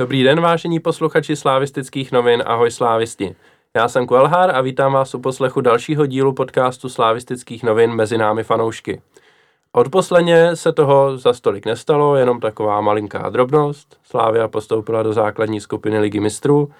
[0.00, 3.36] Dobrý den, vážení posluchači slávistických novin, ahoj slávisti.
[3.76, 8.44] Já jsem Kuelhár a vítám vás u poslechu dalšího dílu podcastu slávistických novin Mezi námi
[8.44, 9.02] fanoušky.
[9.72, 13.98] Odposledně se toho za stolik nestalo, jenom taková malinká drobnost.
[14.02, 16.70] Slávia postoupila do základní skupiny ligy mistrů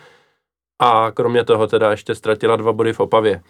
[0.78, 3.34] a kromě toho teda ještě ztratila dva body v Opavě.
[3.34, 3.42] E,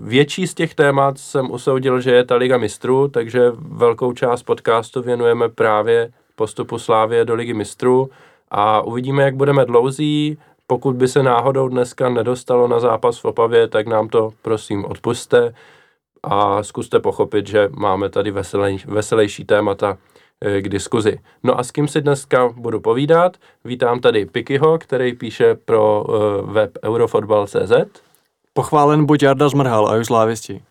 [0.00, 5.02] větší z těch témat jsem usoudil, že je ta Liga mistrů, takže velkou část podcastu
[5.02, 8.10] věnujeme právě postupu Slávie do Ligy mistrů
[8.50, 10.38] a uvidíme, jak budeme dlouzí.
[10.66, 15.54] Pokud by se náhodou dneska nedostalo na zápas v Opavě, tak nám to prosím odpuste
[16.22, 19.98] a zkuste pochopit, že máme tady veselej, veselější témata
[20.60, 21.18] k diskuzi.
[21.42, 23.36] No a s kým si dneska budu povídat?
[23.64, 26.04] Vítám tady Pikyho, který píše pro
[26.42, 28.02] web Eurofotbal.cz.
[28.52, 30.62] Pochválen buď Jarda Zmrhal a Slávisti.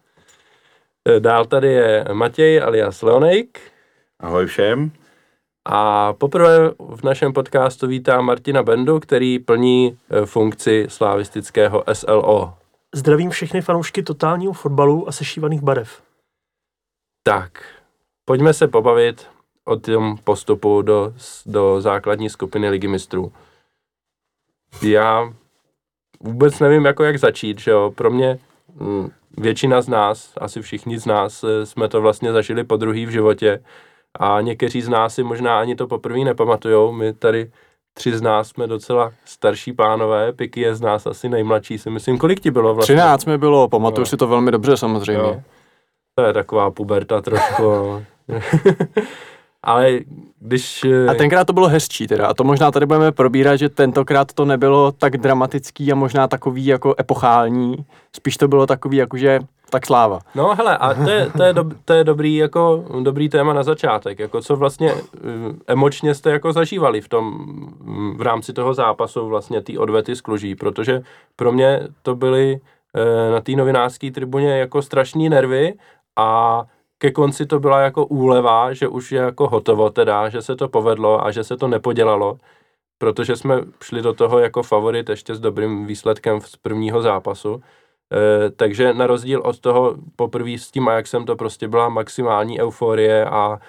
[1.20, 3.60] Dál tady je Matěj alias Leonejk.
[4.20, 4.92] Ahoj všem.
[5.66, 12.54] A poprvé v našem podcastu vítám Martina Bendu, který plní e, funkci slavistického SLO.
[12.96, 16.02] Zdravím všechny fanoušky totálního fotbalu a sešívaných barev.
[17.24, 17.64] Tak,
[18.26, 19.28] pojďme se pobavit
[19.66, 21.14] o tom postupu do,
[21.46, 23.32] do základní skupiny Ligy mistrů.
[24.82, 25.34] Já
[26.20, 27.92] vůbec nevím, jako jak začít, že jo.
[27.96, 28.40] Pro mě
[28.76, 33.06] mm, většina z nás, asi všichni z nás, e, jsme to vlastně zažili po druhý
[33.06, 33.64] v životě
[34.20, 36.92] a někteří z nás si možná ani to poprvé nepamatujou.
[36.92, 37.52] My tady
[37.94, 42.18] tři z nás jsme docela starší pánové, Piky je z nás asi nejmladší, si myslím.
[42.18, 42.96] Kolik ti bylo vlastně?
[42.96, 44.06] 13 mi bylo, pamatuju no.
[44.06, 45.14] si to velmi dobře samozřejmě.
[45.14, 45.42] Jo.
[46.16, 47.64] To je taková puberta trošku.
[49.64, 50.00] Ale
[50.40, 50.86] když...
[51.10, 52.28] A tenkrát to bylo hezčí teda.
[52.28, 56.66] A to možná tady budeme probírat, že tentokrát to nebylo tak dramatický a možná takový
[56.66, 57.86] jako epochální.
[58.16, 60.20] Spíš to bylo takový jakože tak sláva.
[60.36, 63.64] No hele, a to je, to je, do, to je dobrý, jako, dobrý téma na
[63.64, 65.02] začátek, jako co vlastně eh,
[65.68, 67.46] emočně jste jako zažívali v tom,
[68.18, 71.02] v rámci toho zápasu vlastně té odvety z Kluží, protože
[71.36, 72.60] pro mě to byly
[72.96, 75.74] eh, na té novinářské tribuně jako strašní nervy
[76.16, 76.64] a
[76.98, 80.68] ke konci to byla jako úleva, že už je jako hotovo teda, že se to
[80.68, 82.38] povedlo a že se to nepodělalo,
[82.98, 87.64] protože jsme šli do toho jako favorit ještě s dobrým výsledkem z prvního zápasu.
[88.14, 93.26] E, takže na rozdíl od toho poprvé s tím Ajaxem to prostě byla maximální euforie
[93.26, 93.60] a,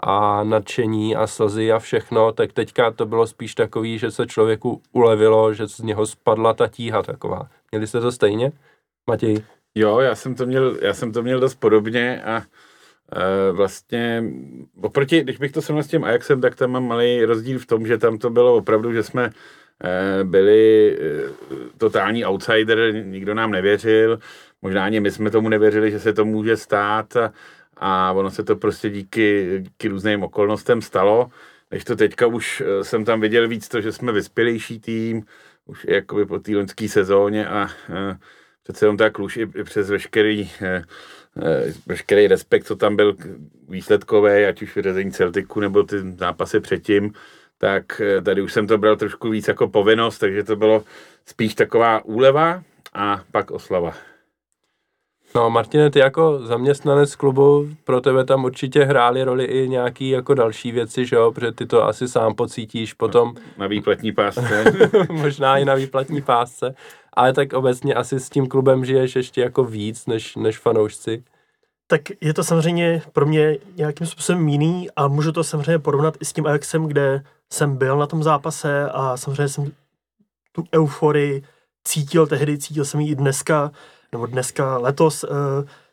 [0.00, 4.82] a nadšení a slzy a všechno, tak teďka to bylo spíš takový, že se člověku
[4.92, 7.48] ulevilo, že z něho spadla ta tíha taková.
[7.72, 8.52] Měli jste to stejně,
[9.06, 9.42] Matěj?
[9.74, 14.24] Jo, já jsem to měl, já jsem to měl dost podobně a e, vlastně
[14.82, 17.86] oproti, když bych to srovnal s tím Ajaxem, tak tam mám malý rozdíl v tom,
[17.86, 19.30] že tam to bylo opravdu, že jsme
[20.24, 21.30] byli eh,
[21.78, 24.18] totální outsider, nikdo nám nevěřil,
[24.62, 27.16] možná ani my jsme tomu nevěřili, že se to může stát
[27.76, 31.30] a, ono se to prostě díky, díky různým okolnostem stalo.
[31.70, 35.22] Než to teďka už eh, jsem tam viděl víc to, že jsme vyspělejší tým,
[35.66, 37.68] už jakoby po té loňské sezóně a,
[38.62, 40.50] přece jenom tak i, i přes veškerý,
[41.86, 43.16] veškerý respekt, co tam byl
[43.68, 47.12] výsledkové, ať už vyřazení Celtiku nebo ty zápasy předtím,
[47.60, 50.84] tak eh, tady už jsem to bral trošku víc jako povinnost, takže to bylo
[51.26, 52.62] spíš taková úleva
[52.94, 53.92] a pak oslava.
[55.34, 60.34] No Martine, ty jako zaměstnanec klubu, pro tebe tam určitě hrály roli i nějaký jako
[60.34, 63.34] další věci, že jo, protože ty to asi sám pocítíš potom.
[63.58, 64.64] Na výplatní pásce.
[65.10, 66.74] Možná i na výplatní pásce,
[67.12, 71.24] ale tak obecně asi s tím klubem žiješ ještě jako víc než, než fanoušci.
[71.86, 76.24] Tak je to samozřejmě pro mě nějakým způsobem jiný a můžu to samozřejmě porovnat i
[76.24, 77.22] s tím Ajaxem, kde
[77.52, 79.72] jsem byl na tom zápase a samozřejmě jsem
[80.52, 81.42] tu euforii
[81.84, 83.70] cítil tehdy, cítil jsem ji i dneska,
[84.12, 85.30] nebo dneska, letos, uh,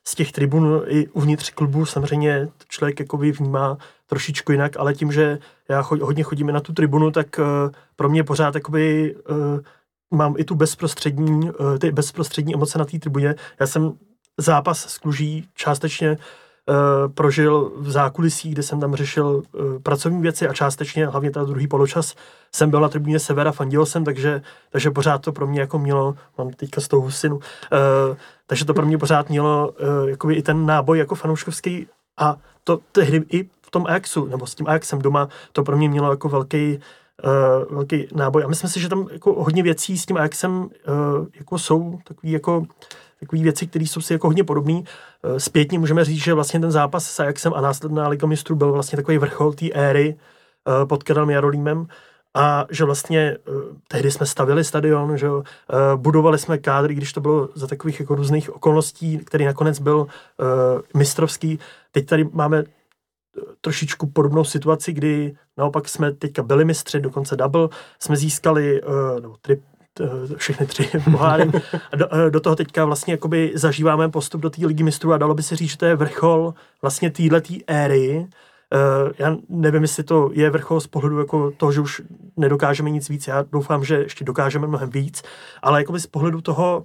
[0.07, 5.39] z těch tribun i uvnitř klubu samozřejmě člověk jakoby vnímá trošičku jinak, ale tím, že
[5.69, 7.45] já hodně chodíme na tu tribunu, tak uh,
[7.95, 9.59] pro mě pořád jakoby uh,
[10.13, 13.35] mám i tu bezprostřední, ty bezprostřední emoce na té tribuně.
[13.59, 13.93] Já jsem
[14.37, 16.17] zápas s Kluží částečně
[16.69, 21.45] Uh, prožil v zákulisí, kde jsem tam řešil uh, pracovní věci a částečně, hlavně ten
[21.45, 22.15] druhý poločas,
[22.55, 26.15] jsem byl na tribuně Severa, fandil jsem, takže, takže pořád to pro mě jako mělo,
[26.37, 27.41] mám teďka z toho husinu, uh,
[28.47, 29.71] takže to pro mě pořád mělo
[30.01, 31.87] uh, jakoby i ten náboj jako fanouškovský
[32.17, 35.89] a to tehdy i v tom Ajaxu, nebo s tím Ajaxem doma, to pro mě
[35.89, 36.79] mělo jako velký
[37.23, 38.43] uh, velký náboj.
[38.43, 40.67] A myslím si, že tam jako hodně věcí s tím Ajaxem uh,
[41.35, 42.63] jako jsou takový jako
[43.19, 44.81] takové věci, které jsou si jako hodně podobné.
[44.83, 48.71] Eh, zpětně můžeme říct, že vlastně ten zápas s Ajaxem a následná Liga mistrů byl
[48.71, 51.87] vlastně takový vrchol té éry eh, pod Karelem Jarolímem
[52.33, 53.51] a že vlastně eh,
[53.87, 55.27] tehdy jsme stavili stadion, že
[55.95, 60.07] budovali jsme kádry, když to bylo za takových jako různých okolností, který nakonec byl
[60.93, 61.59] mistrovský.
[61.91, 62.63] Teď tady máme
[63.61, 67.69] trošičku podobnou situaci, kdy naopak jsme teďka byli mistři, dokonce double,
[67.99, 68.81] jsme získali
[69.21, 69.61] no, trip,
[70.37, 71.51] všechny tři poháry.
[71.91, 75.33] A do, do toho teďka vlastně jakoby zažíváme postup do té ligy mistrů a dalo
[75.33, 78.27] by se říct, že to je vrchol vlastně této éry.
[78.73, 82.01] Uh, já nevím, jestli to je vrchol z pohledu jako toho, že už
[82.37, 83.27] nedokážeme nic víc.
[83.27, 85.23] Já doufám, že ještě dokážeme mnohem víc,
[85.61, 86.83] ale jakoby z pohledu toho,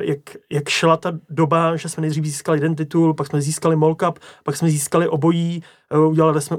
[0.00, 0.18] jak,
[0.50, 4.56] jak šla ta doba, že jsme nejdřív získali jeden titul, pak jsme získali Cup, pak
[4.56, 5.62] jsme získali obojí,
[6.08, 6.56] udělali jsme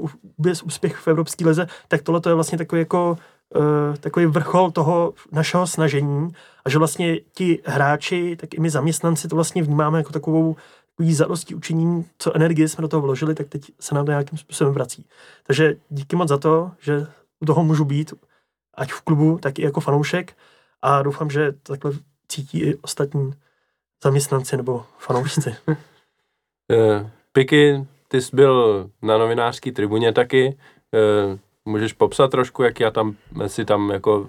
[0.64, 3.16] úspěch v Evropské lize, tak tohle to je vlastně takový jako
[4.00, 6.32] takový vrchol toho našeho snažení
[6.64, 10.56] a že vlastně ti hráči, tak i my zaměstnanci to vlastně vnímáme jako takovou
[10.96, 14.38] takový zadosti učiním, co energie jsme do toho vložili, tak teď se nám to nějakým
[14.38, 15.06] způsobem vrací.
[15.46, 17.06] Takže díky moc za to, že
[17.40, 18.14] u toho můžu být,
[18.74, 20.36] ať v klubu, tak i jako fanoušek
[20.82, 21.92] a doufám, že takhle
[22.28, 23.32] cítí i ostatní
[24.02, 25.54] zaměstnanci nebo fanoušci.
[26.70, 30.58] Eh, Piky, ty jsi byl na novinářské tribuně taky.
[31.64, 33.14] Můžeš popsat trošku, jak já tam,
[33.46, 34.26] si tam jako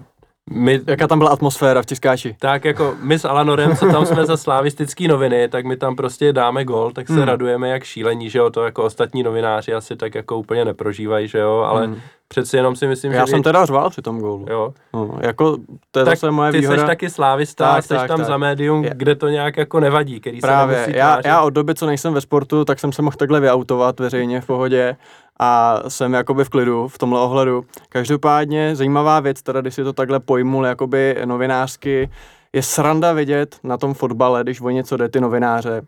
[0.50, 2.36] my, Jaká tam byla atmosféra v Tiskáči?
[2.40, 6.32] Tak jako my s Alanorem, co tam jsme za slavistický noviny, tak my tam prostě
[6.32, 7.22] dáme gol, tak se hmm.
[7.22, 11.38] radujeme jak šílení, že jo, to jako ostatní novináři asi tak jako úplně neprožívají, že
[11.38, 11.96] jo, ale hmm.
[12.28, 13.20] přeci jenom si myslím, Já že...
[13.20, 14.46] Já jsem teda řval při tom gólu.
[14.50, 14.74] Jo.
[14.94, 15.56] No, jako,
[15.90, 16.80] to je tak zase moje ty výhoda.
[16.80, 18.26] jsi taky slávista, tak, jsi tak, tam tak.
[18.26, 18.90] za médium, je.
[18.94, 22.20] kde to nějak jako nevadí, který Právě, se já, já od doby, co nejsem ve
[22.20, 24.96] sportu, tak jsem se mohl takhle vyautovat veřejně v pohodě
[25.40, 27.64] a jsem jakoby v klidu v tomhle ohledu.
[27.88, 32.10] Každopádně zajímavá věc, teda když si to takhle pojmul jakoby novinářsky,
[32.52, 35.82] je sranda vidět na tom fotbale, když o něco jde ty novináře,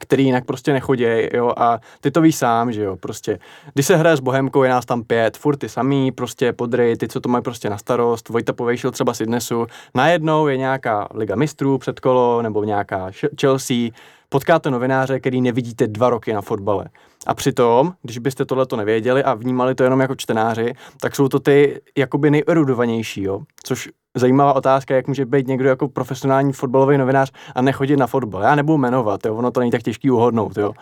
[0.00, 1.04] který jinak prostě nechodí,
[1.34, 3.38] jo, a ty to víš sám, že jo, prostě,
[3.74, 7.08] když se hraje s Bohemkou, je nás tam pět, furt ty samý, prostě podry, ty,
[7.08, 11.36] co to mají prostě na starost, Vojta povejšil třeba si dnesu, najednou je nějaká Liga
[11.36, 13.90] mistrů předkolo, nebo nějaká Chelsea,
[14.28, 16.84] potkáte novináře, který nevidíte dva roky na fotbale.
[17.26, 21.28] A přitom, když byste tohle to nevěděli a vnímali to jenom jako čtenáři, tak jsou
[21.28, 23.40] to ty jakoby nejerudovanější, jo?
[23.62, 23.88] Což
[24.18, 28.42] zajímavá otázka, jak může být někdo jako profesionální fotbalový novinář a nechodit na fotbal.
[28.42, 29.34] Já nebudu jmenovat, jo?
[29.34, 30.72] ono to není tak těžký uhodnout, jo?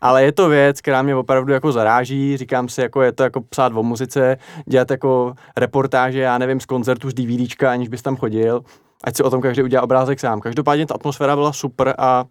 [0.00, 3.40] Ale je to věc, která mě opravdu jako zaráží, říkám si, jako je to jako
[3.40, 8.16] psát o muzice, dělat jako reportáže, já nevím, z koncertu, z DVDčka, aniž bys tam
[8.16, 8.60] chodil,
[9.04, 10.40] ať si o tom každý udělá obrázek sám.
[10.40, 12.24] Každopádně ta atmosféra byla super a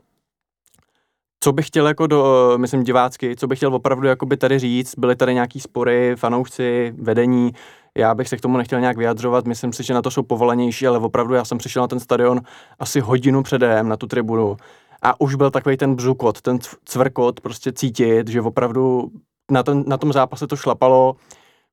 [1.40, 5.16] co bych chtěl jako do, myslím divácky, co bych chtěl opravdu jakoby tady říct, byly
[5.16, 7.52] tady nějaký spory, fanoušci, vedení,
[7.98, 10.88] já bych se k tomu nechtěl nějak vyjadřovat, myslím si, že na to jsou povolanější,
[10.88, 12.42] ale opravdu já jsem přišel na ten stadion
[12.80, 14.58] asi hodinu předem na tu tribunu
[15.02, 19.12] a už byl takový ten bzukot, ten cvrkot prostě cítit, že opravdu
[19.52, 21.16] na, ten, na tom zápase to šlapalo,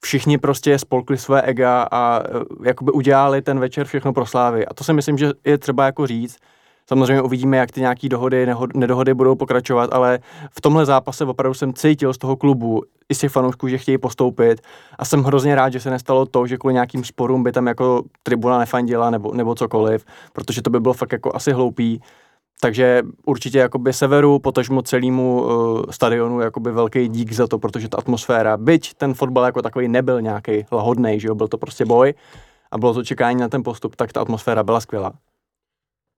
[0.04, 4.66] všichni prostě spolkli své ega a e, jakoby udělali ten večer všechno pro slávy.
[4.66, 6.38] A to si myslím, že je třeba jako říct,
[6.92, 10.18] Samozřejmě uvidíme, jak ty nějaké dohody, nedohody budou pokračovat, ale
[10.50, 13.98] v tomhle zápase opravdu jsem cítil z toho klubu i z těch fanoušků, že chtějí
[13.98, 14.60] postoupit
[14.98, 18.02] a jsem hrozně rád, že se nestalo to, že kvůli nějakým sporům by tam jako
[18.22, 22.00] tribuna nefandila nebo, nebo cokoliv, protože to by bylo fakt jako asi hloupý.
[22.60, 27.98] Takže určitě jakoby Severu, potažmo celému uh, stadionu jakoby velký dík za to, protože ta
[27.98, 32.14] atmosféra, byť ten fotbal jako takový nebyl nějaký lahodný, že jo, byl to prostě boj
[32.70, 35.12] a bylo to čekání na ten postup, tak ta atmosféra byla skvělá.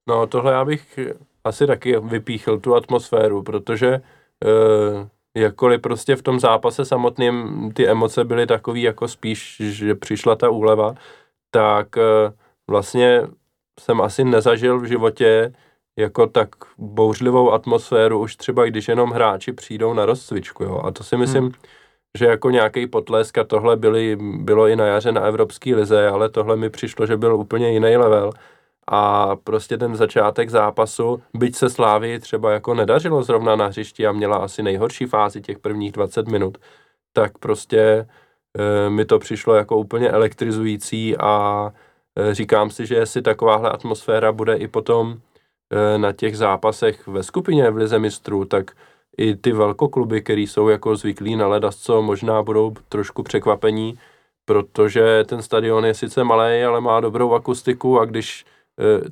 [0.09, 0.99] No tohle já bych
[1.45, 4.01] asi taky vypíchl tu atmosféru, protože e,
[5.41, 10.51] jakkoliv prostě v tom zápase samotným ty emoce byly takový jako spíš, že přišla ta
[10.51, 10.95] úleva,
[11.51, 12.33] tak e,
[12.71, 13.23] vlastně
[13.81, 15.53] jsem asi nezažil v životě
[15.99, 20.81] jako tak bouřlivou atmosféru, už třeba když jenom hráči přijdou na rozcvičku, jo.
[20.85, 21.53] A to si myslím, hmm.
[22.19, 26.29] že jako nějaký potlesk a tohle byly, bylo i na jaře na Evropské lize, ale
[26.29, 28.33] tohle mi přišlo, že byl úplně jiný level
[28.87, 34.13] a prostě ten začátek zápasu, byť se Slávy třeba jako nedařilo zrovna na hřišti a
[34.13, 36.59] měla asi nejhorší fázi těch prvních 20 minut,
[37.13, 41.73] tak prostě e, mi to přišlo jako úplně elektrizující a
[42.19, 45.17] e, říkám si, že jestli takováhle atmosféra bude i potom
[45.71, 48.71] e, na těch zápasech ve skupině v Lize mistrů, tak
[49.17, 53.99] i ty velkokluby, které jsou jako zvyklí na ledasco, možná budou trošku překvapení,
[54.45, 58.45] protože ten stadion je sice malý, ale má dobrou akustiku a když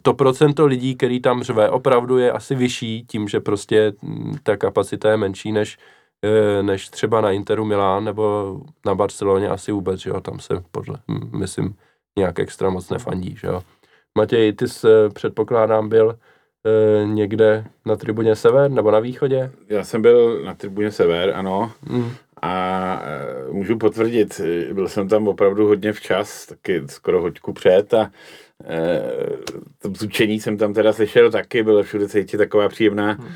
[0.02, 4.56] to procento lidí, který tam řve, opravdu je asi vyšší tím, že prostě mm, ta
[4.56, 5.78] kapacita je menší než,
[6.24, 10.54] eh, než třeba na Interu Milán nebo na Barceloně asi vůbec, že jo, tam se
[10.70, 10.98] podle,
[11.36, 11.76] myslím,
[12.18, 13.62] nějak extra moc nefandí, že jo.
[14.18, 16.18] Matěj, ty jsi, předpokládám, byl
[16.66, 19.52] e, někde na tribuně Sever nebo na východě?
[19.68, 21.72] Já jsem byl na tribuně Sever, ano.
[21.88, 22.10] Mm.
[22.42, 24.40] A e, můžu potvrdit,
[24.72, 28.51] byl jsem tam opravdu hodně včas, taky skoro hoďku před a Eh,
[29.78, 33.28] to bzučení jsem tam teda slyšel taky, bylo všude cítit taková příjemná, hmm.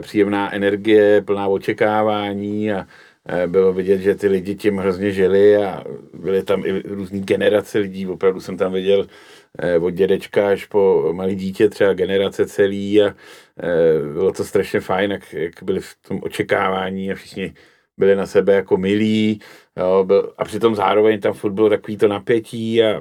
[0.00, 2.86] příjemná energie, plná očekávání a
[3.28, 7.78] eh, bylo vidět, že ty lidi tím hrozně žili a byly tam i různý generace
[7.78, 9.06] lidí, opravdu jsem tam viděl
[9.58, 13.14] eh, od dědečka až po malý dítě, třeba generace celý a
[14.12, 17.54] bylo to strašně fajn, jak, jak byli v tom očekávání a všichni
[18.00, 19.40] byli na sebe jako milí
[19.76, 23.00] jo, byl, a přitom zároveň tam furt bylo takový to napětí a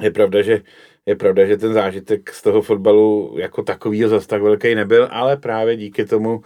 [0.00, 0.62] je pravda, že
[1.06, 5.36] je pravda, že ten zážitek z toho fotbalu jako takovýho zas tak velký nebyl, ale
[5.36, 6.42] právě díky tomu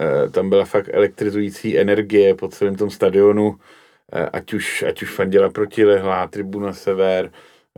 [0.00, 3.56] eh, tam byla fakt elektrizující energie po celém tom stadionu,
[4.12, 7.30] eh, ať už, ať už fandila protilehlá, tribuna sever,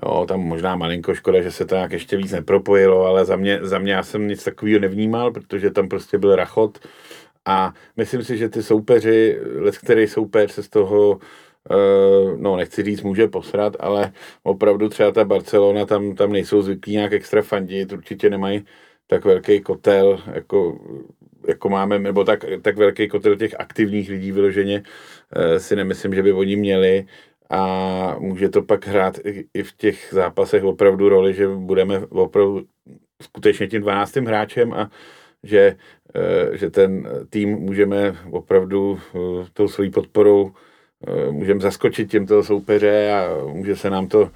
[0.04, 3.58] jo, tam možná malinko škoda, že se to nějak ještě víc nepropojilo, ale za mě,
[3.62, 6.78] za mě já jsem nic takového nevnímal, protože tam prostě byl rachot.
[7.46, 11.18] A myslím si, že ty soupeři, let který soupeř se z toho
[12.36, 14.12] no nechci říct, může posrat, ale
[14.42, 18.64] opravdu třeba ta Barcelona, tam, tam nejsou zvyklí nějak extra fandit, určitě nemají
[19.06, 20.78] tak velký kotel, jako,
[21.48, 26.22] jako máme, nebo tak, tak velký kotel těch aktivních lidí vyloženě uh, si nemyslím, že
[26.22, 27.06] by oni měli
[27.50, 29.18] a může to pak hrát
[29.54, 32.62] i, v těch zápasech opravdu roli, že budeme opravdu
[33.22, 34.16] skutečně tím 12.
[34.16, 34.90] hráčem a
[35.42, 35.76] že,
[36.14, 39.00] uh, že ten tým můžeme opravdu
[39.52, 40.69] tou svojí podporou Eh,
[41.30, 44.30] můžeme zaskočit těmto soupeře a může se nám to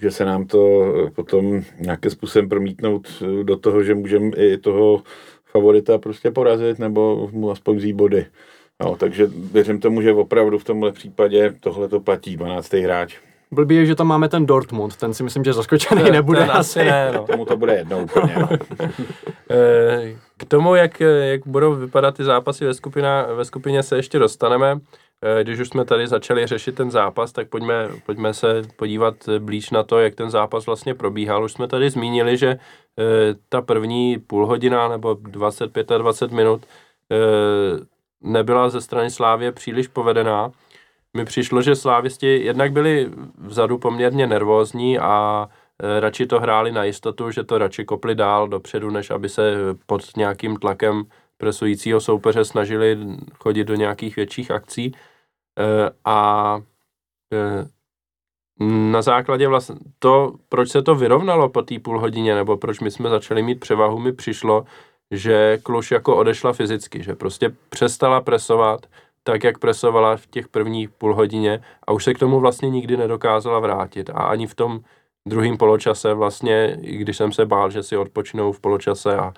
[0.00, 4.58] může se nám to eh, potom nějakým způsobem promítnout eh, do toho, že můžeme i
[4.58, 5.02] toho
[5.46, 8.26] favorita prostě porazit nebo mu aspoň vzít body.
[8.80, 12.72] No, takže věřím tomu, že opravdu v tomhle případě tohle to platí, 12.
[12.72, 13.16] hráč.
[13.52, 16.50] Blbý je, že tam máme ten Dortmund, ten si myslím, že zaskočený ten, nebude ten
[16.50, 16.78] asi.
[16.78, 17.26] Ne, no.
[17.26, 18.34] Tomu to bude jednou úplně.
[18.38, 18.48] No.
[20.36, 24.80] K tomu, jak, jak budou vypadat ty zápasy ve, skupina, ve skupině, se ještě dostaneme.
[25.22, 29.70] Eh, když už jsme tady začali řešit ten zápas, tak pojďme, pojďme se podívat blíž
[29.70, 31.44] na to, jak ten zápas vlastně probíhal.
[31.44, 32.58] Už jsme tady zmínili, že eh,
[33.48, 36.66] ta první půl hodina nebo 25 a 20 minut
[37.12, 37.16] eh,
[38.20, 40.52] nebyla ze strany Slávě příliš povedená.
[41.16, 45.48] Mi přišlo, že Slávisti jednak byli vzadu poměrně nervózní a
[46.00, 49.54] radši to hráli na jistotu, že to radši kopli dál dopředu, než aby se
[49.86, 51.04] pod nějakým tlakem
[51.40, 52.98] presujícího soupeře snažili
[53.34, 54.92] chodit do nějakých větších akcí.
[55.58, 56.58] Eh, a
[57.32, 57.68] eh,
[58.60, 62.90] na základě vlastně to, proč se to vyrovnalo po té půl hodině, nebo proč my
[62.90, 64.64] jsme začali mít převahu, mi přišlo,
[65.10, 68.86] že Kluš jako odešla fyzicky, že prostě přestala presovat
[69.22, 72.96] tak, jak presovala v těch prvních půl hodině a už se k tomu vlastně nikdy
[72.96, 74.10] nedokázala vrátit.
[74.10, 74.80] A ani v tom
[75.26, 79.32] druhém poločase vlastně, i když jsem se bál, že si odpočinou v poločase a,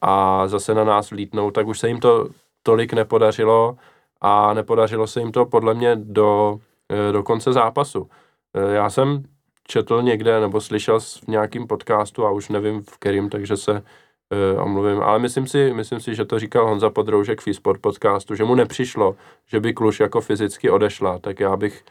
[0.00, 2.28] a zase na nás vlítnou, tak už se jim to
[2.62, 3.76] tolik nepodařilo
[4.20, 6.58] a nepodařilo se jim to podle mě do,
[6.88, 8.10] eh, do konce zápasu.
[8.54, 9.22] Eh, já jsem
[9.68, 14.62] četl někde nebo slyšel v nějakém podcastu a už nevím v kterým, takže se uh,
[14.62, 18.44] omluvím, ale myslím si, myslím si, že to říkal Honza Podroužek v eSport podcastu, že
[18.44, 21.84] mu nepřišlo, že by Kluž jako fyzicky odešla, tak já bych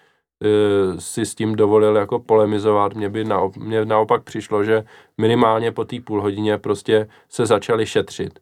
[1.00, 2.94] si s tím dovolil jako polemizovat.
[2.94, 4.84] Mně by naop, mě naopak přišlo, že
[5.18, 8.40] minimálně po té půl hodině prostě se začali šetřit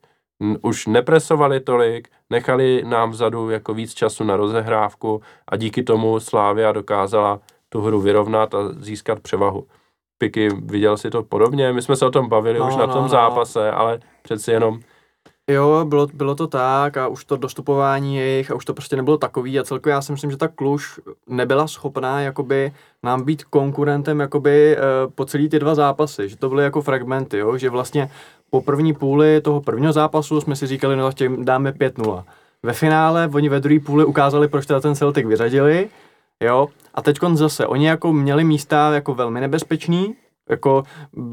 [0.62, 6.72] už nepresovali tolik, nechali nám vzadu jako víc času na rozehrávku a díky tomu Slávia
[6.72, 9.68] dokázala tu hru vyrovnat a získat převahu.
[10.18, 11.74] Piky, viděl si to podobně?
[11.74, 13.10] My jsme se o tom bavili no, už na no, tom no.
[13.10, 14.80] zápase, ale přeci jenom
[15.50, 19.18] Jo, bylo, bylo to tak a už to dostupování jejich a už to prostě nebylo
[19.18, 22.74] takový a celkově já si myslím, že ta Kluž nebyla schopná jakoby
[23.04, 27.38] nám být konkurentem jakoby uh, po celý ty dva zápasy, že to byly jako fragmenty,
[27.38, 28.10] jo, že vlastně
[28.54, 32.24] po první půli toho prvního zápasu jsme si říkali, no tak dáme 5-0.
[32.64, 35.90] Ve finále oni ve druhé půli ukázali, proč teda ten Celtic vyřadili,
[36.44, 40.16] jo, a teď zase, oni jako měli místa jako velmi nebezpečný,
[40.50, 40.84] jako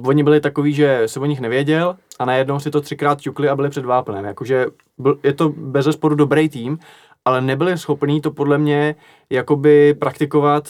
[0.04, 3.56] oni byli takový, že se o nich nevěděl a najednou si to třikrát ťukli a
[3.56, 4.24] byli před vápnem.
[4.24, 4.66] Jakože
[4.98, 6.78] byl, je to bez zesporu dobrý tým,
[7.24, 8.94] ale nebyli schopní to podle mě
[9.30, 10.68] jakoby praktikovat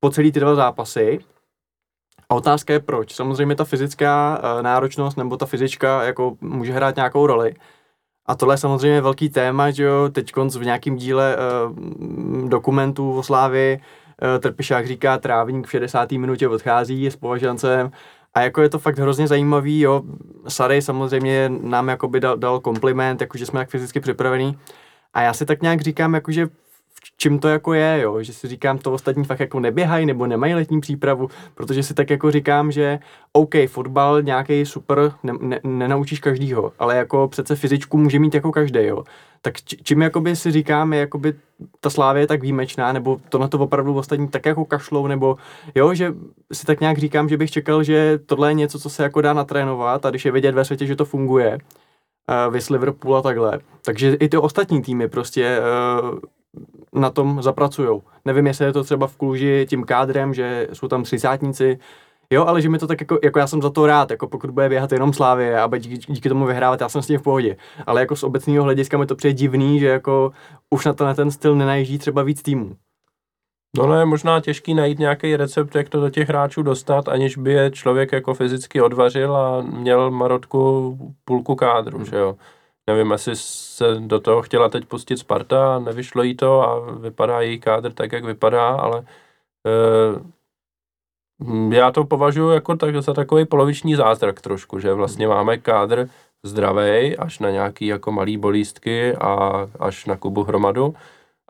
[0.00, 1.18] po celý ty dva zápasy.
[2.28, 3.14] A otázka je proč.
[3.14, 7.54] Samozřejmě ta fyzická uh, náročnost nebo ta fyzička jako může hrát nějakou roli.
[8.26, 13.22] A tohle je samozřejmě velký téma, že jo, teď v nějakém díle uh, dokumentů o
[13.22, 13.80] Slávy
[14.22, 16.12] uh, Trpišák říká, trávník v 60.
[16.12, 17.90] minutě odchází s považancem
[18.36, 20.02] a jako je to fakt hrozně zajímavý, jo.
[20.48, 24.58] Sary samozřejmě nám jakoby dal, dal kompliment, jakože jsme tak fyzicky připravení.
[25.14, 26.46] A já si tak nějak říkám, jakože
[27.16, 30.54] čím to jako je, jo, že si říkám, to ostatní fakt jako neběhají nebo nemají
[30.54, 32.98] letní přípravu, protože si tak jako říkám, že
[33.32, 38.52] OK, fotbal nějaký super, ne, ne, nenaučíš každýho, ale jako přece fyzičku může mít jako
[38.52, 39.04] každý, jo.
[39.42, 41.34] Tak čím jakoby si říkám, je jakoby
[41.80, 45.36] ta slávě je tak výjimečná, nebo to na to opravdu ostatní tak jako kašlou, nebo
[45.74, 46.14] jo, že
[46.52, 49.32] si tak nějak říkám, že bych čekal, že tohle je něco, co se jako dá
[49.32, 51.58] natrénovat a když je vidět ve světě, že to funguje,
[52.48, 53.60] uh, Liverpool a takhle.
[53.84, 56.18] Takže i ty ostatní týmy prostě uh,
[56.92, 58.02] na tom zapracujou.
[58.24, 61.78] Nevím, jestli je to třeba v Kluži tím kádrem, že jsou tam třicátníci,
[62.30, 64.50] Jo, ale že mi to tak jako, jako já jsem za to rád, jako pokud
[64.50, 67.56] bude běhat jenom Slávě a díky, díky tomu vyhrávat, já jsem s tím v pohodě.
[67.86, 70.32] Ale jako z obecného hlediska mi to přijde divný, že jako
[70.70, 72.76] už na, to, na ten styl nenajíždí třeba víc týmů.
[73.76, 77.36] No, no je možná těžký najít nějaký recept, jak to do těch hráčů dostat, aniž
[77.36, 82.06] by je člověk jako fyzicky odvařil a měl marotku půlku kádru, hmm.
[82.06, 82.36] že jo.
[82.90, 87.60] Nevím, jestli se do toho chtěla teď pustit Sparta, nevyšlo jí to a vypadá její
[87.60, 89.06] kádr tak, jak vypadá, ale
[89.66, 89.76] e,
[91.76, 96.08] já to považuji jako tak, za takový poloviční zázrak trošku, že vlastně máme kádr
[96.44, 100.94] zdravý až na nějaký jako malý bolístky a až na Kubu hromadu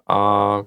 [0.09, 0.63] a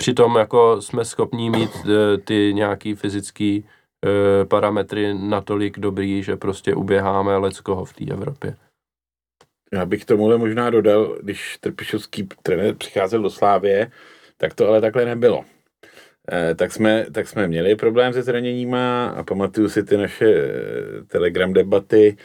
[0.00, 3.64] Přitom jako jsme schopní mít e, ty nějaký fyzický
[4.06, 8.56] e, parametry natolik dobrý, že prostě uběháme leckoho v té Evropě.
[9.72, 13.90] Já bych tomuhle možná dodal, když Trpišovský trenér přicházel do Slávě,
[14.36, 15.44] tak to ale takhle nebylo.
[16.32, 20.48] E, tak, jsme, tak jsme měli problém se zraněníma a pamatuju si ty naše e,
[21.06, 22.16] telegram debaty,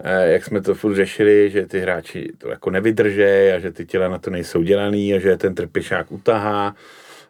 [0.00, 3.86] e, jak jsme to furt řešili, že ty hráči to jako nevydrží a že ty
[3.86, 6.74] těla na to nejsou dělaný a že ten trpišák utahá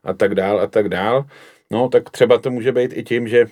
[0.05, 1.25] a tak dál a tak dál.
[1.71, 3.47] No, tak třeba to může být i tím, že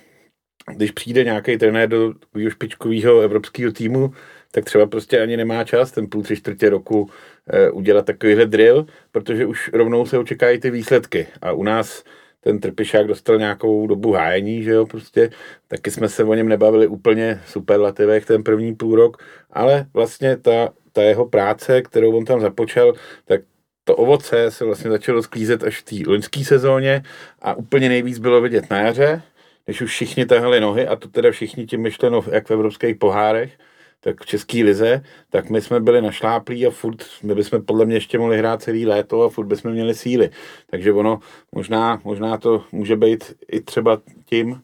[0.75, 2.13] když přijde nějaký trenér do
[2.49, 4.13] špičkového evropského týmu,
[4.51, 7.09] tak třeba prostě ani nemá čas ten půl tři čtvrtě roku
[7.47, 11.27] e, udělat takovýhle drill, protože už rovnou se očekají ty výsledky.
[11.41, 12.03] A u nás
[12.41, 15.29] ten Trpišák dostal nějakou dobu hájení, že jo, prostě
[15.67, 20.69] taky jsme se o něm nebavili úplně superlativech ten první půl rok, ale vlastně ta,
[20.91, 22.93] ta jeho práce, kterou on tam započal,
[23.25, 23.41] tak
[23.83, 27.03] to ovoce se vlastně začalo sklízet až v té loňské sezóně
[27.41, 29.21] a úplně nejvíc bylo vidět na jaře,
[29.65, 33.51] když už všichni tahali nohy, a to teda všichni tím myšleno jak v evropských pohárech,
[33.99, 37.95] tak v české lize, tak my jsme byli našláplí a furt, my bychom podle mě
[37.95, 40.29] ještě mohli hrát celý léto a furt bychom měli síly.
[40.69, 41.19] Takže ono,
[41.55, 44.61] možná, možná to může být i třeba tím.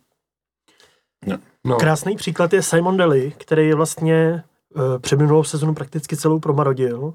[1.25, 1.37] No.
[1.65, 1.75] No.
[1.75, 4.43] Krásný příklad je Simon Daly, který je vlastně
[4.75, 7.13] uh, před minulou sezonu prakticky celou promarodil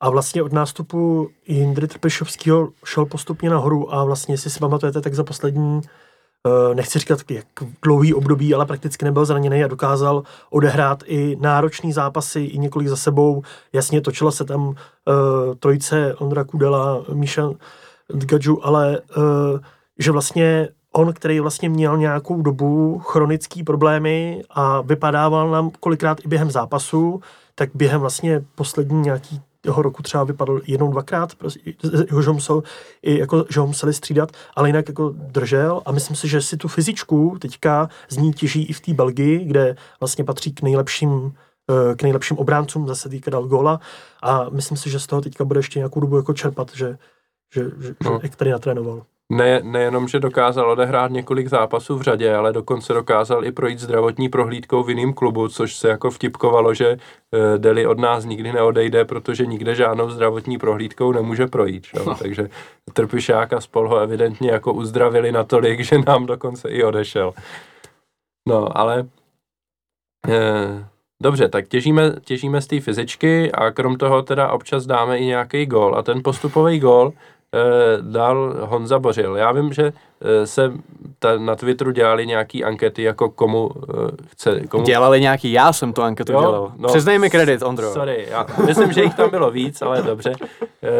[0.00, 5.14] a vlastně od nástupu Jindry Trpešovského šel postupně nahoru a vlastně, jestli si pamatujete, tak
[5.14, 5.88] za poslední eh,
[6.74, 7.46] nechci říkat jak
[7.82, 12.96] dlouhý období, ale prakticky nebyl zraněný a dokázal odehrát i náročný zápasy, i několik za
[12.96, 13.42] sebou.
[13.72, 14.74] Jasně točila se tam uh,
[15.60, 17.50] trojice Ondra Kudela, Míša
[18.14, 19.24] Dgadžu, ale uh,
[19.98, 26.28] že vlastně on, který vlastně měl nějakou dobu chronické problémy a vypadával nám kolikrát i
[26.28, 27.20] během zápasu,
[27.54, 31.60] tak během vlastně poslední nějaký toho roku třeba vypadl jednou, dvakrát, prostě,
[32.22, 32.62] že ho, musel,
[33.02, 36.56] i jako, že ho museli střídat, ale jinak jako držel a myslím si, že si
[36.56, 41.32] tu fyzičku teďka z ní těží i v té Belgii, kde vlastně patří k nejlepším
[41.70, 43.80] eh, k nejlepším obráncům, zase týka dal góla
[44.22, 46.98] a myslím si, že z toho teďka bude ještě nějakou dobu jako čerpat, že,
[47.54, 48.20] že, že, no.
[48.22, 49.02] že tady natrénoval.
[49.32, 54.28] Ne, nejenom, že dokázal odehrát několik zápasů v řadě, ale dokonce dokázal i projít zdravotní
[54.28, 59.04] prohlídkou v jiném klubu, což se jako vtipkovalo, že uh, Deli od nás nikdy neodejde,
[59.04, 61.86] protože nikde žádnou zdravotní prohlídkou nemůže projít.
[62.06, 62.14] No.
[62.14, 62.48] Takže
[62.92, 67.34] Trpišák a spol ho evidentně jako uzdravili natolik, že nám dokonce i odešel.
[68.48, 69.02] No, ale
[70.28, 70.82] uh,
[71.22, 75.66] dobře, tak těžíme, těžíme z té fyzičky a krom toho teda občas dáme i nějaký
[75.66, 77.37] gól a ten postupový gól Eh,
[78.00, 79.36] dal Honza Bořil.
[79.36, 80.72] Já vím, že eh, se
[81.18, 84.60] ta, na Twitteru dělali nějaký ankety, jako komu eh, chce...
[84.60, 84.84] Komu...
[84.84, 86.72] Dělali nějaký, já jsem tu anketu jo, dělal.
[86.76, 87.92] No, Přiznej mi kredit, Ondro.
[87.92, 90.32] Sorry, já myslím, že jich tam bylo víc, ale dobře.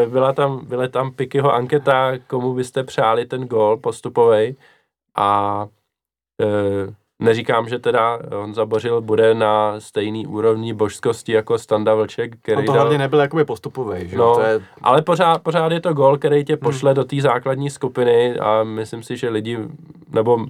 [0.09, 4.57] Byla tam, byla tam Pikyho anketa, komu byste přáli ten gol postupový
[5.17, 5.67] a
[7.23, 12.67] Neříkám, že teda on zabořil bude na stejný úrovni božskosti jako Standa Vlček, který on
[12.67, 14.61] to hlavně nebyl jakoby postupový, že no, to je...
[14.83, 16.97] ale pořád, pořád je to gol, který tě pošle hmm.
[16.97, 19.59] do té základní skupiny a myslím si, že lidi,
[20.09, 20.47] nebo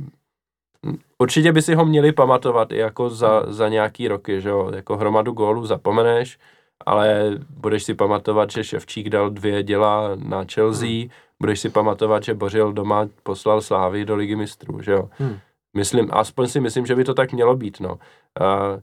[1.18, 4.96] určitě by si ho měli pamatovat i jako za, za nějaký roky, že jo, jako
[4.96, 6.38] hromadu gólů zapomeneš,
[6.87, 11.09] ale budeš si pamatovat, že Ševčík dal dvě děla na Chelsea, hmm.
[11.40, 15.09] budeš si pamatovat, že Bořil doma poslal Slávy do ligy mistrů, že jo.
[15.18, 15.38] Hmm.
[15.76, 17.90] Myslím, aspoň si myslím, že by to tak mělo být, no.
[17.90, 18.81] Uh,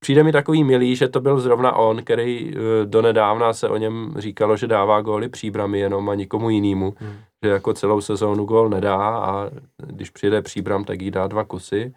[0.00, 4.14] přijde mi takový milý, že to byl zrovna on, který uh, donedávna se o něm
[4.18, 7.16] říkalo, že dává góly příbramy jenom a nikomu jinému, hmm.
[7.44, 11.94] že jako celou sezónu gól nedá a když přijde příbram, tak jí dá dva kusy,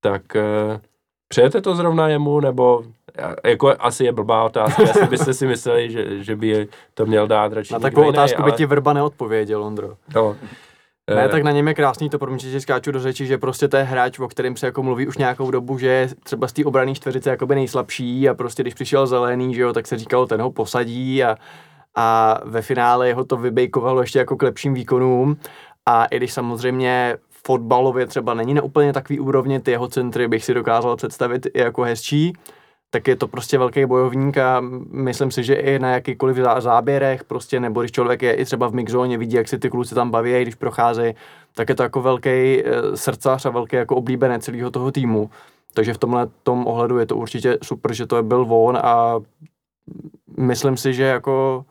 [0.00, 0.80] tak uh,
[1.28, 2.84] přejete to zrovna jemu, nebo
[3.44, 7.52] jako asi je blbá otázka, jestli byste si mysleli, že, že by to měl dát
[7.52, 8.50] radši Na takovou otázku ale...
[8.50, 9.96] by ti Vrba neodpověděl, Ondro.
[10.14, 10.36] No,
[11.14, 13.68] ne, eh, tak na něm je krásný to, promiň, že skáču do řeči, že prostě
[13.68, 16.52] to je hráč, o kterém se jako mluví už nějakou dobu, že je třeba z
[16.52, 20.26] té obrané čtveřice jakoby nejslabší a prostě když přišel zelený, že jo, tak se říkalo,
[20.26, 21.36] ten ho posadí a,
[21.94, 25.36] a ve finále ho to vybejkovalo ještě jako k lepším výkonům.
[25.86, 30.44] A i když samozřejmě fotbalově třeba není na úplně takový úrovni, ty jeho centry bych
[30.44, 32.32] si dokázal představit i jako hezčí,
[32.90, 37.60] tak je to prostě velký bojovník a myslím si, že i na jakýkoliv záběrech prostě,
[37.60, 40.42] nebo když člověk je i třeba v mixzóně, vidí, jak si ty kluci tam baví,
[40.42, 41.14] když procházejí,
[41.54, 42.62] tak je to jako velký eh,
[42.94, 45.30] srdcař a velký jako oblíbené celého toho týmu.
[45.74, 49.20] Takže v tomhle tom ohledu je to určitě super, že to byl on a
[50.38, 51.64] myslím si, že jako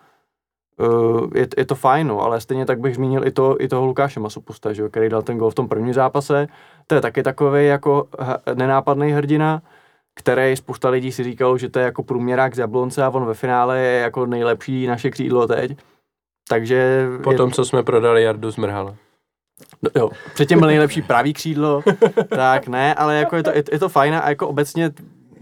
[0.77, 3.85] uh, je, je, to fajn, no, ale stejně tak bych zmínil i, to, i toho
[3.85, 6.47] Lukáše Masupusta, že, který dal ten gol v tom prvním zápase.
[6.87, 8.07] To je taky takový jako
[8.53, 9.61] nenápadný hrdina,
[10.19, 13.33] který spousta lidí si říkalo, že to je jako průměrák z Jablonce a on ve
[13.33, 15.77] finále je jako nejlepší naše křídlo teď.
[16.49, 17.07] Takže...
[17.23, 17.53] Po tom, je...
[17.53, 18.95] co jsme prodali Jardu Zmrhala.
[19.81, 21.83] No, jo, předtím byl nejlepší pravý křídlo,
[22.29, 24.91] tak ne, ale jako je to, je, je to fajn a jako obecně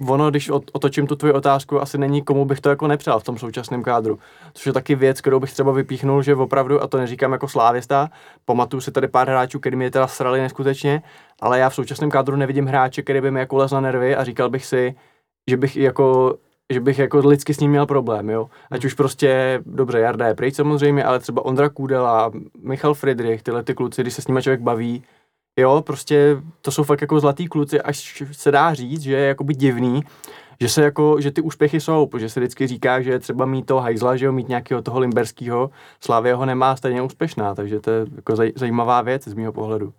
[0.08, 3.38] ono, když otočím tu tvoji otázku, asi není komu bych to jako nepřál v tom
[3.38, 4.20] současném kádru.
[4.54, 8.10] Což je taky věc, kterou bych třeba vypíchnul, že opravdu, a to neříkám jako slávista,
[8.46, 11.02] pamatuju si tady pár hráčů, který mě teda srali neskutečně,
[11.42, 14.24] ale já v současném kádru nevidím hráče, který by mi jako lez na nervy a
[14.24, 14.96] říkal bych si,
[15.50, 16.38] že bych jako
[16.74, 18.50] že bych jako lidsky s ním měl problém, jo.
[18.72, 22.32] Ať už prostě, dobře, Jarda je pryč samozřejmě, ale třeba Ondra Kůdela,
[22.64, 25.04] Michal Friedrich, tyhle ty kluci, když se s nimi člověk baví,
[25.58, 29.54] jo, prostě to jsou fakt jako zlatý kluci, až se dá říct, že je jakoby
[29.54, 30.02] divný,
[30.62, 33.82] že se jako, že ty úspěchy jsou, protože se vždycky říká, že třeba mít toho
[33.82, 38.06] hajzla, že jo, mít nějakého toho limberského, Slávě ho nemá stejně úspěšná, takže to je
[38.16, 39.94] jako zaj, zajímavá věc z mého pohledu.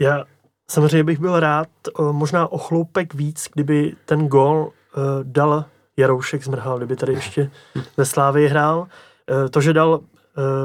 [0.00, 0.24] Já
[0.70, 1.68] samozřejmě bych byl rád,
[2.12, 5.64] možná o chloupek víc, kdyby ten gol uh, dal
[5.96, 7.50] Jaroušek zmrhal, kdyby tady ještě
[7.96, 8.78] ve Slávě hrál.
[8.78, 10.00] Uh, to, že dal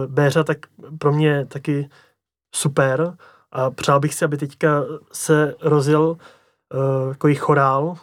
[0.08, 0.58] Béřa, tak
[0.98, 1.90] pro mě taky
[2.56, 3.14] super,
[3.52, 6.18] a přál bych si, aby teďka se rozjel uh,
[7.10, 7.96] takový chorál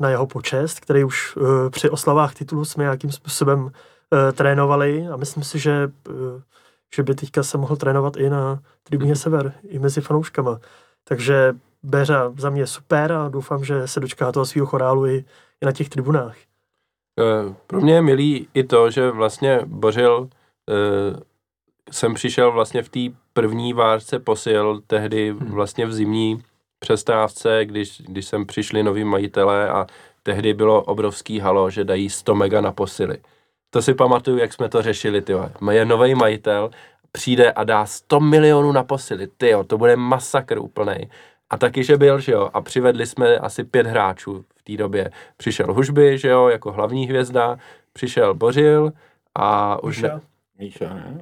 [0.00, 3.70] na jeho počest, který už uh, při oslavách titulu jsme nějakým způsobem uh,
[4.32, 6.14] trénovali a myslím si, že, uh,
[6.94, 9.22] že by teďka se mohl trénovat i na tribuně mm-hmm.
[9.22, 10.60] Sever, i mezi fanouškama.
[11.04, 15.24] Takže Béřa za mě super a doufám, že se dočká toho svého chorálu i,
[15.60, 16.36] i na těch tribunách.
[17.66, 20.28] Pro mě je milý i to, že vlastně Bořil
[21.90, 23.00] jsem přišel vlastně v té
[23.36, 25.50] první várce posil, tehdy hmm.
[25.50, 26.42] vlastně v zimní
[26.78, 29.86] přestávce, když, když sem přišli noví majitelé a
[30.22, 33.18] tehdy bylo obrovský halo, že dají 100 mega na posily.
[33.70, 35.32] To si pamatuju, jak jsme to řešili, ty
[35.70, 36.70] Je nový majitel,
[37.12, 41.10] přijde a dá 100 milionů na posily, ty to bude masakr úplný.
[41.50, 45.10] A taky, že byl, že jo, a přivedli jsme asi pět hráčů v té době.
[45.36, 47.58] Přišel Hužby, že jo, jako hlavní hvězda,
[47.92, 48.92] přišel Bořil
[49.34, 50.02] a už...
[50.02, 50.20] Ne,
[50.58, 51.18] Míša, ne?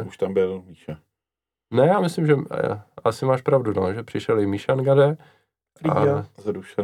[0.00, 0.96] Uh, Už tam byl Míša.
[1.74, 2.42] Ne, já myslím, že uh,
[3.04, 5.16] asi máš pravdu, no, že přišel i Míša Ngade.
[5.78, 6.26] Frýďa.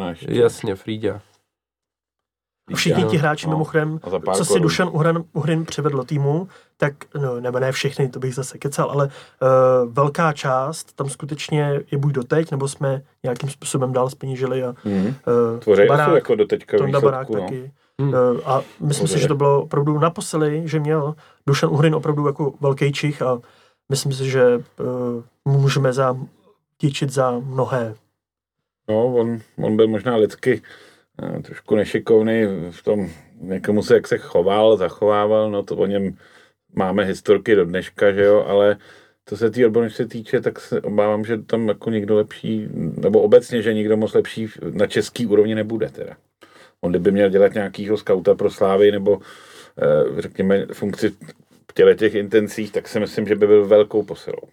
[0.00, 0.34] A ještě.
[0.34, 1.20] Jasně, Frýďa.
[2.74, 4.00] Všichni ti hráči no, mimochodem,
[4.34, 8.58] co si Dušan Uhrin, Uhrin přivedl týmu, tak, no, nebo ne všechny, to bych zase
[8.58, 14.10] kecal, ale uh, velká část tam skutečně je buď doteď, nebo jsme nějakým způsobem dál
[14.10, 15.14] spenížili a mm.
[15.66, 17.40] uh, barák, jako doteďka výsledku, barák no.
[17.40, 17.72] taky.
[18.00, 18.08] Hmm.
[18.08, 21.14] Uh, a myslím si, že to bylo opravdu naposledy, že měl
[21.46, 23.38] Dušan Uhrin opravdu jako velký čich a
[23.90, 24.62] myslím si, že uh,
[25.44, 26.16] můžeme za,
[26.78, 27.94] tíčit za mnohé.
[28.88, 30.62] No, on, on byl možná lidsky
[31.22, 36.16] uh, trošku nešikovný v tom, někomu se jak se choval, zachovával, no to o něm
[36.74, 38.76] máme historky do dneška, že jo, ale
[39.26, 43.62] co se té odbornosti týče, tak se obávám, že tam jako někdo lepší, nebo obecně,
[43.62, 46.16] že nikdo moc lepší na český úrovni nebude teda.
[46.80, 49.20] On kdyby měl dělat nějakýho skauta pro Slávy nebo
[49.78, 51.12] eh, řekněme funkci
[51.72, 54.48] těle těch intencích, tak si myslím, že by byl velkou posilou.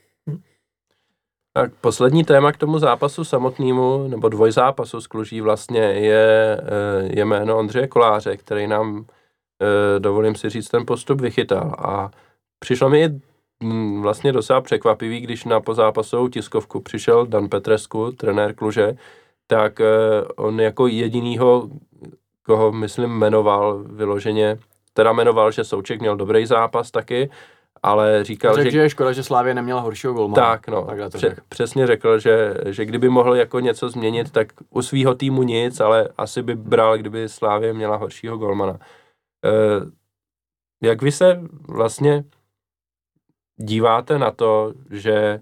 [1.53, 7.25] Tak poslední téma k tomu zápasu samotnému, nebo dvojzápasu s Kluží vlastně je, eh, je
[7.25, 9.05] jméno Ondřeje Koláře, který nám,
[9.61, 11.75] eh, dovolím si říct, ten postup vychytal.
[11.77, 12.11] A
[12.59, 13.09] přišlo mi
[13.63, 18.97] mm, vlastně docela překvapivý, když na pozápasovou tiskovku přišel Dan Petresku, trenér Kluže,
[19.47, 19.79] tak
[20.35, 21.69] on jako jedinýho
[22.47, 24.59] koho myslím jmenoval vyloženě,
[24.97, 27.29] teda jmenoval, že Souček měl dobrý zápas taky,
[27.83, 28.71] ale říkal, řekl, že...
[28.71, 30.47] že je škoda, že Slávě neměla horšího golmana.
[30.47, 34.81] Tak, no, to pře- přesně řekl, že, že kdyby mohl jako něco změnit, tak u
[34.81, 38.79] svého týmu nic, ale asi by bral, kdyby Slávě měla horšího golmana.
[39.45, 39.51] E,
[40.87, 42.23] jak vy se vlastně
[43.57, 45.41] díváte na to, že e,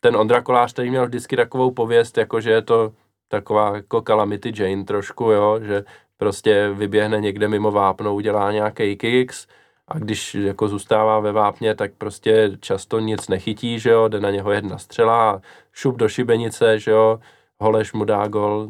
[0.00, 2.92] ten Ondra Kolář tady měl vždycky takovou pověst, jako že je to
[3.28, 5.84] taková jako Calamity Jane trošku, jo, že
[6.16, 9.46] prostě vyběhne někde mimo vápno, udělá nějaký kicks
[9.88, 14.30] a když jako zůstává ve vápně, tak prostě často nic nechytí, že jo, jde na
[14.30, 17.20] něho jedna střela, šup do šibenice, že jo,
[17.58, 18.68] Holeš mu dá gol,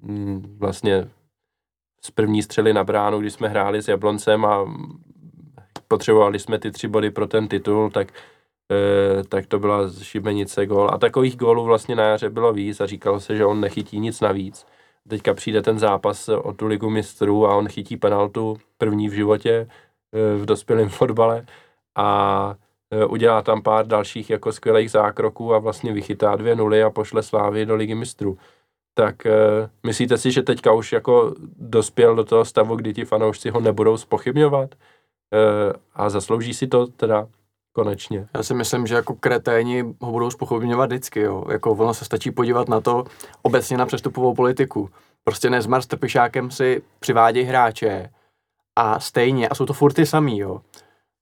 [0.00, 1.08] mm, vlastně
[2.02, 4.64] z první střely na bránu, když jsme hráli s Jabloncem a
[5.88, 8.12] potřebovali jsme ty tři body pro ten titul, tak,
[8.70, 10.90] e, tak to byla šibenice gól.
[10.92, 14.20] A takových gólů vlastně na jaře bylo víc a říkalo se, že on nechytí nic
[14.20, 14.66] navíc.
[15.08, 19.52] Teďka přijde ten zápas o tu ligu mistrů a on chytí penaltu první v životě
[19.52, 19.66] e,
[20.36, 21.46] v dospělém fotbale
[21.96, 22.54] a
[22.90, 27.22] e, udělá tam pár dalších jako skvělých zákroků a vlastně vychytá dvě nuly a pošle
[27.22, 28.38] Slávy do ligy mistrů.
[28.94, 33.50] Tak uh, myslíte si, že teďka už jako dospěl do toho stavu, kdy ti fanoušci
[33.50, 34.74] ho nebudou spochybňovat
[35.94, 37.28] a zaslouží si to teda
[37.78, 38.26] konečně?
[38.34, 41.44] Já si myslím, že jako kreténi ho budou spochybňovat vždycky, jo.
[41.50, 43.04] Jako ono se stačí podívat na to
[43.42, 44.90] obecně na přestupovou politiku.
[45.24, 48.10] Prostě Nezmar s Trpišákem si přivádějí hráče
[48.76, 50.60] a stejně, a jsou to furt ty samý, jo.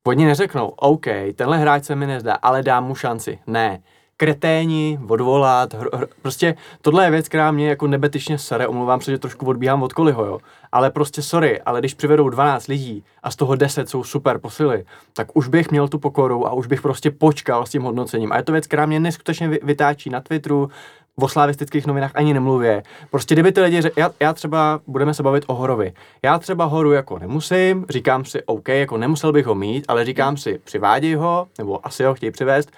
[0.07, 3.39] Oni neřeknou, OK, tenhle hráč se mi nezdá, ale dám mu šanci.
[3.47, 3.83] Ne,
[4.17, 9.11] kreténi, odvolat, hr, hr, prostě tohle je věc, která mě jako nebetyčně sere, omlouvám se,
[9.11, 10.39] že trošku odbíhám od koliho, jo.
[10.73, 14.85] Ale prostě sorry, ale když přivedou 12 lidí a z toho 10 jsou super posily,
[15.13, 18.33] tak už bych měl tu pokoru a už bych prostě počkal s tím hodnocením.
[18.33, 20.71] A je to věc, která mě neskutečně vytáčí na Twitteru,
[21.19, 22.83] o slavistických novinách ani nemluvě.
[23.11, 25.93] Prostě kdyby ty lidi, já, já třeba, budeme se bavit o Horovi.
[26.23, 30.37] Já třeba Horu jako nemusím, říkám si, OK, jako nemusel bych ho mít, ale říkám
[30.37, 32.71] si, přiváděj ho, nebo asi ho chtějí přivést,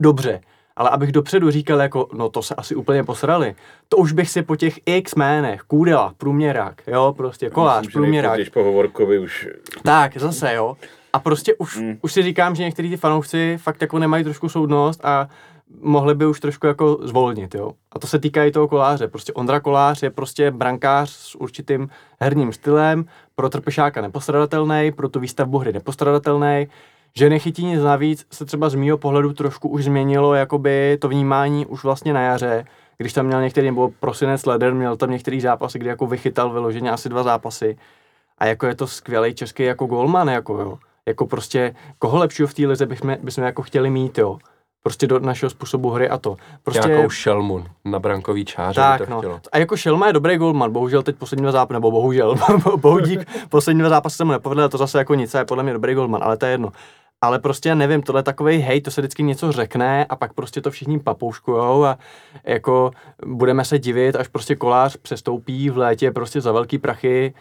[0.00, 0.40] dobře,
[0.76, 3.54] ale abych dopředu říkal jako, no to se asi úplně posrali,
[3.88, 8.34] to už bych si po těch x jménech, Kůdela, průměrák, jo, prostě kolář, Myslím, průměrák.
[8.34, 9.48] Když po Hovorkovi už...
[9.82, 10.76] Tak, zase, jo.
[11.12, 11.98] A prostě už, mm.
[12.02, 15.28] už si říkám, že některý ty fanoušci fakt jako nemají trošku soudnost a
[15.80, 17.72] mohli by už trošku jako zvolnit, jo.
[17.92, 19.08] A to se týká i toho koláře.
[19.08, 21.88] Prostě Ondra Kolář je prostě brankář s určitým
[22.20, 23.04] herním stylem,
[23.34, 26.66] pro trpešáka nepostradatelný, pro tu výstavbu hry nepostradatelný
[27.14, 31.66] že nechytí nic navíc se třeba z mýho pohledu trošku už změnilo jakoby to vnímání
[31.66, 32.64] už vlastně na jaře,
[32.96, 36.90] když tam měl některý, nebo prosinec leden, měl tam některý zápasy, kdy jako vychytal vyloženě
[36.90, 37.76] asi dva zápasy
[38.38, 40.78] a jako je to skvělý český jako golman, jako jo.
[41.06, 44.38] Jako prostě, koho lepšího v té lize bychom, bychom jako chtěli mít, jo
[44.82, 46.36] prostě do našeho způsobu hry a to.
[46.62, 46.88] Prostě...
[46.88, 49.40] Nějakou šelmu na brankový čáře tak, to no.
[49.52, 52.34] A jako šelma je dobrý golman, bohužel teď poslední dva zápasy, nebo bohužel,
[52.76, 55.94] bohudík, poslední dva zápasy se mu nepovedl, to zase jako nic, je podle mě dobrý
[55.94, 56.72] golman, ale to je jedno
[57.22, 60.60] ale prostě nevím, tohle je takový hej, to se vždycky něco řekne a pak prostě
[60.60, 61.98] to všichni papouškujou a
[62.44, 62.90] jako
[63.26, 67.34] budeme se divit, až prostě kolář přestoupí v létě prostě za velký prachy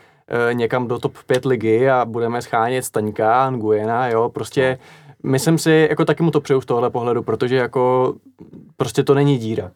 [0.50, 4.78] e, někam do top 5 ligy a budeme schánět Staňka, Nguyena, jo, prostě
[5.24, 8.14] myslím si, jako taky mu to přeju z tohle pohledu, protože jako
[8.78, 9.72] prostě to není díra.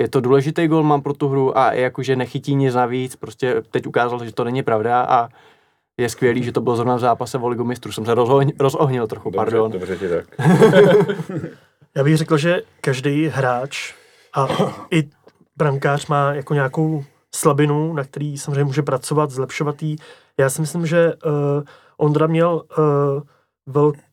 [0.00, 3.86] Je to důležitý gol mám pro tu hru a jakože nechytí nic navíc, prostě teď
[3.86, 5.28] ukázal, že to není pravda a
[6.00, 7.92] je skvělý, že to bylo zrovna v zápase o ligu mistrů.
[7.92, 9.72] Jsem se rozohnil, rozohnil trochu, dobře, pardon.
[9.72, 10.26] Dobře ti tak.
[11.96, 13.94] Já bych řekl, že každý hráč
[14.34, 14.48] a
[14.90, 15.08] i
[15.56, 19.96] brankář má jako nějakou slabinu, na který samozřejmě může pracovat, zlepšovat jí.
[20.38, 21.32] Já si myslím, že uh,
[21.96, 23.22] Ondra měl uh,
[23.66, 24.09] velkou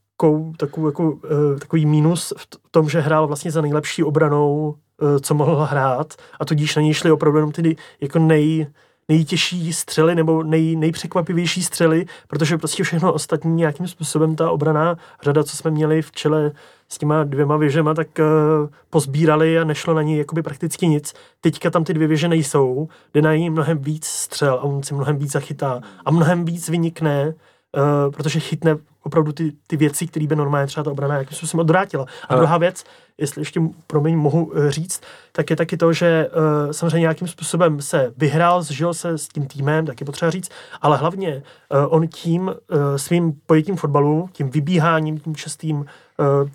[0.58, 5.34] takovou, jako, uh, takový mínus v tom, že hrál vlastně za nejlepší obranou, uh, co
[5.34, 8.68] mohl hrát a tudíž na něj šli opravdu jenom ty jako nej,
[9.08, 15.44] nejtěžší střely nebo nej, nejpřekvapivější střely, protože prostě všechno ostatní nějakým způsobem ta obraná řada,
[15.44, 16.52] co jsme měli v čele
[16.90, 21.14] s těma dvěma věžema, tak uh, pozbírali a nešlo na ní jakoby prakticky nic.
[21.42, 24.94] Teďka tam ty dvě věže nejsou, jde na ní mnohem víc střel a on si
[24.94, 27.34] mnohem víc zachytá a mnohem víc vynikne,
[27.76, 31.62] uh, protože chytne opravdu ty, ty věci, které by normálně třeba ta obrana jakým způsobem
[31.62, 32.06] odvrátila.
[32.30, 32.84] A, a druhá věc,
[33.18, 35.02] jestli ještě promiň mohu eh, říct,
[35.32, 39.48] tak je taky to, že uh, samozřejmě nějakým způsobem se vyhrál, zžil se s tím
[39.48, 40.50] týmem, tak je potřeba říct,
[40.82, 42.54] ale hlavně uh, on tím uh,
[42.96, 45.86] svým pojetím fotbalu, tím vybíháním, tím častým,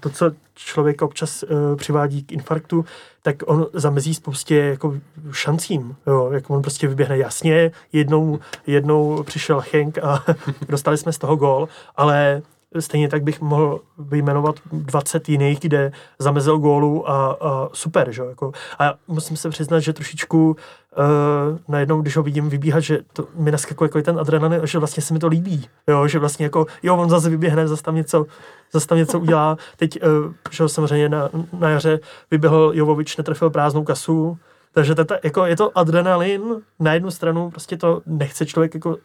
[0.01, 2.85] to, co člověk občas uh, přivádí k infarktu,
[3.23, 4.95] tak on zamezí spoustě jako
[5.33, 10.25] šancím, jo, jak on prostě vyběhne jasně, jednou, jednou přišel Henk a
[10.69, 12.43] dostali jsme z toho gól, ale
[12.79, 18.53] Stejně tak bych mohl vyjmenovat 20 jiných, kde zamezil gólu a, a super, že jako.
[18.79, 23.51] A musím se přiznat, že trošičku uh, najednou, když ho vidím vybíhat, že to mi
[23.51, 26.97] naskakuje jako ten adrenalin, že vlastně se mi to líbí, jo, že vlastně jako, jo,
[26.97, 28.27] on zase vyběhne, zase tam něco,
[28.73, 29.57] zase tam něco udělá.
[29.77, 34.39] Teď, uh, že samozřejmě na, na jaře vyběhl Jovovič, netrefil prázdnou kasu,
[34.73, 36.43] takže tata, jako je to adrenalin,
[36.81, 38.97] na jednu stranu prostě to nechce člověk jako uh,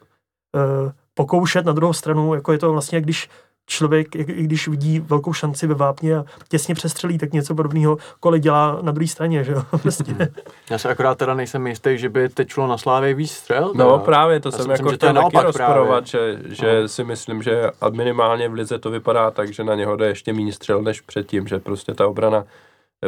[1.14, 3.30] pokoušet, na druhou stranu, jako je to vlastně, když
[3.68, 8.40] člověk, i když vidí velkou šanci ve vápně a těsně přestřelí, tak něco podobného kole
[8.40, 9.64] dělá na druhé straně, že jo?
[9.82, 10.32] Prostě.
[10.70, 13.70] Já se akorát teda nejsem jistý, že by teď šlo na Slávě víc střel.
[13.70, 13.84] Teda.
[13.84, 16.88] No právě, to Já jsem jako chtěl taky rozporovat, že, že no.
[16.88, 20.54] si myslím, že minimálně v Lize to vypadá tak, že na něho jde ještě méně
[20.54, 22.44] střel než předtím, že prostě ta obrana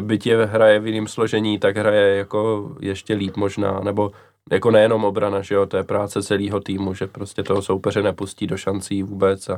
[0.02, 4.12] byť je hraje v jiném složení, tak hraje jako ještě líp možná, nebo
[4.52, 8.48] jako nejenom obrana, že jo, to je práce celého týmu, že prostě toho soupeře nepustí
[8.48, 9.56] do šancí vůbec a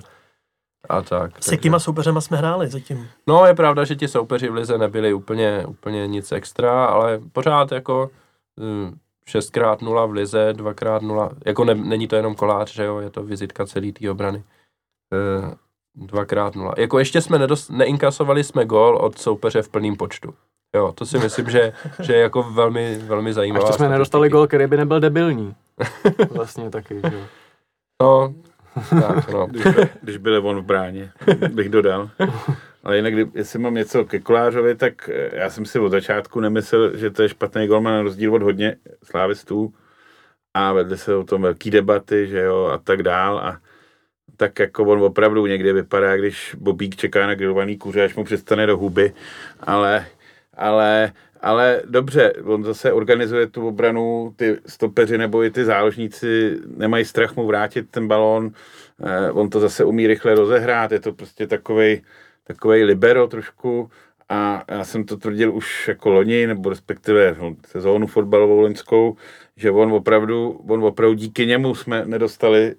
[0.89, 1.43] a tak.
[1.43, 3.07] S jakýma soupeřema jsme hráli zatím?
[3.27, 7.71] No, je pravda, že ti soupeři v lize nebyli úplně, úplně nic extra, ale pořád
[7.71, 8.09] jako
[8.59, 8.97] hm,
[9.29, 13.65] 6x0 v lize, 2x0, jako ne, není to jenom kolář, že jo, je to vizitka
[13.65, 14.43] celý té obrany.
[15.13, 15.55] Eh,
[16.05, 16.73] 2x0.
[16.77, 20.33] Jako ještě jsme nedost, neinkasovali jsme gol od soupeře v plném počtu.
[20.75, 23.65] Jo, to si myslím, že, že je jako velmi, velmi A zajímavá.
[23.67, 25.55] ještě jsme nedostali gol, který by nebyl debilní.
[26.31, 27.21] Vlastně taky, že jo.
[28.01, 28.33] No,
[28.89, 29.47] tak, no.
[29.47, 29.63] když,
[30.01, 31.11] když byl on v bráně,
[31.53, 32.09] bych dodal.
[32.83, 36.39] Ale jinak, kdy- jestli mám něco ke Kolářovi, tak eh, já jsem si od začátku
[36.39, 39.73] nemyslel, že to je špatný golman na rozdíl od hodně slávistů.
[40.53, 43.37] A vedly se o tom velký debaty, že jo, a tak dál.
[43.39, 43.59] A
[44.37, 48.67] tak jako on opravdu někdy vypadá, když Bobík čeká na grilovaný kuře, až mu přestane
[48.67, 49.13] do huby.
[49.59, 50.05] Ale,
[50.53, 57.05] ale, ale dobře, on zase organizuje tu obranu, ty stopeři nebo i ty záložníci nemají
[57.05, 58.51] strach mu vrátit ten balón,
[59.03, 62.01] eh, on to zase umí rychle rozehrát, je to prostě takovej,
[62.43, 63.89] takovej libero trošku.
[64.29, 67.35] A já jsem to tvrdil už jako loni, nebo respektive
[67.67, 69.17] sezónu fotbalovou loňskou,
[69.57, 72.75] že on opravdu, on opravdu díky němu jsme nedostali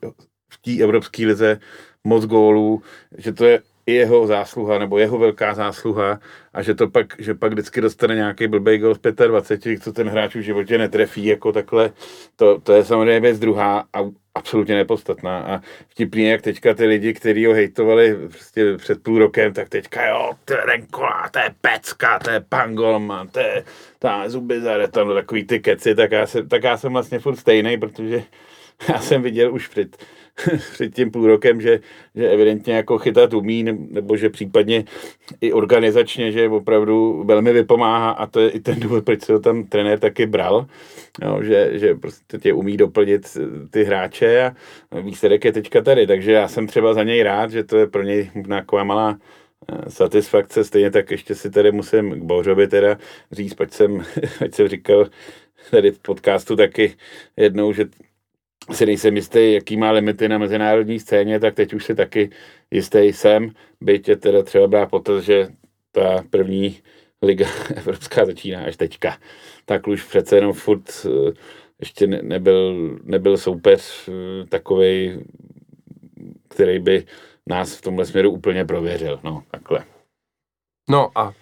[0.53, 1.61] v té evropské lize
[2.05, 2.83] moc gólů,
[3.19, 6.21] že to je i jeho zásluha, nebo jeho velká zásluha
[6.53, 10.09] a že to pak, že pak vždycky dostane nějaký blbej gol z 25, co ten
[10.09, 11.93] hráč v životě netrefí, jako takhle,
[12.37, 13.99] to, to je samozřejmě věc druhá a
[14.35, 15.39] absolutně nepodstatná.
[15.41, 20.07] A vtipný, jak teďka ty lidi, kteří ho hejtovali prostě před půl rokem, tak teďka
[20.07, 23.65] jo, to je ten kolá, to je pecka, to je pangolman, to je
[23.99, 27.37] ta zuby zade, tam takový ty keci, tak já, jsem, tak já jsem vlastně furt
[27.37, 28.23] stejný, protože
[28.89, 29.97] já jsem viděl už před,
[30.73, 31.81] před tím půl rokem, že,
[32.15, 34.85] že evidentně jako chytat umí, ne- nebo že případně
[35.41, 38.11] i organizačně, že opravdu velmi vypomáhá.
[38.11, 40.67] A to je i ten důvod, proč se ho tam trenér taky bral,
[41.23, 43.37] jo, že, že prostě tě umí doplnit
[43.71, 44.43] ty hráče
[44.91, 47.87] a výsledek je teďka tady, takže já jsem třeba za něj rád, že to je
[47.87, 49.19] pro něj možná taková malá
[49.69, 52.99] eh, satisfakce, stejně tak ještě si tady musím k Bořovi teda
[53.33, 54.05] říct, ať jsem,
[54.41, 55.07] ať jsem říkal
[55.71, 56.95] tady v podcastu taky
[57.37, 57.85] jednou, že
[58.71, 62.31] si nejsem jistý, jaký má limity na mezinárodní scéně, tak teď už si taky
[62.71, 65.49] jistý jsem, byť je teda třeba brát potaz, že
[65.93, 66.79] ta první
[67.23, 67.47] liga
[67.77, 69.17] evropská začíná až teďka.
[69.65, 71.33] Tak už přece jenom furt eh,
[71.81, 74.09] ještě ne- nebyl, nebyl soupeř
[74.49, 75.25] takový,
[76.49, 77.05] který by
[77.49, 79.21] nás v tomhle směru úplně prověřil.
[79.25, 79.85] No, takhle.
[80.91, 81.33] no a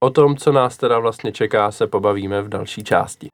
[0.00, 3.28] o tom, co nás teda vlastně čeká, se pobavíme v další části.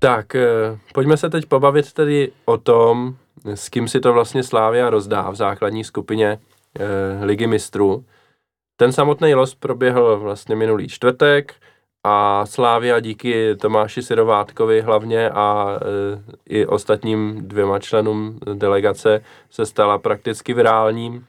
[0.00, 4.90] Tak, eh, pojďme se teď pobavit tedy o tom, s kým si to vlastně Slávia
[4.90, 6.38] rozdá v základní skupině
[6.78, 8.04] eh, Ligy mistrů.
[8.76, 11.54] Ten samotný los proběhl vlastně minulý čtvrtek
[12.04, 19.98] a Slávia díky Tomáši Sirovátkovi hlavně a e, i ostatním dvěma členům delegace se stala
[19.98, 21.26] prakticky virálním,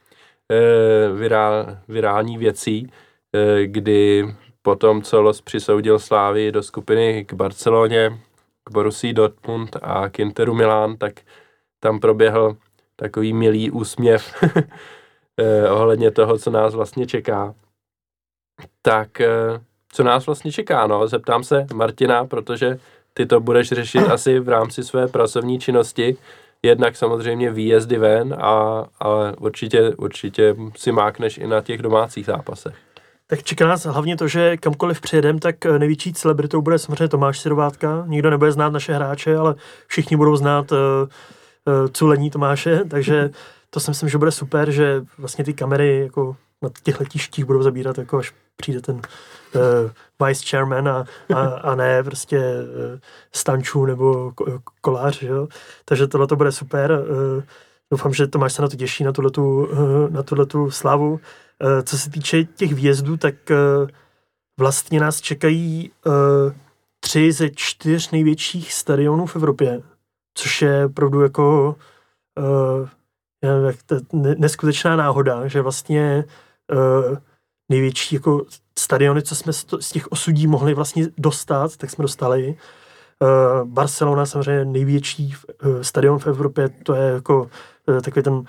[0.52, 2.92] e, virál, virální věcí,
[3.34, 4.26] e, kdy
[4.62, 8.20] potom, co los přisoudil Slávii do skupiny k Barceloně,
[8.64, 11.14] k Borussii Dortmund a k Interu Milán, tak
[11.80, 12.58] tam proběhl
[12.96, 14.44] takový milý úsměv
[15.38, 17.56] eh, ohledně toho, co nás vlastně čeká.
[18.82, 19.62] Tak eh,
[19.94, 21.08] co nás vlastně čeká, no?
[21.08, 22.80] Zeptám se Martina, protože
[23.14, 26.18] ty to budeš řešit asi v rámci své pracovní činnosti,
[26.64, 32.91] jednak samozřejmě výjezdy ven, a, ale určitě, určitě si mákneš i na těch domácích zápasech.
[33.32, 37.40] Tak čeká nás hlavně to, že kamkoliv přijedem, tak eh, největší celebritou bude samozřejmě Tomáš
[37.40, 38.04] Sirovátka.
[38.08, 39.56] Nikdo nebude znát naše hráče, ale
[39.88, 43.30] všichni budou znát uh, uh, culení Tomáše, takže
[43.70, 47.62] to si myslím, že bude super, že vlastně ty kamery jako na těch letištích budou
[47.62, 51.06] zabírat, jako až přijde ten uh, vice chairman a,
[51.36, 53.00] a, a ne prostě uh,
[53.32, 55.48] stančů nebo ko- kolář, že jo?
[55.86, 56.92] takže tohle to bude super.
[56.92, 57.44] Uh,
[57.92, 61.20] doufám, že Tomáš se na to těší, na tuhletu, uh, na tuhletu slavu.
[61.64, 63.88] Uh, co se týče těch výjezdů, tak uh,
[64.60, 66.14] vlastně nás čekají uh,
[67.00, 69.82] tři ze čtyř největších stadionů v Evropě,
[70.34, 71.76] což je opravdu jako
[74.38, 76.26] neskutečná náhoda, že vlastně
[77.70, 78.46] největší jako
[78.80, 82.56] stadiony, co jsme z, těch osudí mohli vlastně dostat, tak jsme dostali.
[83.64, 85.36] Barcelona samozřejmě největší
[85.82, 87.50] stadion v Evropě, to je jako
[88.04, 88.44] takový ten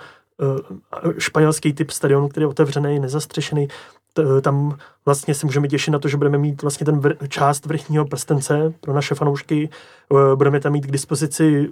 [1.17, 3.67] španělský typ stadionu, který je otevřený, nezastřešený.
[4.13, 7.65] T, tam vlastně se můžeme těšit na to, že budeme mít vlastně ten vr, část
[7.65, 9.69] vrchního prstence pro naše fanoušky.
[10.09, 11.69] Uh, budeme tam mít k dispozici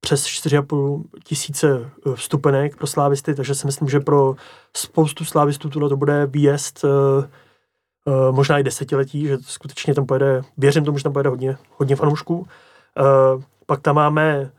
[0.00, 4.34] přes 4,5 tisíce vstupenek pro slávisty, takže si myslím, že pro
[4.76, 6.84] spoustu slávistů tohle to bude výjezd
[8.30, 12.46] možná i desetiletí, že skutečně tam pojede, věřím tomu, že tam pojede hodně, hodně fanoušků.
[13.66, 14.50] Pak tam máme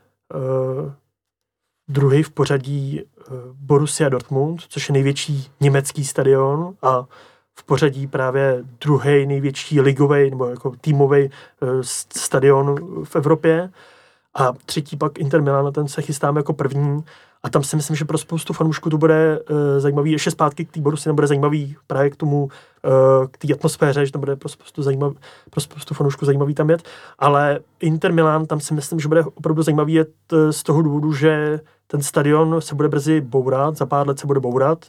[1.87, 7.05] druhý v pořadí uh, Borussia Dortmund, což je největší německý stadion a
[7.59, 11.29] v pořadí právě druhý největší ligový nebo jako týmový uh,
[12.09, 13.69] stadion v Evropě.
[14.39, 17.03] A třetí pak Inter Milan, na ten se chystáme jako první.
[17.43, 20.11] A tam si myslím, že pro spoustu fanoušků to bude uh, zajímavý.
[20.11, 22.51] Ještě zpátky k té Borusi bude zajímavý právě k tomu, uh,
[23.31, 25.15] k té atmosféře, že to bude pro spoustu, zajímavý,
[25.49, 26.83] pro spoustu fanoušků zajímavý tam jet.
[27.19, 30.09] Ale Inter Milan, tam si myslím, že bude opravdu zajímavý jet
[30.51, 34.39] z toho důvodu, že ten stadion se bude brzy bourat, za pár let se bude
[34.39, 34.85] bourat.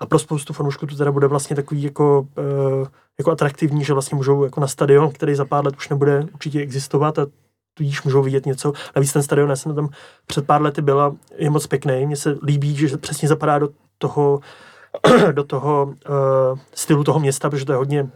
[0.00, 2.88] A pro spoustu fanoušků to teda bude vlastně takový jako, uh,
[3.18, 6.60] jako atraktivní, že vlastně můžou jako na stadion, který za pár let už nebude určitě
[6.60, 7.26] existovat a
[7.74, 8.72] tudíž můžou vidět něco.
[8.96, 9.88] Navíc ten stadion, já jsem tam
[10.26, 12.06] před pár lety byla, je moc pěkný.
[12.06, 13.68] Mně se líbí, že přesně zapadá do
[13.98, 14.40] toho,
[15.32, 18.08] do toho uh, stylu toho města, protože to je hodně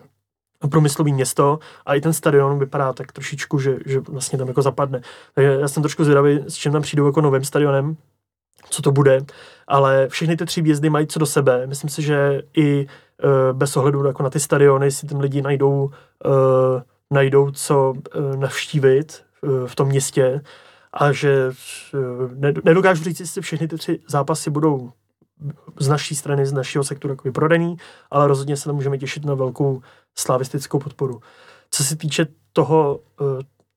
[0.69, 5.01] průmyslový město a i ten stadion vypadá tak trošičku, že, že vlastně tam jako zapadne.
[5.35, 7.97] Takže já jsem trošku zvědavý, s čím tam přijdou jako novým stadionem,
[8.73, 9.21] co to bude,
[9.67, 11.67] ale všechny ty tři výjezdy mají co do sebe.
[11.67, 15.91] Myslím si, že i uh, bez ohledu jako na ty stadiony si tam lidi najdou,
[16.25, 20.41] uh, najdou co uh, navštívit Eh, v tom městě
[20.93, 21.53] a že
[21.95, 24.93] eh, nedokážu říct, jestli všechny ty tři zápasy budou
[25.81, 27.77] z naší strany, z našeho sektoru jako vyprodaný,
[28.11, 29.83] ale rozhodně se tam můžeme těšit na velkou
[30.15, 31.21] slavistickou podporu.
[31.71, 33.25] Co se týče toho eh,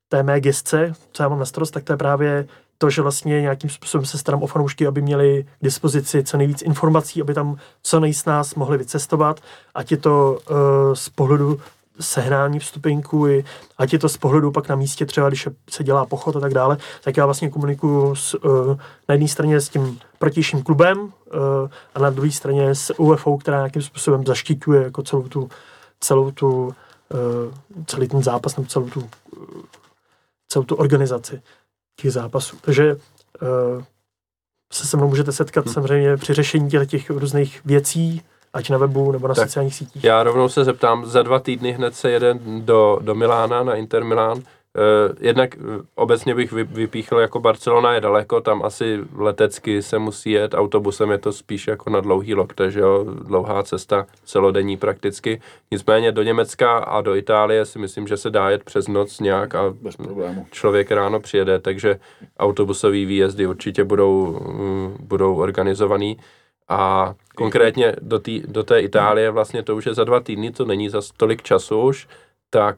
[0.09, 3.41] té mé gestce, co já mám na starost, tak to je právě to, že vlastně
[3.41, 7.57] nějakým způsobem se starám o fanoušky, aby měli k dispozici co nejvíc informací, aby tam
[7.83, 9.39] co nejsnáz mohli vycestovat,
[9.75, 10.57] ať je to uh,
[10.93, 11.59] z pohledu
[11.99, 12.59] sehnání
[13.29, 13.43] i,
[13.77, 16.53] ať je to z pohledu pak na místě, třeba když se dělá pochod a tak
[16.53, 18.77] dále, tak já vlastně komunikuju s, uh,
[19.09, 21.09] na jedné straně s tím protějším klubem uh,
[21.95, 25.49] a na druhé straně s UFO, která nějakým způsobem zaštiťuje jako celou tu,
[25.99, 26.73] celou tu uh,
[27.85, 29.09] celý ten zápas nebo celou tu,
[30.47, 31.41] celou tu organizaci
[31.95, 32.57] těch zápasů.
[32.61, 33.83] Takže uh,
[34.73, 35.73] se se mnou můžete setkat hmm.
[35.73, 38.21] samozřejmě při řešení těch, těch různých věcí,
[38.53, 40.03] ať na webu nebo na tak sociálních sítích.
[40.03, 44.03] Já rovnou se zeptám, za dva týdny hned se jede do, do Milána, na Inter
[44.03, 44.43] Milán.
[44.75, 49.99] Uh, jednak uh, obecně bych vy, vypíchl, jako Barcelona je daleko, tam asi letecky se
[49.99, 54.77] musí jet, autobusem je to spíš jako na dlouhý lok, takže jo, dlouhá cesta, celodenní
[54.77, 55.41] prakticky.
[55.71, 59.55] Nicméně do Německa a do Itálie si myslím, že se dá jet přes noc nějak
[59.55, 60.47] a Bez problému.
[60.51, 61.99] člověk ráno přijede, takže
[62.39, 66.17] autobusové výjezdy určitě budou, uh, budou organizovaný.
[66.69, 70.65] A konkrétně do, tý, do té Itálie vlastně to už je za dva týdny, to
[70.65, 72.07] není za tolik času už,
[72.49, 72.77] tak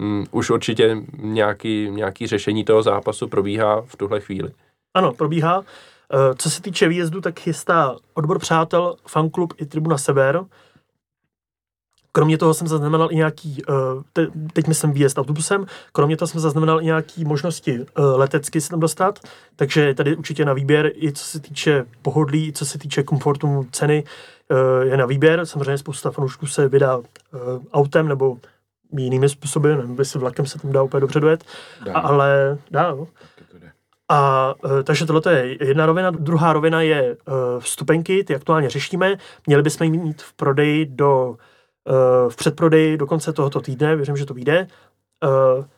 [0.00, 4.50] um, už určitě nějaký, nějaký řešení toho zápasu probíhá v tuhle chvíli.
[4.94, 5.64] Ano, probíhá.
[6.12, 10.40] Eh, co se týče výjezdu, tak chystá odbor přátel, fanklub i Tribuna Sever.
[12.12, 13.72] Kromě toho jsem zaznamenal i nějaký, eh,
[14.12, 18.70] te, teď myslím výjezd autobusem, kromě toho jsem zaznamenal i nějaký možnosti eh, letecky se
[18.70, 19.18] tam dostat,
[19.56, 23.66] takže tady určitě na výběr i co se týče pohodlí, i co se týče komfortu
[23.72, 24.04] ceny,
[24.82, 25.46] je na výběr.
[25.46, 27.00] Samozřejmě spousta fanoušků se vydá
[27.72, 28.38] autem nebo
[28.96, 31.44] jinými způsoby, nevím, jestli vlakem se tam dá úplně dobře dojet,
[31.84, 31.94] dá.
[31.94, 33.06] ale dá, no.
[34.08, 36.10] A takže tohle je jedna rovina.
[36.10, 37.16] Druhá rovina je
[37.58, 39.16] vstupenky, ty aktuálně řešíme.
[39.46, 41.36] Měli bychom jít mít v prodeji do
[42.28, 44.66] v předprodeji do konce tohoto týdne, věřím, že to vyjde,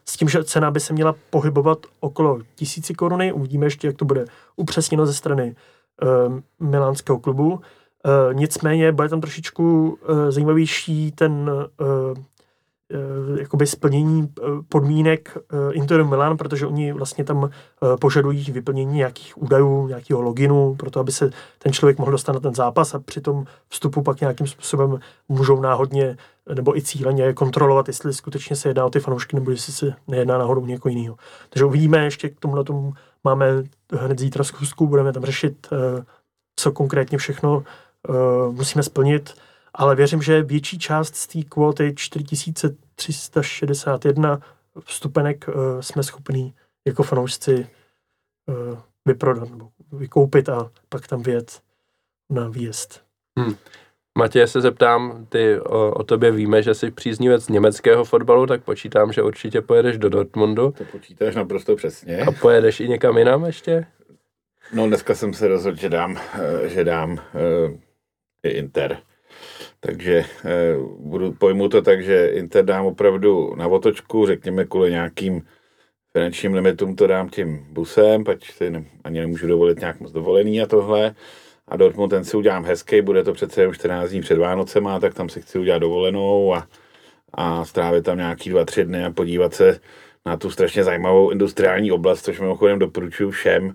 [0.04, 4.04] s tím, že cena by se měla pohybovat okolo tisíci koruny, uvidíme ještě, jak to
[4.04, 4.24] bude
[4.56, 5.56] upřesněno ze strany
[6.60, 7.60] milánského klubu.
[8.32, 9.98] Nicméně bude tam trošičku
[10.28, 11.50] zajímavější ten
[13.38, 17.50] jakoby splnění eh, podmínek eh, Interu Milan, protože oni vlastně tam
[18.00, 22.54] požadují vyplnění nějakých údajů, nějakého loginu, proto aby se ten člověk mohl dostat na ten
[22.54, 26.16] zápas a při tom vstupu pak nějakým způsobem můžou náhodně
[26.54, 30.38] nebo i cíleně kontrolovat, jestli skutečně se jedná o ty fanoušky, nebo jestli se nejedná
[30.38, 31.16] náhodou někoho jiného.
[31.50, 32.92] Takže uvidíme, ještě k tomuhle tomu
[33.24, 33.46] máme
[33.92, 35.66] hned zítra zkusku, budeme tam řešit,
[36.56, 37.62] co konkrétně všechno
[38.50, 39.34] musíme splnit
[39.74, 41.94] ale věřím, že větší část z té kvóty
[42.96, 44.40] 4361
[44.84, 46.54] vstupenek uh, jsme schopní
[46.86, 47.66] jako fanoušci
[48.46, 51.62] uh, vyprodat nebo vykoupit a pak tam vyjet
[52.30, 53.04] na výjezd.
[53.38, 53.54] Hmm.
[54.18, 59.12] Matěj, se zeptám, ty o, o tobě víme, že jsi příznivec německého fotbalu, tak počítám,
[59.12, 60.74] že určitě pojedeš do Dortmundu.
[60.78, 62.20] To počítáš naprosto přesně.
[62.20, 63.86] A pojedeš i někam jinam ještě?
[64.72, 67.18] No dneska jsem se rozhodl, že dám, eh, že dám uh,
[68.42, 68.98] i Inter.
[69.80, 75.42] Takže eh, budu, pojmu to tak, že Inter dám opravdu na otočku, řekněme kvůli nějakým
[76.12, 80.62] finančním limitům to dám tím busem, pač si ne, ani nemůžu dovolit nějak moc dovolený
[80.62, 81.14] a tohle.
[81.68, 85.14] a Dortmund ten si udělám hezký, bude to přece jenom 14 dní před Vánocema, tak
[85.14, 86.68] tam si chci udělat dovolenou a,
[87.34, 89.80] a strávit tam nějaký dva, tři dny a podívat se
[90.26, 93.74] na tu strašně zajímavou industriální oblast, což mimochodem doporučuji všem.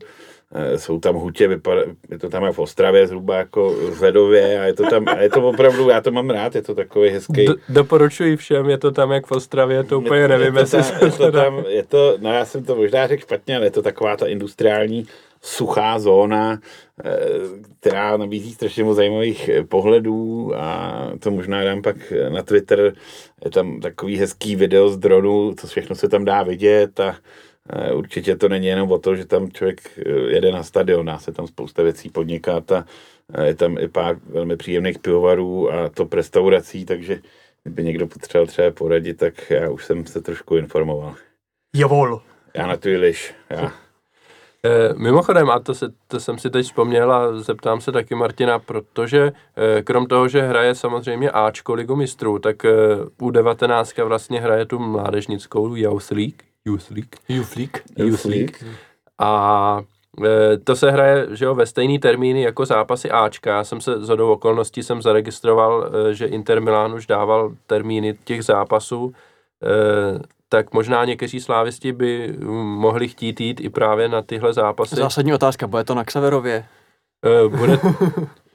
[0.55, 4.59] Eh, jsou tam hutě, vypadá, je to tam jak v Ostravě, zhruba jako v Ledově
[4.59, 7.09] a je to tam, a je to opravdu, já to mám rád, je to takový
[7.09, 7.45] hezký.
[7.45, 10.77] Do, doporučuji všem, je to tam jak v Ostravě, to úplně je, nevím, je to,
[10.77, 13.71] tam, je to tam, je to, no já jsem to možná řekl špatně, ale je
[13.71, 15.07] to taková ta industriální
[15.41, 16.59] suchá zóna,
[17.05, 17.19] eh,
[17.79, 22.93] která nabízí strašně moc zajímavých eh, pohledů a to možná dám pak na Twitter.
[23.45, 27.15] Je tam takový hezký video z dronu, co všechno se tam dá vidět a
[27.93, 31.47] určitě to není jenom o to, že tam člověk jede na stadion, dá se tam
[31.47, 32.85] spousta věcí podnikat a
[33.43, 37.19] je tam i pár velmi příjemných pivovarů a to restaurací, takže
[37.63, 41.15] kdyby někdo potřeboval třeba poradit, tak já už jsem se trošku informoval.
[41.75, 42.21] Javol.
[42.53, 43.71] Já na tu liš, já.
[44.65, 48.59] E, mimochodem, a to, se, to jsem si teď vzpomněl a zeptám se taky Martina,
[48.59, 49.31] protože
[49.77, 52.71] e, krom toho, že hraje samozřejmě Ačko ligu mistrů, tak e,
[53.21, 56.43] u 19 vlastně hraje tu mládežnickou Youth League.
[56.67, 57.15] Youth League.
[57.29, 57.81] Youth League.
[57.97, 58.57] Youth League.
[59.19, 59.81] A
[60.25, 63.49] e, to se hraje že jo, ve stejný termíny jako zápasy Ačka.
[63.49, 68.17] Já jsem se z hodou okolností jsem zaregistroval, e, že Inter Milan už dával termíny
[68.23, 69.13] těch zápasů.
[69.63, 74.95] E, tak možná někteří slávisti by mohli chtít jít i právě na tyhle zápasy.
[74.95, 76.65] Zásadní otázka, bude to na Xaverově?
[77.47, 77.79] Bude,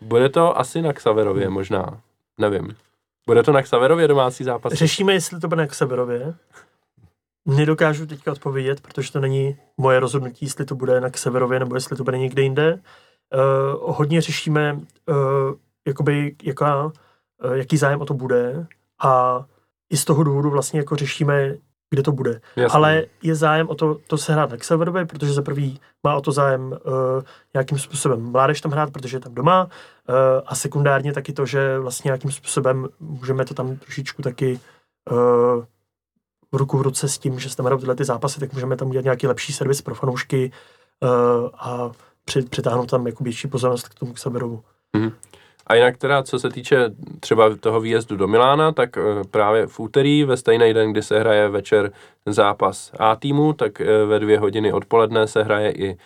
[0.00, 2.00] bude to asi na Xaverově možná,
[2.38, 2.76] nevím.
[3.26, 4.72] Bude to na Xaverově domácí zápas?
[4.72, 6.34] Řešíme, jestli to bude na Xaverově.
[7.46, 11.96] Nedokážu teďka odpovědět, protože to není moje rozhodnutí, jestli to bude na Xaverově nebo jestli
[11.96, 12.74] to bude někde jinde.
[12.74, 15.16] Uh, hodně řešíme, uh,
[15.86, 16.92] jakoby, jaká, uh,
[17.52, 18.66] jaký zájem o to bude
[19.02, 19.44] a
[19.90, 21.54] i z toho důvodu vlastně jako řešíme,
[21.90, 22.40] kde to bude.
[22.56, 22.76] Jasně.
[22.76, 26.20] Ale je zájem o to, to se hrát na Xaverově, protože za prvý má o
[26.20, 27.22] to zájem uh,
[27.54, 29.70] nějakým způsobem mládež tam hrát, protože je tam doma uh,
[30.46, 34.60] a sekundárně taky to, že vlastně nějakým způsobem můžeme to tam trošičku taky
[35.10, 35.64] uh,
[36.52, 38.88] v ruku v ruce s tím, že tam hrajou tyhle ty zápasy, tak můžeme tam
[38.88, 40.52] udělat nějaký lepší servis pro fanoušky
[41.00, 41.90] uh, a
[42.50, 44.62] přitáhnout tam jako větší pozornost k tomu Xaverovu.
[44.96, 45.12] Mm-hmm.
[45.66, 46.90] A jinak teda, co se týče
[47.20, 49.00] třeba toho výjezdu do Milána, tak e,
[49.30, 51.92] právě v úterý, ve stejný den, kdy se hraje večer
[52.26, 55.96] zápas A týmu, tak e, ve dvě hodiny odpoledne se hraje i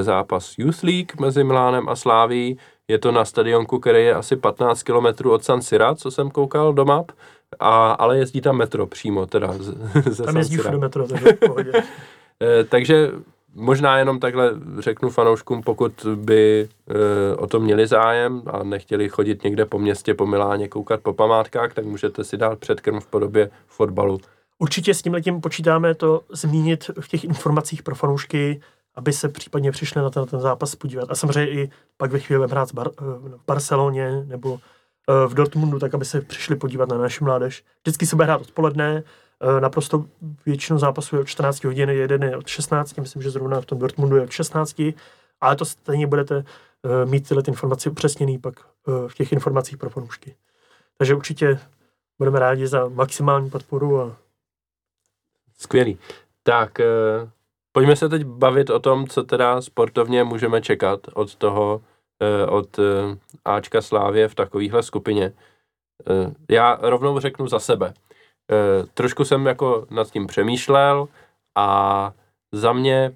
[0.00, 2.58] zápas Youth League mezi Milánem a Sláví.
[2.88, 6.72] Je to na stadionku, který je asi 15 km od San Sira, co jsem koukal
[6.72, 7.12] do map,
[7.60, 9.74] a, ale jezdí tam metro přímo, teda z,
[10.10, 11.32] ze Tam jezdí všude metro, takže
[12.68, 13.10] takže
[13.54, 19.44] možná jenom takhle řeknu fanouškům, pokud by e, o to měli zájem a nechtěli chodit
[19.44, 23.50] někde po městě, po Miláně, koukat po památkách, tak můžete si dát předkrm v podobě
[23.66, 24.18] fotbalu.
[24.58, 28.60] Určitě s tím letím počítáme to zmínit v těch informacích pro fanoušky,
[28.94, 31.10] aby se případně přišli na ten, ten zápas podívat.
[31.10, 34.77] A samozřejmě i pak ve chvíli hrát Bar, eh, v Barceloně nebo eh,
[35.26, 37.64] v Dortmundu, tak aby se přišli podívat na naši mládež.
[37.82, 39.02] Vždycky se bude hrát odpoledne,
[39.42, 40.04] Eh, naprosto
[40.46, 43.78] většinu zápasů je od 14 hodin, jeden je od 16, myslím, že zrovna v tom
[43.78, 44.92] Dortmundu je od 16,
[45.40, 46.44] ale to stejně budete
[46.84, 50.34] eh, mít tyhle informace upřesněný pak eh, v těch informacích pro fanoušky.
[50.96, 51.58] Takže určitě
[52.18, 54.00] budeme rádi za maximální podporu.
[54.00, 54.16] A...
[55.58, 55.98] Skvělý.
[56.42, 56.78] Tak
[57.72, 61.80] pojďme se teď bavit o tom, co teda sportovně můžeme čekat od toho,
[62.48, 62.80] od
[63.44, 65.32] Ačka Slávě v takovéhle skupině.
[66.50, 67.94] Já rovnou řeknu za sebe.
[68.52, 71.08] Eh, trošku jsem jako nad tím přemýšlel
[71.56, 72.12] a
[72.52, 73.12] za mě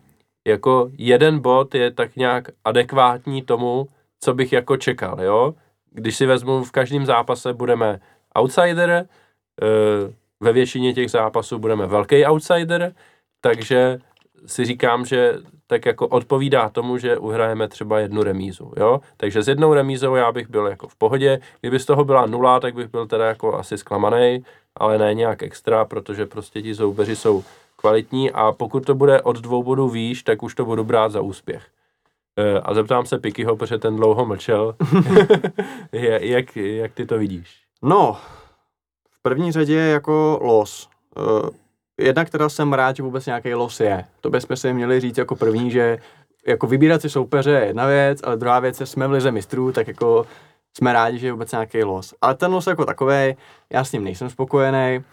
[0.48, 3.88] jako jeden bod je tak nějak adekvátní tomu,
[4.20, 5.54] co bych jako čekal, jo.
[5.90, 8.00] Když si vezmu, v každém zápase budeme
[8.38, 12.94] outsider, eh, ve většině těch zápasů budeme velký outsider,
[13.40, 13.98] takže
[14.46, 19.00] si říkám, že tak jako odpovídá tomu, že uhrajeme třeba jednu remízu, jo.
[19.16, 22.60] Takže s jednou remízou já bych byl jako v pohodě, kdyby z toho byla nula,
[22.60, 24.44] tak bych byl teda jako asi zklamaný,
[24.76, 27.44] ale ne nějak extra, protože prostě ti soupeři jsou
[27.76, 31.20] kvalitní a pokud to bude od dvou bodů výš, tak už to budu brát za
[31.20, 31.66] úspěch.
[32.36, 34.74] E, a zeptám se Pikyho, protože ten dlouho mlčel.
[36.20, 37.62] jak, jak ty to vidíš?
[37.82, 38.16] No,
[39.10, 40.88] v první řadě jako los.
[41.16, 41.61] E,
[42.02, 44.04] jednak teda jsem rád, že vůbec nějaký los je.
[44.20, 45.98] To bychom si měli říct jako první, že
[46.46, 49.72] jako vybírat si soupeře je jedna věc, ale druhá věc je, jsme v lize mistrů,
[49.72, 50.26] tak jako
[50.76, 52.14] jsme rádi, že je vůbec nějaký los.
[52.20, 53.36] Ale ten los jako takový,
[53.72, 55.04] já s ním nejsem spokojený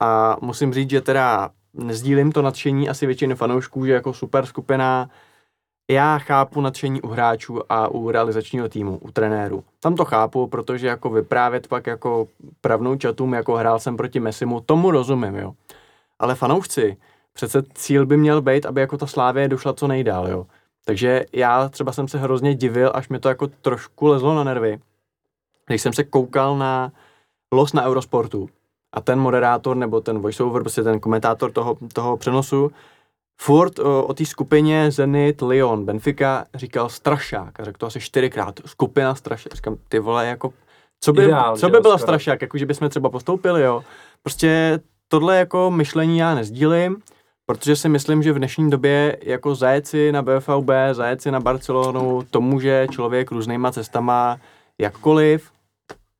[0.00, 5.10] a musím říct, že teda nezdílím to nadšení asi většiny fanoušků, že jako super skupina,
[5.90, 9.64] já chápu nadšení u hráčů a u realizačního týmu, u trenéru.
[9.80, 12.28] Tam to chápu, protože jako vyprávět pak jako
[12.60, 15.52] pravnou čatům, jako hrál jsem proti Messimu, tomu rozumím, jo.
[16.18, 16.96] Ale fanoušci,
[17.32, 20.46] přece cíl by měl být, aby jako ta Slávě došla co nejdál, jo.
[20.84, 24.78] Takže já třeba jsem se hrozně divil, až mi to jako trošku lezlo na nervy,
[25.66, 26.92] když jsem se koukal na
[27.52, 28.48] los na Eurosportu
[28.92, 32.70] a ten moderátor nebo ten voiceover, prostě ten komentátor toho, toho přenosu,
[33.40, 38.60] furt o, o té skupině Zenit, Lyon, Benfica říkal strašák a řekl to asi čtyřikrát,
[38.66, 39.54] skupina strašák.
[39.54, 40.52] Říkám, ty vole, jako,
[41.00, 42.06] co by, Ideál, co by jo, bylo skoro.
[42.06, 43.84] strašák, jako že bychom třeba postoupili, jo.
[44.22, 46.96] Prostě tohle jako myšlení já nezdílím,
[47.46, 51.40] protože si myslím, že v dnešní době jako zajet si na BFVB, zajet si na
[51.40, 54.38] Barcelonu, to může člověk různýma cestama
[54.78, 55.50] jakkoliv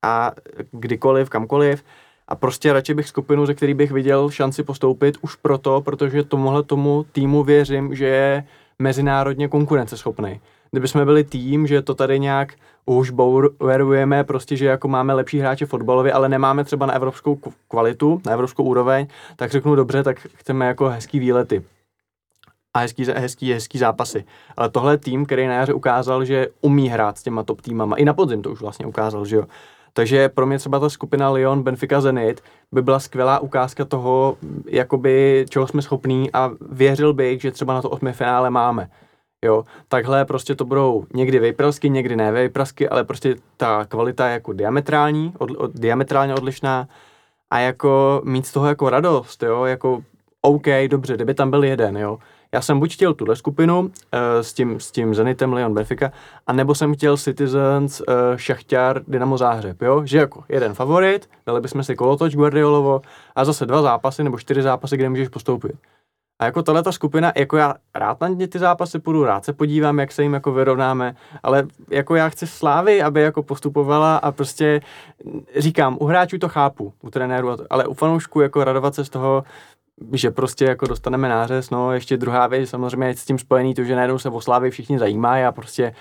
[0.03, 0.33] a
[0.73, 1.85] kdykoliv, kamkoliv.
[2.29, 6.63] A prostě radši bych skupinu, ze který bych viděl šanci postoupit už proto, protože tomuhle
[6.63, 8.45] tomu týmu věřím, že je
[8.79, 10.41] mezinárodně konkurenceschopný.
[10.71, 12.53] Kdyby jsme byli tým, že to tady nějak
[12.87, 17.39] už bouverujeme, prostě, že jako máme lepší hráče fotbalově, ale nemáme třeba na evropskou
[17.69, 19.07] kvalitu, na evropskou úroveň,
[19.37, 21.65] tak řeknu dobře, tak chceme jako hezký výlety
[22.75, 24.25] a hezký, hezký, hezký zápasy.
[24.57, 27.97] Ale tohle je tým, který na jaře ukázal, že umí hrát s těma top týmama.
[27.97, 29.45] I na podzim to už vlastně ukázal, že jo.
[29.93, 32.41] Takže pro mě třeba ta skupina Lyon, Benfica, Zenit
[32.73, 37.83] by byla skvělá ukázka toho, jakoby, čeho jsme schopní a věřil bych, že třeba na
[37.83, 38.89] to osmi finále máme.
[39.45, 44.33] Jo, takhle prostě to budou někdy vejprasky, někdy ne vejprasky, ale prostě ta kvalita je
[44.33, 46.89] jako diametrální, od, od, diametrálně odlišná
[47.51, 50.03] a jako mít z toho jako radost, jo, jako
[50.41, 52.19] OK, dobře, kdyby tam byl jeden, jo.
[52.53, 53.89] Já jsem buď chtěl tuhle skupinu uh,
[54.41, 56.13] s, tím, s tím Zenitem Leon Benfica,
[56.47, 61.61] a nebo jsem chtěl Citizens, uh, Šachťar, Dynamo Záhřeb, jo, že jako jeden favorit, dali
[61.61, 63.01] bychom si kolotoč Guardiolovo
[63.37, 65.73] a zase dva zápasy nebo čtyři zápasy, kde můžeš postoupit.
[66.39, 69.53] A jako tahle ta skupina, jako já rád na ně ty zápasy půjdu, rád se
[69.53, 74.33] podívám, jak se jim jako vyrovnáme, ale jako já chci Slávy, aby jako postupovala a
[74.33, 74.81] prostě
[75.57, 77.21] říkám, u hráčů to chápu, u to-
[77.71, 79.45] ale u fanoušků jako radovat se z toho,
[80.13, 83.85] že prostě jako dostaneme nářez, no ještě druhá věc, samozřejmě je s tím spojený to,
[83.85, 85.95] že najednou se o Slávy všichni zajímají a prostě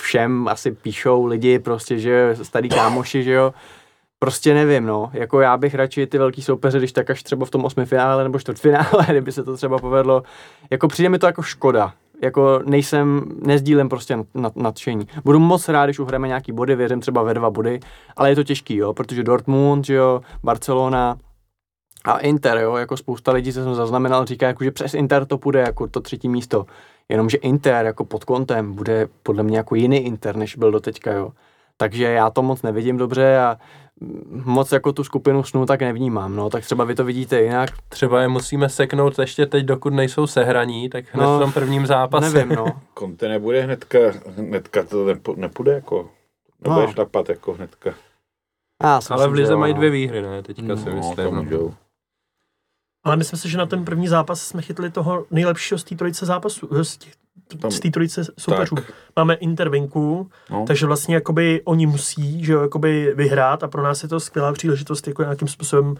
[0.00, 3.54] všem asi píšou lidi prostě, že starý kámoši, že jo,
[4.22, 5.10] Prostě nevím, no.
[5.12, 8.22] Jako já bych radši ty velký soupeře, když tak až třeba v tom osmi finále
[8.22, 10.22] nebo čtvrtfinále, kdyby se to třeba povedlo.
[10.70, 11.92] Jako přijde mi to jako škoda.
[12.20, 15.08] Jako nejsem, nezdílem prostě nad, nadšení.
[15.24, 17.80] Budu moc rád, když uhrajeme nějaký body, věřím třeba ve dva body,
[18.16, 21.16] ale je to těžký, jo, protože Dortmund, jo, Barcelona
[22.04, 25.38] a Inter, jo, jako spousta lidí, co jsem zaznamenal, říká, jako, že přes Inter to
[25.38, 26.66] půjde jako to třetí místo.
[27.08, 31.32] Jenomže Inter jako pod kontem bude podle mě jako jiný Inter, než byl doteďka, jo.
[31.82, 33.56] Takže já to moc nevidím dobře a
[34.44, 38.20] moc jako tu skupinu snů tak nevnímám, no, tak třeba vy to vidíte jinak, Třeba
[38.22, 42.30] je musíme seknout ještě teď, dokud nejsou sehraní, tak hned No, v tom prvním zápase.
[42.30, 42.66] nevím, no.
[42.98, 43.98] Conte nebude hnedka,
[44.36, 45.06] hnedka to
[45.36, 46.10] nepůjde jako,
[46.60, 46.92] nebude No.
[46.92, 47.94] šlapat jako hnedka.
[48.82, 49.78] Já si Ale v Lize mají no.
[49.78, 50.42] dvě výhry, ne?
[50.42, 51.34] Teďka si No, myslím.
[51.34, 51.42] No.
[51.42, 51.74] můžou.
[53.04, 56.26] Ale myslím si, že na ten první zápas jsme chytli toho nejlepšího z té trojice
[56.26, 57.12] zápasů, z těch-
[57.60, 58.74] Tam- z té trojice soupeřů.
[58.74, 60.64] Tak, Máme Inter venku, no.
[60.66, 64.52] takže vlastně jakoby oni musí, že jo, jakoby vyhrát a pro nás je to skvělá
[64.52, 65.94] příležitost jako nějakým způsobem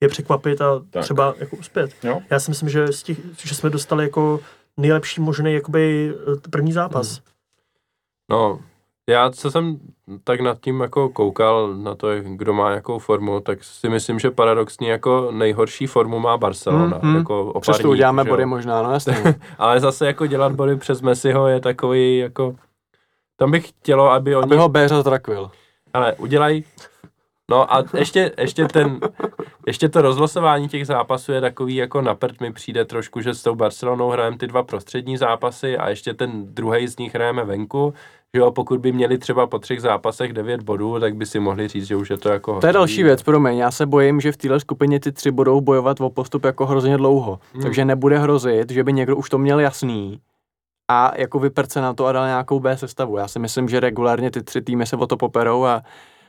[0.00, 1.02] je překvapit a Tak.
[1.04, 1.90] třeba jako uspět.
[2.02, 2.20] Jo.
[2.30, 4.40] Já si myslím, že, z těch, že jsme dostali jako
[4.76, 7.10] nejlepší možný jakoby eh, první zápas.
[7.16, 7.22] Hmm.
[8.30, 8.60] No,
[9.08, 9.78] já co jsem
[10.24, 14.30] tak nad tím jako koukal na to, kdo má jakou formu, tak si myslím, že
[14.30, 17.00] paradoxně jako nejhorší formu má Barcelona.
[17.02, 17.16] Mhm.
[17.16, 19.14] Jako o pár Přesto dní, uděláme že body možná, no jasně.
[19.58, 22.54] Ale zase jako dělat body přes Messiho je takový jako...
[23.36, 24.44] Tam bych chtělo, aby oni...
[24.44, 25.50] Aby ho Béřa zrakvil.
[25.92, 26.64] Ale udělají...
[27.50, 29.00] No a ještě, ještě ten,
[29.66, 33.42] ještě to rozlosování těch zápasů je takový jako na prd mi přijde trošku, že s
[33.42, 37.94] tou Barcelonou hrajeme ty dva prostřední zápasy a ještě ten druhý z nich hrajeme venku,
[38.34, 41.68] že jo, pokud by měli třeba po třech zápasech 9 bodů, tak by si mohli
[41.68, 44.32] říct, že už je to jako To je další věc, promiň, já se bojím, že
[44.32, 47.38] v téhle skupině ty tři budou bojovat o postup jako hrozně dlouho.
[47.52, 47.62] Hmm.
[47.62, 50.20] Takže nebude hrozit, že by někdo už to měl jasný
[50.90, 53.16] a jako vyprce na to a dal nějakou B sestavu.
[53.16, 55.82] Já si myslím, že regulárně ty tři týmy se o to poperou a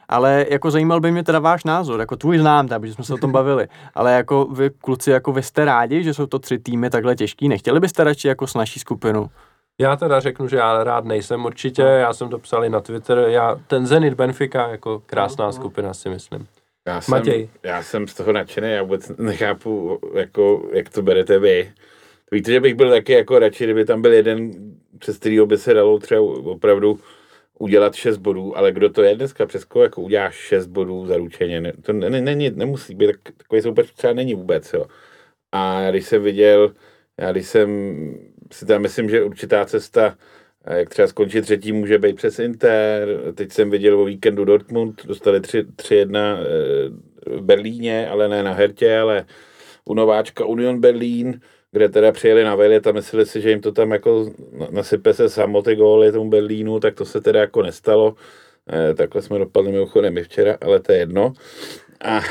[0.10, 3.18] ale jako zajímal by mě teda váš názor, jako tvůj znám, protože jsme se o
[3.18, 6.90] tom bavili, ale jako vy kluci, jako vy jste rádi, že jsou to tři týmy
[6.90, 9.30] takhle těžký, nechtěli byste radši jako s naší skupinu?
[9.82, 13.18] Já teda řeknu, že já rád nejsem určitě, já jsem to psal i na Twitter,
[13.18, 16.48] já, ten Zenit Benfica jako krásná skupina si myslím.
[16.88, 17.50] Já jsem, Matěj.
[17.64, 21.72] já jsem z toho nadšený, já vůbec nechápu, jako, jak to berete vy.
[22.32, 24.52] Víte, že bych byl taky jako radši, kdyby tam byl jeden,
[25.00, 27.00] přes kterýho by se dalo třeba opravdu
[27.60, 31.62] udělat 6 bodů, ale kdo to je dneska, přes koho jako uděláš 6 bodů zaručeně,
[31.62, 34.86] ne, to ne, ne, ne, nemusí být, tak, takový soupeř třeba není vůbec, jo.
[35.52, 36.74] A když jsem viděl,
[37.18, 37.70] já když jsem
[38.52, 40.18] si tam myslím, že určitá cesta,
[40.66, 43.08] eh, jak třeba skončit třetí, může být přes Inter.
[43.36, 48.98] Teď jsem viděl o víkendu Dortmund, dostali 3-1 eh, v Berlíně, ale ne na Hertě,
[48.98, 49.26] ale
[49.86, 51.40] u nováčka Union Berlín.
[51.72, 54.32] kde teda přijeli na Vejlet a mysleli si, že jim to tam jako
[54.70, 58.16] nasype se samo ty góly tomu Berlínu, tak to se teda jako nestalo.
[58.70, 61.34] Eh, takhle jsme dopadli mimochodem i včera, ale to je jedno.
[62.02, 62.22] A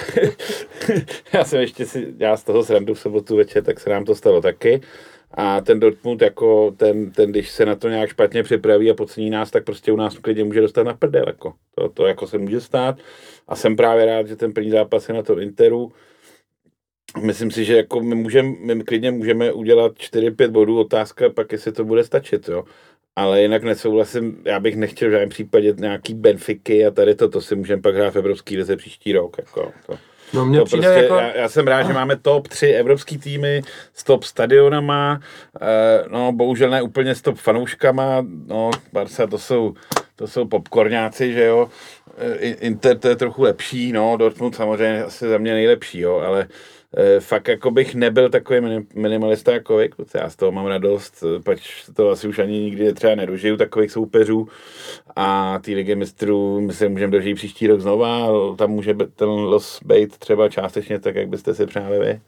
[1.32, 4.14] já jsem ještě si dělal z toho srandu v sobotu večer, tak se nám to
[4.14, 4.80] stalo taky.
[5.30, 9.30] A ten Dortmund, jako ten, ten, když se na to nějak špatně připraví a podcení
[9.30, 11.24] nás, tak prostě u nás klidně může dostat na prdel.
[11.26, 11.54] Jako.
[11.74, 12.98] To, to jako se může stát.
[13.48, 15.92] A jsem právě rád, že ten první zápas je na to Interu.
[17.22, 21.72] Myslím si, že jako my, můžeme, my klidně můžeme udělat 4-5 bodů, otázka pak, jestli
[21.72, 22.48] to bude stačit.
[22.48, 22.64] Jo
[23.16, 27.40] ale jinak nesouhlasím, já bych nechtěl v žádném případě nějaký Benfiky a tady to, to
[27.40, 29.38] si můžeme pak hrát v Evropský lize příští rok.
[29.38, 29.98] Jako, to.
[30.32, 31.14] No mně to přijde prostě, jako...
[31.14, 33.62] já, já, jsem rád, že máme top 3 evropský týmy
[33.94, 35.20] s top stadionama,
[35.60, 39.74] eh, no bohužel ne úplně s top fanouškama, no Barca to jsou,
[40.16, 41.68] to jsou popcorňáci, že jo,
[42.18, 46.40] eh, Inter to je trochu lepší, no Dortmund samozřejmě asi za mě nejlepší, jo, ale
[46.40, 46.46] e,
[47.20, 52.11] fakt jako bych nebyl takový minimalista jako vy, já z toho mám radost, pač to
[52.11, 54.49] asi už ani nikdy třeba nedožiju takových soupeřů
[55.16, 59.80] a ty ligy mistrů my se můžeme dožít příští rok znova, tam může ten los
[59.84, 62.20] být třeba částečně tak, jak byste si přáli vy.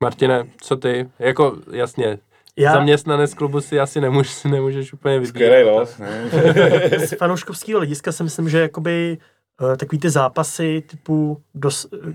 [0.00, 1.08] Martine, co ty?
[1.18, 2.18] Jako jasně,
[2.56, 2.72] já...
[2.72, 5.28] Zaměstnanec klubu si asi nemůž, nemůžeš úplně vybírat.
[5.28, 6.00] Skvělý los.
[7.06, 9.24] Z fanouškovského hlediska si myslím, že jakoby uh,
[9.76, 12.12] takový ty zápasy typu dos, uh,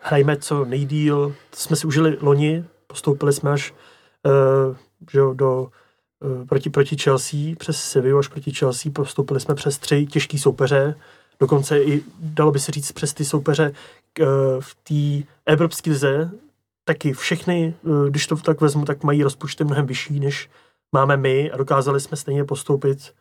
[0.00, 3.74] hrajme co nejdíl, jsme si užili loni, postoupili jsme až
[4.22, 4.76] uh,
[5.10, 10.06] že do uh, proti, proti Chelsea, přes Sevilla až proti Chelsea, postoupili jsme přes tři
[10.06, 10.94] těžký soupeře,
[11.40, 13.72] dokonce i, dalo by se říct, přes ty soupeře
[14.60, 16.30] v té Evropské lize,
[16.84, 17.74] taky všechny,
[18.08, 20.50] když to tak vezmu, tak mají rozpočty mnohem vyšší, než
[20.92, 23.14] máme my a dokázali jsme stejně postoupit.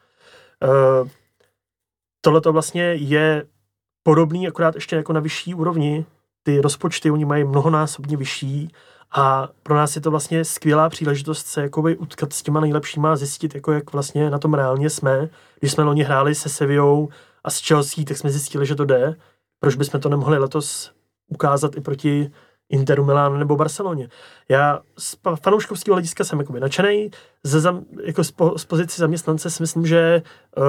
[2.21, 3.45] Tohle to vlastně je
[4.07, 6.05] podobný, akorát ještě jako na vyšší úrovni.
[6.43, 8.71] Ty rozpočty, oni mají mnohonásobně vyšší
[9.11, 13.15] a pro nás je to vlastně skvělá příležitost se jakoby utkat s těma nejlepšíma a
[13.15, 15.29] zjistit, jako jak vlastně na tom reálně jsme.
[15.59, 17.09] Když jsme loni hráli se Sevillou
[17.43, 19.15] a s Chelsea, tak jsme zjistili, že to jde.
[19.59, 20.91] Proč bychom to nemohli letos
[21.27, 22.31] ukázat i proti
[22.69, 24.09] Interu, Milán nebo Barceloně.
[24.49, 27.11] Já z fanouškovského hlediska jsem jakoby nadšený,
[28.03, 30.21] jako z, po, z pozici zaměstnance si myslím, že
[30.57, 30.63] uh,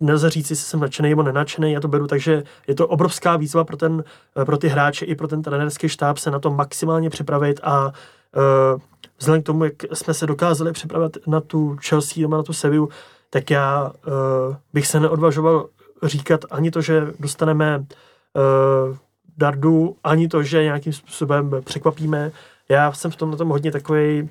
[0.00, 3.64] nelze říct, jestli jsem nadšený nebo nenadšený, já to beru, takže je to obrovská výzva
[3.64, 4.04] pro, ten,
[4.44, 8.80] pro ty hráče i pro ten trenerský štáb se na to maximálně připravit a uh,
[9.18, 12.88] vzhledem k tomu, jak jsme se dokázali připravit na tu Chelsea nebo na tu Sevillu,
[13.30, 15.68] tak já uh, bych se neodvažoval
[16.02, 18.96] říkat ani to, že dostaneme uh,
[19.36, 22.32] dardu, ani to, že nějakým způsobem překvapíme.
[22.68, 24.28] Já jsem v tom na tom hodně takový, uh,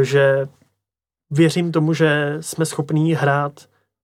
[0.00, 0.48] že
[1.30, 3.52] věřím tomu, že jsme schopní hrát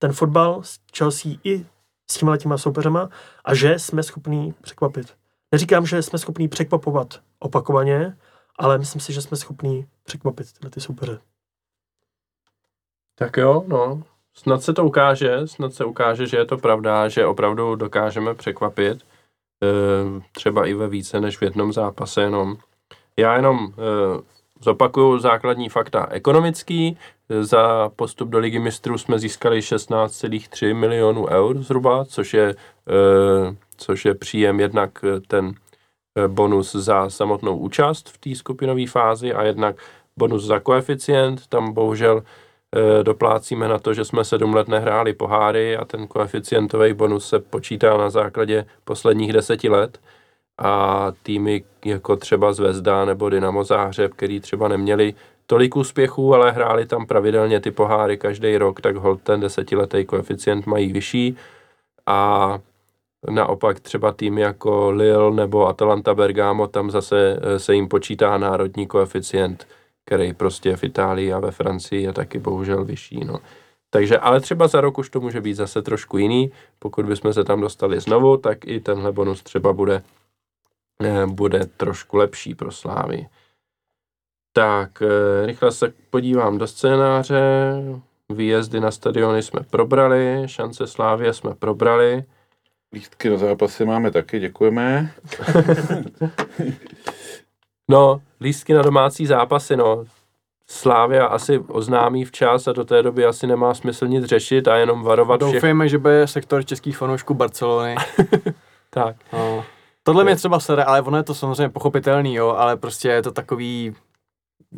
[0.04, 1.66] ten fotbal s Chelsea i
[2.10, 3.08] s těma těma soupeřema
[3.44, 5.14] a že jsme schopní překvapit.
[5.52, 8.16] Neříkám, že jsme schopní překvapovat opakovaně,
[8.58, 11.20] ale myslím si, že jsme schopní překvapit tyhle ty soupeře.
[13.14, 14.02] Tak jo, no.
[14.34, 19.02] Snad se to ukáže, snad se ukáže, že je to pravda, že opravdu dokážeme překvapit.
[19.02, 19.06] E,
[20.32, 22.56] třeba i ve více než v jednom zápase jenom.
[23.16, 24.33] Já jenom e,
[24.64, 26.98] zopakuju základní fakta ekonomický.
[27.40, 32.54] Za postup do ligy mistrů jsme získali 16,3 milionů eur zhruba, což je,
[32.88, 35.54] eh, což je příjem jednak eh, ten
[36.28, 39.76] bonus za samotnou účast v té skupinové fázi a jednak
[40.18, 41.46] bonus za koeficient.
[41.46, 42.22] Tam bohužel
[43.02, 47.96] doplácíme na to, že jsme sedm let nehráli poháry a ten koeficientový bonus se počítá
[47.96, 49.98] na základě posledních deseti let
[50.58, 55.14] a týmy jako třeba Zvezda nebo Dynamo Záhřeb, který třeba neměli
[55.46, 60.66] tolik úspěchů, ale hráli tam pravidelně ty poháry každý rok, tak hold ten desetiletý koeficient
[60.66, 61.36] mají vyšší
[62.06, 62.58] a
[63.30, 68.86] naopak třeba týmy jako Lille nebo Atalanta Bergamo, tam zase eh, se jim počítá národní
[68.86, 69.66] koeficient,
[70.04, 73.24] který prostě v Itálii a ve Francii je taky bohužel vyšší.
[73.24, 73.38] No.
[73.90, 76.52] Takže, ale třeba za rok už to může být zase trošku jiný.
[76.78, 80.02] Pokud bychom se tam dostali znovu, tak i tenhle bonus třeba bude,
[81.26, 83.26] bude trošku lepší pro Slávy.
[84.52, 87.42] Tak, eh, rychle se podívám do scénáře.
[88.28, 92.24] Výjezdy na stadiony jsme probrali, šance Slávě jsme probrali.
[92.92, 95.12] Lístky do zápasy máme taky, děkujeme.
[97.88, 100.04] no, lístky na domácí zápasy, no.
[100.66, 105.02] Slávia asi oznámí včas a do té doby asi nemá smysl nic řešit a jenom
[105.02, 105.54] varovat všech.
[105.54, 107.94] Doufejme, že bude sektor českých fanoušků Barcelony.
[108.90, 109.16] tak.
[109.32, 109.64] No.
[110.06, 113.32] Tohle mě třeba sere, ale ono je to samozřejmě pochopitelný, jo, ale prostě je to
[113.32, 113.94] takový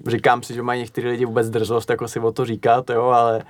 [0.07, 3.43] říkám si, že mají někteří lidi vůbec drzost, jako si o to říkat, jo, ale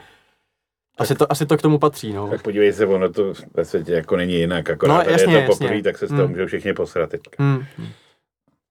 [0.98, 2.28] asi to, asi to k tomu patří, no.
[2.28, 5.52] Tak podívej se, ono to ve světě jako není jinak, akorát no, jasně, je to
[5.52, 6.30] poprvé, tak se z toho hmm.
[6.30, 7.44] můžou všichni posrat teďka.
[7.44, 7.64] Hmm.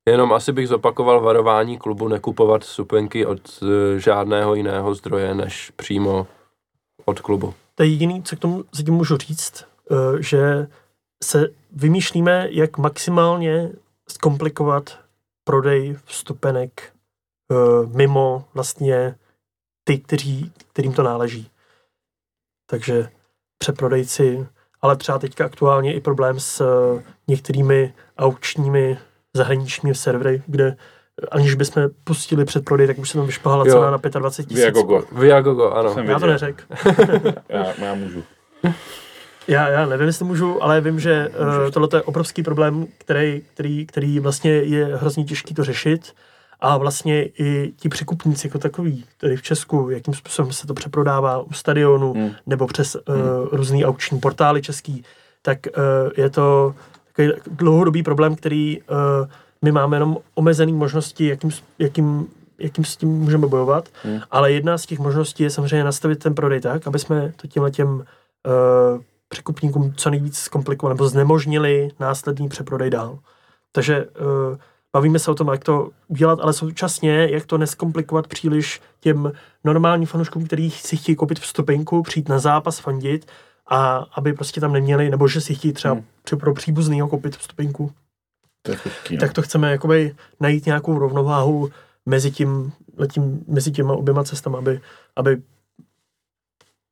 [0.10, 6.28] Jenom asi bych zopakoval varování klubu nekupovat supenky od e, žádného jiného zdroje, než přímo
[7.06, 7.54] od klubu.
[7.76, 10.68] To je jediný, co k tomu zatím můžu říct, eh, že
[11.24, 13.72] se vymýšlíme, jak maximálně
[14.10, 15.00] zkomplikovat
[15.44, 16.94] prodej vstupenek
[17.52, 17.56] eh,
[17.88, 19.16] mimo vlastně
[19.84, 21.50] ty, kteří, kterým to náleží.
[22.70, 23.10] Takže
[23.58, 24.48] přeprodejci,
[24.82, 28.98] ale třeba teďka aktuálně i problém s eh, některými aukčními
[29.36, 30.78] zahraničními servery, kde
[31.32, 33.74] aniž bychom pustili předprodej, tak už se tam vyšplhala Jo.
[33.74, 34.64] cena na 25 tisíc.
[34.64, 35.04] Viagogo.
[35.12, 35.94] Viagogo, ano.
[35.94, 36.64] Jsem Já to neřekl.
[37.50, 38.24] Já, já můžu.
[39.48, 41.30] Já, já nevím, jestli můžu, ale vím, že
[41.66, 46.14] uh, tohle je obrovský problém, který, který, který vlastně je hrozně těžký to řešit.
[46.60, 51.40] A vlastně i ti překupníci jako takový, tady v Česku, jakým způsobem se to přeprodává
[51.42, 52.32] u stadionu Hmm.
[52.46, 53.02] nebo přes uh,
[53.52, 55.04] různý aukční portály český,
[55.42, 55.84] tak uh,
[56.18, 56.76] je to
[57.08, 58.96] takový dlouhodobý problém, který uh,
[59.62, 62.28] my máme jenom omezený možnosti, jakým, s- jakým,
[62.60, 64.20] jakým s tím můžeme bojovat, Hmm.
[64.32, 67.72] ale jedna z těch možností je samozřejmě nastavit ten prodej tak, aby jsme to tímhle
[67.72, 73.20] těm uh, překupníkům co nejvíc zkomplikovali nebo znemožnili následný přeprodej dál.
[73.72, 74.58] Takže uh,
[74.94, 79.32] bavíme se o tom, jak to udělat, ale současně, jak to neskomplikovat příliš těm
[79.64, 83.32] normálním fanouškům, kteří si chtějí koupit vstupenku, přijít na zápas, fandit
[83.68, 86.04] a aby prostě tam neměli, nebo že si chtějí třeba Hmm.
[86.32, 86.40] hmm.
[86.40, 87.92] pro příbuznýho koupit vstupenku,
[88.64, 89.20] těžký, no.
[89.20, 91.70] tak to chceme jakoby najít nějakou rovnováhu
[92.06, 92.72] mezi tím,
[93.14, 94.82] tím mezi těma oběma cestami, aby,
[95.16, 95.42] aby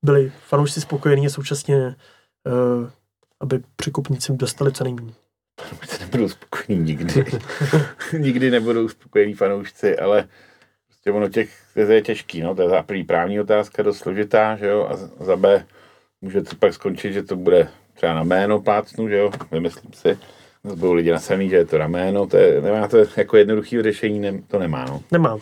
[0.04, 1.96] byli fanoušci spokojení a současně
[3.40, 5.14] aby překupníci dostali co nejméně.
[5.62, 7.26] Fanoušci nebudou spokojení nikdy.
[8.18, 10.28] nikdy nebudou spokojení fanoušci, ale
[10.88, 14.56] prostě ono těch, to je těžký, no, to je za první právní otázka dost složitá,
[14.56, 15.66] že jo, a za- B
[16.22, 20.18] může to pak skončit, že to bude třeba na jméno plácnu, že jo, vymyslím si,
[20.64, 23.82] Zase budou lidi nasaný, že je to na jméno, to je, nemá to jako jednoduchý
[23.82, 25.02] řešení, ne, to nemá, no.
[25.12, 25.38] Nemá.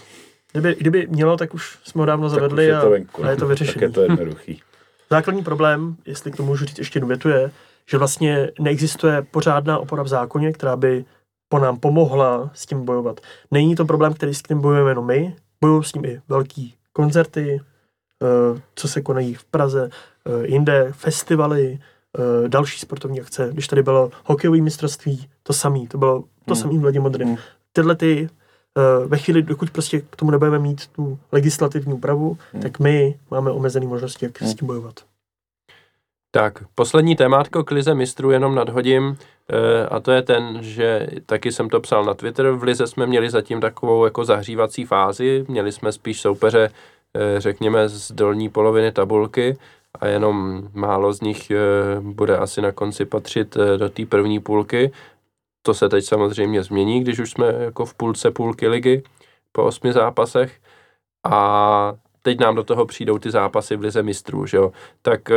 [0.52, 3.26] Kdyby, kdyby mělo, tak už jsme ho dávno Tak už zavedli je a, to venku,
[3.26, 3.86] a je to Tak vyřešené.
[3.86, 4.62] je to jednoduchý.
[5.12, 7.52] Základní problém, jestli k tomu můžu říct ještě jednu větu, je,
[7.90, 11.06] že vlastně neexistuje pořádná opora v zákoně, která by
[11.50, 13.20] po nám pomohla s tím bojovat.
[13.52, 17.62] Není to problém, který s tím bojujeme jenom my, bojují s ním i velký koncerty,
[18.24, 19.90] eh, co se konají v Praze,
[20.26, 21.80] eh, jinde, festivaly,
[22.18, 23.50] eh, další sportovní akce.
[23.54, 26.56] Když tady bylo hokejové mistrovství, to samé, to bylo to Hmm.
[26.56, 27.28] samý v ledě modrým.
[27.28, 27.38] Hmm.
[27.74, 28.30] Tyhle ty,
[29.08, 32.62] ve chvíli, dokud prostě k tomu nebudeme mít tu legislativní úpravu, Hmm.
[32.62, 34.50] tak my máme omezené možnosti, jak Hmm.
[34.52, 34.94] s tím bojovat.
[36.34, 39.18] Tak, poslední témátko k lize mistrů jenom nadhodím
[39.50, 43.08] eh, a to je ten, že taky jsem to psal na Twitter, v lize jsme
[43.08, 46.70] měli zatím takovou jako zahřívací fázi, měli jsme spíš soupeře,
[47.14, 49.58] eh, řekněme, z dolní poloviny tabulky
[50.00, 51.58] a jenom málo z nich eh,
[52.00, 54.92] bude asi na konci patřit eh, do té první půlky.
[55.62, 59.04] To se teď samozřejmě změní, když už jsme jako v půlce půlky ligy
[59.52, 60.60] po osmi zápasech
[61.24, 64.72] a teď nám do toho přijdou ty zápasy v lize mistrů, že jo.
[65.02, 65.36] Tak eh,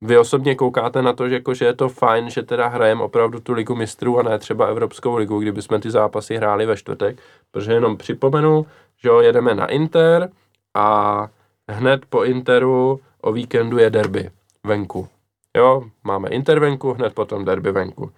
[0.00, 3.40] vy osobně koukáte na to, že, jako, že je to fajn, že teda hrajeme opravdu
[3.40, 7.18] tu ligu mistrů a ne třeba Evropskou ligu, kdyby jsme ty zápasy hráli ve čtvrtek,
[7.50, 8.66] protože jenom připomenu,
[9.02, 10.30] že jo, jedeme na Inter
[10.74, 11.28] a
[11.68, 14.30] hned po Interu o víkendu je derby
[14.64, 15.08] venku.
[15.56, 18.12] Jo, máme Inter venku, hned potom derby venku.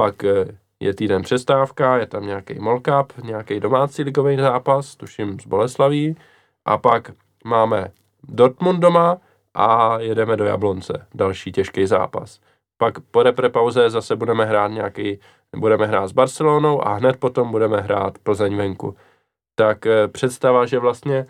[0.00, 5.46] Pak eh, je týden přestávka, je tam nějaký Cup, nějaký domácí ligový zápas, tuším z
[5.46, 6.16] Boleslaví,
[6.64, 7.12] a pak
[7.44, 7.92] máme
[8.28, 9.18] Dortmund doma
[9.54, 12.40] a jedeme do Jablonce, další těžký zápas.
[12.78, 15.20] Pak po repre pauze zase budeme hrát nějaký,
[15.56, 18.96] budeme hrát s Barcelonou a hned potom budeme hrát Plzeň venku.
[19.54, 21.26] Tak eh, představa, že vlastně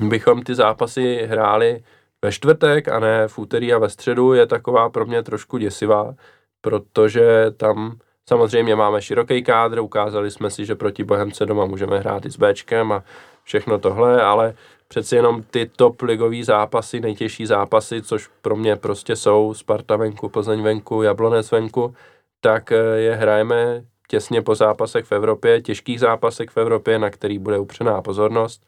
[0.00, 1.84] bychom ty zápasy hráli
[2.24, 6.14] ve čtvrtek a ne v úterý a ve středu je taková pro mě trošku děsivá,
[6.60, 7.98] protože tam
[8.28, 12.36] samozřejmě máme široký kádr, ukázali jsme si, že proti Bohemce doma můžeme hrát i s
[12.36, 13.04] Bčkem a
[13.44, 14.54] všechno tohle, ale
[14.88, 20.28] přeci jenom ty top ligový zápasy, nejtěžší zápasy, což pro mě prostě jsou Sparta venku,
[20.28, 21.94] Plzeň venku, Jablonec venku,
[22.40, 27.38] tak eh, je hrajeme těsně po zápasech v Evropě, těžkých zápasech v Evropě, na který
[27.38, 28.66] bude upřená pozornost.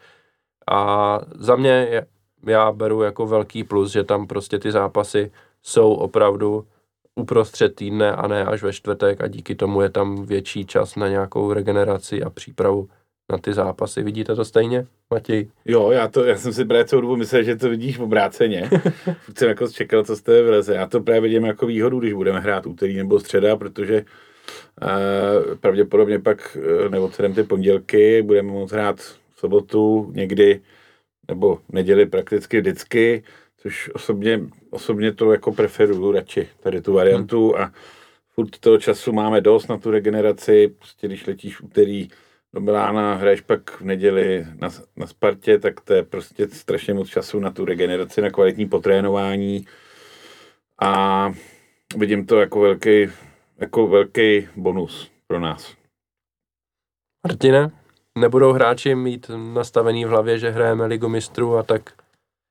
[0.71, 2.07] A za mě
[2.47, 5.33] já beru jako velký plus, že tam prostě ty zápasy
[5.63, 6.67] jsou opravdu
[7.21, 11.09] uprostřed týdne a ne až ve čtvrtek a díky tomu je tam větší čas na
[11.09, 12.89] nějakou regeneraci a přípravu
[13.33, 14.03] na ty zápasy.
[14.03, 15.51] Vidíte to stejně, Matěj?
[15.65, 18.71] Jo, já, to, já jsem si právě celou dobu myslel, že to vidíš obráceně.
[19.21, 20.75] Furt jsem jako čekal, co z tebe vyleze.
[20.75, 24.05] Já to právě vidím jako výhodu, když budeme hrát úterý nebo středa, protože
[24.83, 30.61] uh, pravděpodobně pak uh, neodsedem ty pondělky, budeme moct hrát v sobotu někdy,
[31.29, 33.23] nebo neděli prakticky vždycky,
[33.57, 34.41] což osobně,
[34.73, 37.73] osobně to jako preferuju radši, tady tu variantu a
[38.35, 42.09] furt toho času máme dost na tu regeneraci, prostě když letíš úterý
[42.53, 47.09] do Milána, hraješ pak v neděli na, na Spartě, tak to je prostě strašně moc
[47.09, 49.67] času na tu regeneraci, na kvalitní potrénování.
[50.83, 51.33] A
[51.97, 53.09] vidím to jako velký,
[53.59, 55.75] jako velký bonus pro nás.
[57.27, 57.71] Martine,
[58.19, 62.02] nebudou hráči mít nastavený v hlavě, že hrajeme ligu mistrů a tak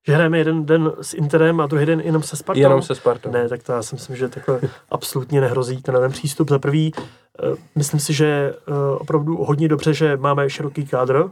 [0.07, 2.59] Že hrajeme jeden den s Interem a druhý den jenom se Spartou?
[2.59, 3.31] jenom se Spartou.
[3.31, 6.49] Ne, tak to já si myslím, že takhle absolutně nehrozí ten ten přístup.
[6.49, 11.29] Za prvý, eh, myslím si, že eh, opravdu hodně dobře, že máme široký kádr,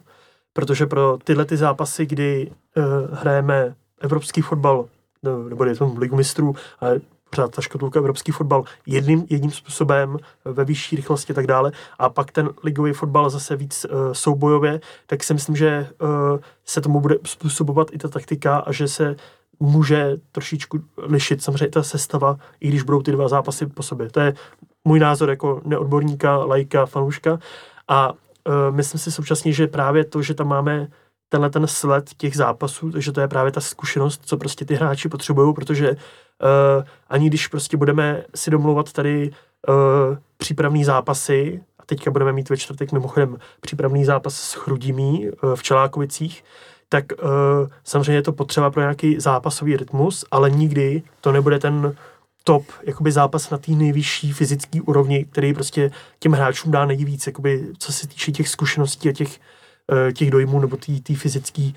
[0.54, 4.86] protože pro tyhle ty zápasy, kdy eh, hrajeme evropský fotbal,
[5.24, 10.18] no, nebo je to ligu mistrů, ale pořád ta škatulka evropský fotbal jedním, jedním způsobem
[10.46, 14.82] ve vyšší rychlosti a tak dále a pak ten ligový fotbal zase víc uh, soubojově,
[15.08, 19.16] tak si myslím, že uh, se tomu bude způsobovat i ta taktika a že se
[19.60, 24.10] může trošičku lišit samozřejmě ta sestava, i když budou ty dva zápasy po sobě.
[24.10, 24.34] To je
[24.88, 27.40] můj názor jako neodborníka, lajka, fanouška
[27.88, 28.16] a uh,
[28.72, 30.88] myslím si současně, že právě to, že tam máme
[31.30, 35.10] tenhle ten sled těch zápasů, že to je právě ta zkušenost, co prostě ty hráči
[35.10, 35.96] potřebují, protože
[36.42, 39.76] uh, ani když prostě budeme si domlouvat tady uh,
[40.38, 45.64] přípravný zápasy, a teďka budeme mít ve čtvrtek mimochodem přípravný zápas s Chrudimí uh, v
[45.64, 46.44] Čelákovicích,
[46.90, 47.30] tak uh,
[47.84, 51.96] samozřejmě je to potřeba pro nějaký zápasový rytmus, ale nikdy to nebude ten
[52.44, 57.68] top jakoby zápas na té nejvyšší fyzické úrovni, který prostě těm hráčům dá nejvíc, jakoby,
[57.78, 59.40] co se týče těch zkušeností a těch, eh,
[60.14, 61.72] těch dojmů nebo té fyzické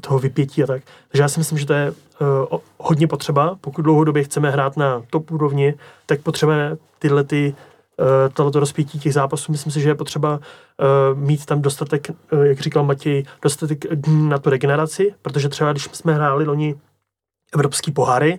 [0.00, 0.82] toho vypětí a tak.
[1.08, 2.24] Takže já si myslím, že to je eh,
[2.78, 3.56] hodně potřeba.
[3.60, 5.74] Pokud dlouhodobě chceme hrát na top úrovni,
[6.06, 7.54] tak potřebujeme tyhle ty
[8.00, 9.52] eh, tohleto rozpětí těch zápasů.
[9.52, 14.28] Myslím si, že je potřeba eh, mít tam dostatek, eh, jak říkal Matěj, dostatek dní
[14.28, 16.74] na tu regeneraci, protože třeba když jsme hráli loni
[17.54, 18.38] evropský poháry,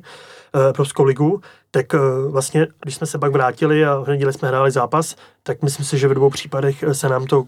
[0.53, 4.47] eh, Evropskou ligu, tak eh, vlastně, když jsme se pak vrátili a v neděli jsme
[4.47, 7.43] hráli zápas, tak myslím si, že ve dvou případech eh, se nám to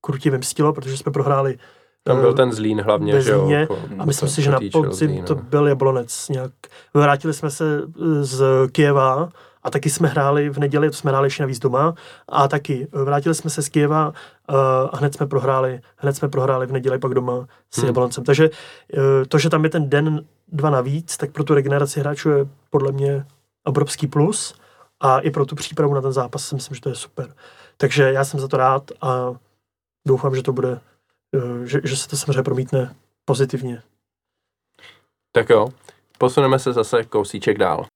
[0.00, 1.58] krutě vymstilo, protože jsme prohráli
[2.04, 3.48] Tam byl eh, ten Zlín hlavně, že jo?
[3.50, 5.42] Jako- a myslím to- si, že na podzim to no.
[5.42, 6.52] byl Jablonec nějak.
[6.94, 8.42] Vrátili jsme se eh, z
[8.72, 9.28] Kijeva
[9.62, 11.94] a taky jsme hráli v neděli, to jsme hráli ještě navíc doma
[12.28, 14.12] a taky eh, vrátili jsme se z Kijeva
[14.50, 14.54] eh,
[14.92, 17.86] a hned jsme prohráli, hned jsme prohráli v neděli pak doma s Hmm.
[17.86, 18.24] Jabloncem.
[18.24, 18.50] Takže
[19.28, 22.92] to, že tam je ten den, dva navíc, tak pro tu regeneraci hráčů je podle
[22.92, 23.24] mě
[23.64, 24.54] obrovský plus
[25.00, 27.28] a i pro tu přípravu na ten zápas si myslím, že to je super.
[27.76, 29.32] Takže já jsem za to rád a
[30.06, 30.80] doufám, že to bude,
[31.36, 32.94] eh, že, že se to samozřejmě promítne
[33.24, 33.82] pozitivně.
[35.32, 35.68] Tak jo,
[36.18, 37.86] posuneme se zase kousíček dál.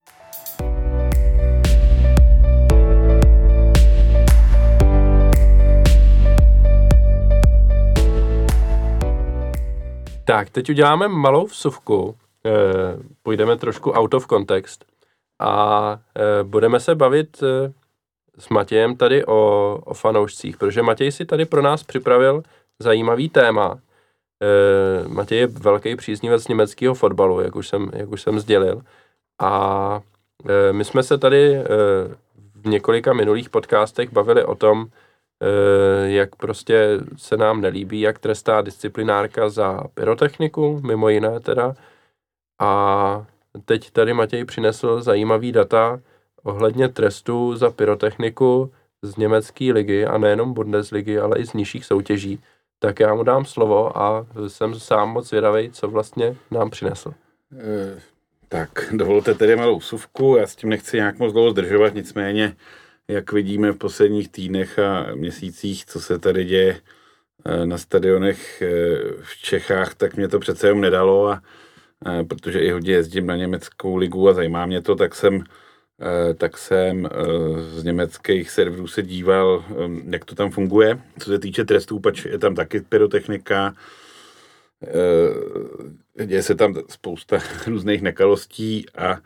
[10.26, 12.52] Tak, teď uděláme malou vsuvku, eh,
[13.22, 14.84] půjdeme trošku out of context
[15.40, 17.42] a eh, budeme se bavit
[18.38, 22.42] s Matějem tady o, o fanoušcích, protože Matěj si tady pro nás připravil
[22.78, 23.78] zajímavý téma.
[24.42, 28.82] Eh, Matěj je velký příznivec německého fotbalu, jak už jsem, jak už jsem sdělil.
[29.40, 30.00] A
[30.48, 31.64] eh, my jsme se tady eh,
[32.54, 38.62] v několika minulých podcastech bavili o tom, eh, jak prostě se nám nelíbí, jak trestá
[38.62, 41.74] disciplinárka za pyrotechniku, mimo jiné teda.
[42.60, 43.26] A
[43.64, 46.00] teď tady Matěj přinesl zajímavý data
[46.44, 48.72] ohledně trestu za pyrotechniku
[49.02, 52.40] z německé ligy a nejenom Bundesligy, ale i z nižších soutěží.
[52.78, 57.14] Tak já mu dám slovo a jsem sám moc zvědavý, co vlastně nám přinesl.
[57.58, 58.00] Eh,
[58.48, 62.56] Tak, dovolte tedy malou vsuvku, já s tím nechci nějak moc dlouho zdržovat, nicméně,
[63.08, 66.80] jak vidíme v posledních týdnech a měsících, co se tady děje
[67.46, 68.68] eh, na stadionech eh,
[69.22, 71.42] v Čechách, tak mě to přece jenom nedalo a
[72.28, 75.44] protože i hodně jezdím na německou ligu a zajímá mě to, tak jsem
[76.38, 77.10] tak jsem eh,
[77.80, 79.72] z německých serverů se díval, eh,
[80.10, 81.00] jak to tam funguje.
[81.18, 83.74] Co se týče trestů, pač je tam taky pyrotechnika,
[84.86, 89.16] Eh, děje se tam spousta různých nekalostí, a,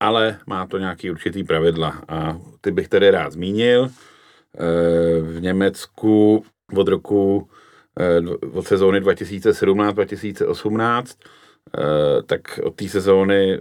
[0.00, 3.88] ale má to nějaký určitý pravidla a ty bych tady rád zmínil.
[4.58, 6.44] Eh, V Německu
[6.76, 7.48] od roku,
[8.00, 8.20] eh,
[8.52, 11.28] od sezóny 2017-2018, eh,
[12.26, 13.58] tak od té sezóny eh,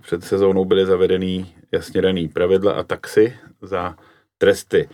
[0.00, 3.96] před sezónou byly zavedeny jasně daný pravidla a taxy za
[4.38, 4.88] tresty.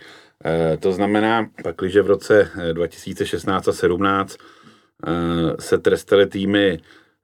[0.45, 4.37] Eh, To znamená, pakliže v roce eh, 2016 a 17
[5.07, 5.11] eh,
[5.59, 6.79] se trestaly týmy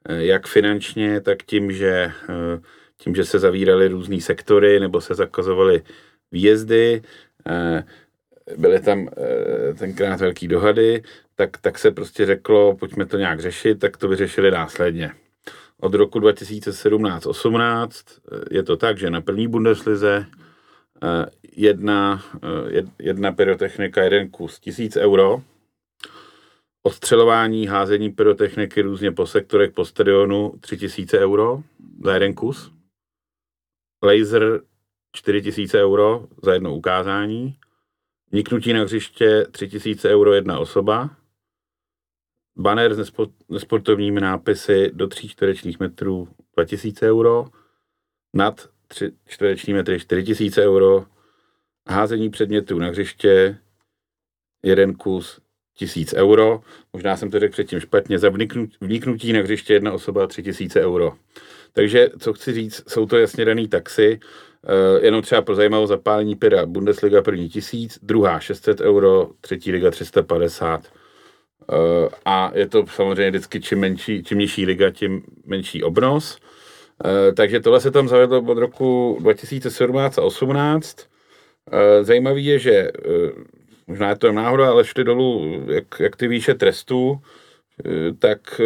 [0.09, 2.59] eh, jak finančně, tak tím, že, eh,
[2.97, 5.83] tím, že se zavíraly různé sektory nebo se zakazovaly
[6.31, 7.01] výjezdy,
[7.47, 7.83] eh,
[8.57, 11.03] byly tam eh, tenkrát velký dohady,
[11.35, 15.11] tak, tak se prostě řeklo, pojďme to nějak řešit, tak to vyřešili následně.
[15.85, 17.89] Od roku 2017-18
[18.31, 20.25] eh, je to tak, že na první Bundeslize
[21.03, 25.43] Eh, jedna, eh, jed- jedna pyrotechnika, jeden kus, tisíc euro.
[26.83, 31.63] Odstřelování, házení pyrotechniky různě po sektorech, po stadionu, tři tisíce euro
[32.03, 32.71] za jeden kus.
[34.03, 34.61] Laser
[35.15, 37.57] 4000 euro za jedno ukázání.
[38.31, 41.09] Vniknutí na hřiště 3000 euro jedna osoba.
[42.57, 47.45] Banner s nespo- nesportovními nápisy do 3 čtverečních metrů 2000 euro.
[48.33, 51.05] Nad 3 čtvereční metry 4000 euro.
[51.89, 53.57] Házení předmětů na hřiště
[54.63, 55.39] jeden kus
[55.77, 56.61] 1000 euro.
[56.93, 58.19] Možná jsem to řekl předtím špatně.
[58.19, 61.13] Za vniknut- vniknutí na hřiště jedna osoba 3000 euro.
[61.73, 64.19] Takže, co chci říct, jsou to jasně daný taxi,
[64.97, 66.65] Uh, jenom třeba pro zajímavou zapálení pyra.
[66.65, 70.91] Bundesliga první tisíc, druhá 600 euro, třetí liga 350.
[71.73, 76.37] Uh, a je to samozřejmě vždycky, čím, menší, čím nižší liga, tím menší obnos.
[77.05, 80.97] Uh, takže tohle se tam zavedlo od roku 2017 a 2018.
[80.99, 82.91] Uh, zajímavý je, že
[83.87, 87.21] možná je to náhoda, ale šli dolů, jak, jak ty výše trestů,
[88.19, 88.61] tak,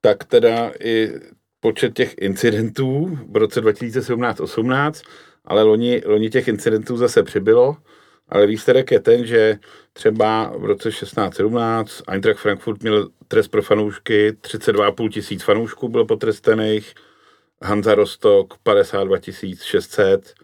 [0.00, 1.12] tak teda i
[1.60, 5.04] počet těch incidentů v roce 2017-18,
[5.44, 7.76] ale loni, loni těch incidentů zase přibylo,
[8.32, 9.58] ale výsledek je ten, že
[9.92, 16.94] třeba v roce 16-17 Eintracht Frankfurt měl trest pro fanoušky, 32,5 tisíc fanoušků bylo potrestaných,
[17.62, 19.16] Hanza Rostock 52
[19.62, 20.34] 600,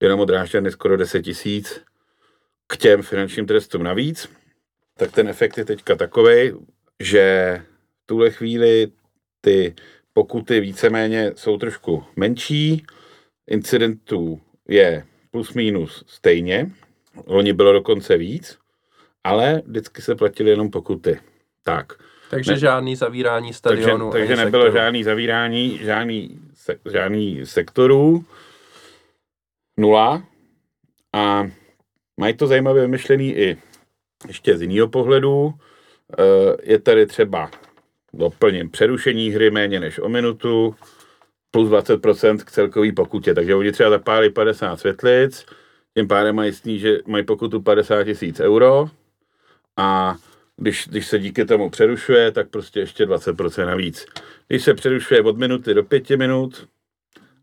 [0.00, 1.80] Dynamo Drážďany skoro 10 tisíc.
[2.66, 4.28] K těm finančním trestům navíc,
[4.96, 6.52] tak ten efekt je teďka takový,
[7.00, 7.56] že
[8.02, 8.88] v tuhle chvíli
[9.40, 9.74] ty
[10.12, 12.86] pokuty víceméně jsou trošku menší,
[13.46, 16.70] incidentů je plus minus stejně,
[17.26, 18.58] loni bylo dokonce víc,
[19.24, 21.20] ale vždycky se platily jenom pokuty.
[21.62, 21.92] Tak.
[22.30, 22.58] Takže Ne.
[22.58, 24.10] žádný zavírání Takže, stadionu.
[24.10, 24.82] takže ani nebylo sektoru.
[24.82, 28.24] žádný zavírání, žádný, se, žádný sektorů,
[29.76, 30.22] nula.
[31.14, 31.46] A
[32.16, 33.56] mají to zajímavě vymyšlený i
[34.28, 35.54] ještě z jiného pohledu.
[36.18, 36.22] Eh,
[36.62, 37.50] Je tady třeba
[38.12, 40.74] doplním přerušení hry méně než o minutu,
[41.50, 43.34] plus 20% k celkový pokutě.
[43.34, 45.46] Takže oni třeba zapálí 50 světlic,
[45.98, 48.90] tím pádem mají, sníže, mají pokutu 50 tisíc euro
[49.76, 50.16] a
[50.56, 54.06] když, když se díky tomu přerušuje, tak prostě ještě 20% navíc.
[54.48, 56.68] Když se přerušuje od minuty do pěti minut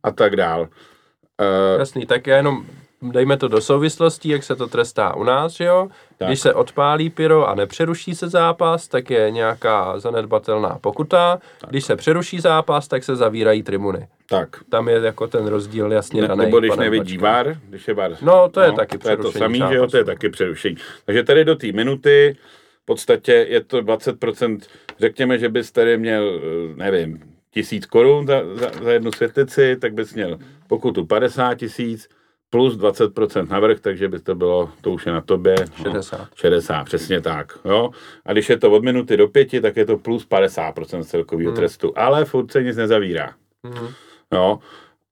[0.04, 0.62] a tak dál.
[0.62, 2.66] Uh, Jasný, tak já jenom
[3.12, 5.88] dejme to do souvislostí, jak se to trestá u nás, že jo?
[6.18, 6.28] Tak.
[6.28, 11.40] Když se odpálí pyro a nepřeruší se zápas, tak je nějaká zanedbatelná pokuta.
[11.70, 14.08] Když se přeruší zápas, tak se zavírají tribuny.
[14.30, 14.50] tak.
[14.70, 16.46] Tam je jako ten rozdíl jasně Ne, daný.
[16.46, 17.18] nebo když nevidí.
[17.18, 18.12] VAR, když je VAR.
[18.22, 20.76] No, to je taky To je to přerušení samý, že jo, to je taky přerušení.
[21.06, 22.38] Takže tady do té minuty
[22.82, 24.60] v podstatě je to 20%,
[25.00, 27.20] řekněme, že bys tady měl, eh, nevím,
[27.54, 32.10] tisíc korun za, za, za jednu světlici, tak bys měl pokutu 50 tisíc
[32.56, 35.56] plus 20% navrh, takže by to bylo, to už je na tobě.
[35.86, 36.28] no, 60.
[36.36, 37.60] 60, přesně tak.
[37.66, 37.90] Jo?
[38.26, 41.56] A když je to od minuty do pěti, tak je to plus 50% celkového Hmm.
[41.56, 41.94] trestu.
[41.96, 43.34] Ale furt se nic nezavírá.
[43.64, 43.88] Mhm.
[44.34, 44.60] Jo.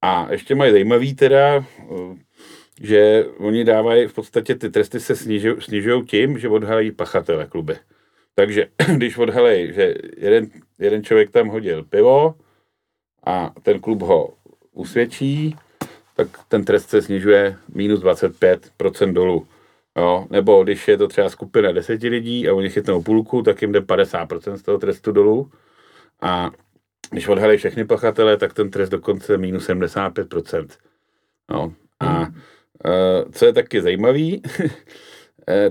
[0.02, 1.66] A ještě mají zajímavý teda,
[2.82, 5.16] že oni dávají, v podstatě ty tresty se
[5.60, 7.76] snižují, tím, že odhalejí pachatele kluby.
[8.36, 10.48] Takže když odhalejí, že jeden,
[10.80, 12.36] jeden člověk tam hodil pivo
[13.26, 14.30] a ten klub ho
[14.72, 15.56] usvědčí,
[16.16, 19.48] tak ten trest se snižuje minus 25% dolů.
[19.98, 20.28] Jo?
[20.30, 23.80] Nebo když je to třeba skupina deseti lidí a oni chytnou půlku, tak jim jde
[23.80, 25.52] 50% z toho trestu dolů.
[26.22, 26.52] A
[27.10, 30.68] když odhalí všechny pachatele, tak ten trest dokonce minus 75%.
[31.52, 31.74] No.
[32.00, 34.70] A uh, co je taky zajímavý, eh,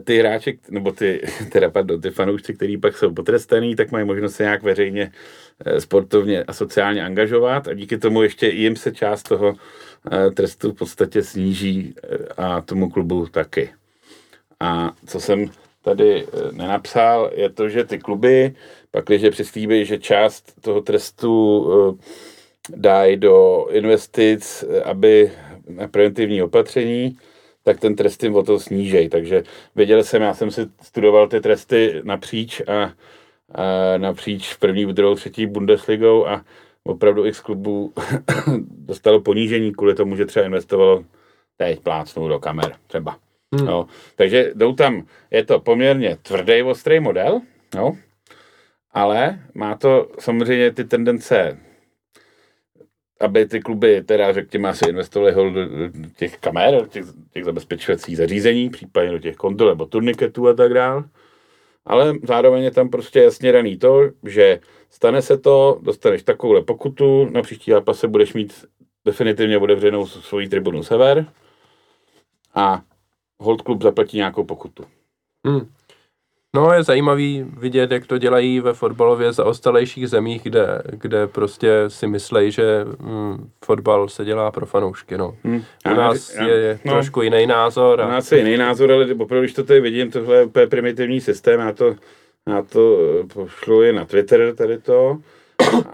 [0.05, 1.23] ty hráči, nebo ty,
[1.53, 5.13] teda pardon, ty fanoušci, kteří pak jsou potrestaný, tak mají možnost se nějak veřejně,
[5.65, 9.55] eh, sportovně a sociálně angažovat a díky tomu ještě jim se část toho
[10.13, 13.71] eh, trestu v podstatě sníží eh, a tomu klubu taky.
[14.61, 15.51] A co jsem
[15.83, 18.55] tady eh, nenapsal, je to, že ty kluby,
[18.91, 22.05] pak když přislíbí, že část toho trestu eh,
[22.77, 25.33] dají do investic, eh, aby
[25.69, 27.19] na preventivní opatření,
[27.63, 29.09] tak ten trest jim o to snížej.
[29.09, 29.43] Takže
[29.75, 32.93] věděl jsem, já jsem si studoval ty tresty napříč a, a
[33.97, 36.45] napříč první, druhou, třetí Bundesligou a
[36.85, 37.93] opravdu x klubů
[38.69, 41.05] dostalo ponížení kvůli tomu, že třeba investovalo
[41.57, 43.17] teď plácnou do kamer třeba.
[43.55, 43.67] Hmm.
[43.67, 43.87] No,
[44.17, 47.41] takže jdou tam, je to poměrně tvrdý, ostrý model,
[47.75, 47.97] no,
[48.91, 51.59] ale má to samozřejmě ty tendence,
[53.23, 57.45] aby ty kluby, teda řekněme, asi investovaly hol do, do těch kamer, do těch, těch
[57.45, 61.05] zabezpečovacích zařízení, případně do těch kontrol nebo turniketů a tak dále.
[61.85, 67.31] Ale zároveň je tam prostě jasně daný to, že stane se to, dostaneš takovouhle pokutu,
[67.31, 68.65] na příští zápase budeš mít
[69.05, 71.27] definitivně otevřenou svoji tribunu Sever
[72.55, 72.83] a
[73.39, 74.85] Hold Club zaplatí nějakou pokutu.
[75.47, 75.73] Hmm.
[76.57, 82.07] No, je zajímavý vidět, jak to dělají ve fotbalově zaostalejších zemích, kde, kde prostě si
[82.07, 85.37] myslejí, že hm, fotbal se dělá pro fanoušky, no.
[85.45, 85.63] Hmm.
[85.93, 86.93] U nás já- je, je no.
[86.93, 87.99] trošku jiný názor.
[87.99, 90.67] U A, nás je jiný názor, ale opravdu, když to tady vidím, tohle je úplně
[90.67, 91.97] primitivní systém, já to,
[92.49, 95.19] já to eh, pošlu i na Twitter tady to,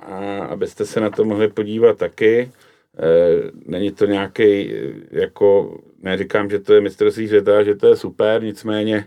[0.03, 2.51] a abyste se na to mohli podívat taky.
[2.99, 4.73] Eh, Není to nějaký,
[5.11, 9.05] jako, neříkám, že to je mistrovství světa, že to je super, nicméně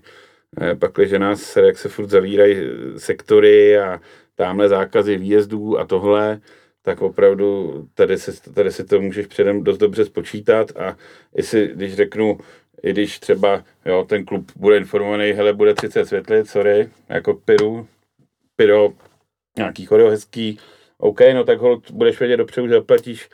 [0.62, 2.58] eh, pak, že nás, jak se furt zavírají
[2.98, 4.02] sektory a
[4.36, 6.42] tamhle zákazy výjezdů a tohle,
[6.82, 10.98] tak opravdu tady si, tady si to můžeš předem dost dobře spočítat a
[11.36, 12.38] jestli, když řeknu,
[12.84, 17.44] i když třeba jo, ten klub bude informovaný, hele, bude 30 světlit, sorry, jako k
[17.44, 17.88] pyru,
[18.56, 18.94] pyro,
[19.58, 20.60] nějaký choreo hezký,
[20.98, 23.30] OK, no tak hold, budeš vědět dopředu, že zaplatíš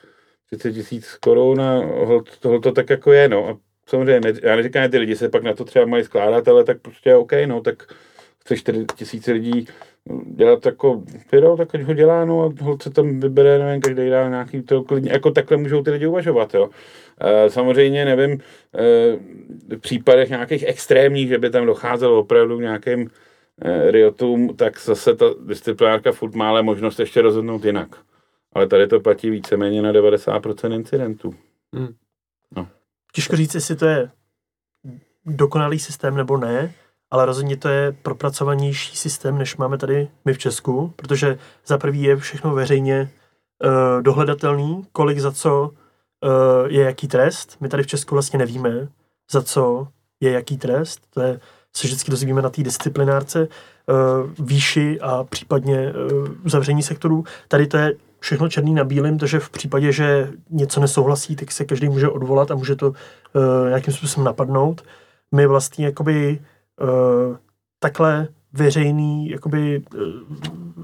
[0.45, 3.47] 30 tisíc korun a hold, hold to tak jako je, no.
[3.47, 3.57] A
[3.87, 6.63] samozřejmě, ne, já neříkám, že ty lidi se pak na to třeba mají skládat, ale
[6.63, 7.93] tak prostě OK, no, tak
[8.39, 9.67] chceš 4 tisíce lidí
[10.25, 14.09] dělat jako pyro, tak ať ho dělá, no a hold se tam vybere, nevím, každý
[14.09, 16.69] dá nějaký to klidně, jako takhle můžou ty lidi uvažovat, jo.
[17.19, 18.37] E, samozřejmě nevím, e,
[19.75, 23.09] v případech nějakých extrémních, že by tam docházelo opravdu k nějakým
[23.61, 27.95] e, riotům, tak zase ta disciplinárka furt má ale možnost ještě rozhodnout jinak.
[28.53, 31.33] Ale tady to platí víceméně na 90% incidentů.
[33.17, 34.11] Těžko říct, jestli to je
[35.25, 36.73] dokonalý systém nebo ne,
[37.11, 42.01] ale rozhodně to je propracovanější systém, než máme tady my v Česku, protože za prvý
[42.01, 43.11] je všechno veřejně
[43.63, 45.71] uh, dohledatelný, kolik za co uh,
[46.67, 47.57] je jaký trest.
[47.59, 48.87] My tady v Česku vlastně nevíme,
[49.31, 49.87] za co
[50.19, 51.01] je jaký trest.
[51.09, 51.39] To je,
[51.75, 57.23] se vždycky dozvíme na té disciplinárce uh, výši a případně uh, uzavření sektorů.
[57.47, 61.65] Tady to je všechno černý na bílém, takže v případě, že něco nesouhlasí, tak se
[61.65, 62.95] každý může odvolat a může to uh,
[63.67, 64.83] nějakým způsobem napadnout.
[65.31, 66.39] My vlastně jakoby
[66.81, 67.35] uh,
[67.79, 70.01] takhle veřejný jakoby uh,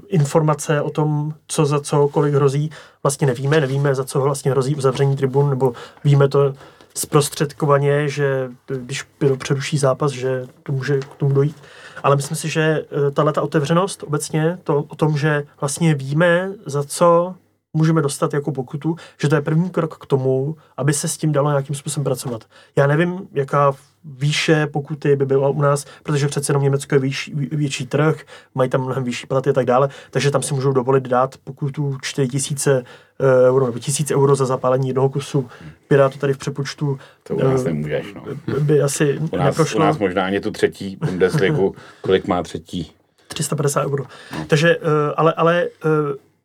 [0.08, 2.70] informace o tom, co za co, kolik hrozí,
[3.02, 3.60] vlastně nevíme.
[3.60, 5.72] Nevíme, za co vlastně hrozí uzavření tribun, nebo
[6.04, 6.54] víme to
[6.94, 9.06] zprostředkovaně, že když
[9.38, 11.56] přeruší zápas, že to může k tomu dojít.
[12.02, 12.84] Ale myslím si, že
[13.14, 17.34] tahle ta otevřenost obecně, to o tom, že vlastně víme, za co
[17.74, 21.32] můžeme dostat jako pokutu, že to je první krok k tomu, aby se s tím
[21.32, 22.44] dalo nějakým způsobem pracovat.
[22.76, 23.72] Já nevím, jaká
[24.04, 28.16] výše pokuty by byla u nás, protože přece jenom Německo je větší, větší trh,
[28.54, 31.98] mají tam mnohem vyšší platy a tak dále, takže tam si můžou dovolit dát pokutu
[32.02, 32.84] 4000
[33.20, 35.48] euro nebo 1000 euro za zapálení jednoho kusu.
[35.88, 38.22] Pirát to tady v přepočtu To u nás eh, nemůžeš, no.
[38.60, 39.80] by asi U nás, neprošlo.
[39.80, 42.92] u nás možná ani tu třetí Bundesligu, kolik má třetí.
[43.28, 44.04] 350 euro.
[44.46, 44.82] Takže, uh,
[45.16, 45.68] ale, ale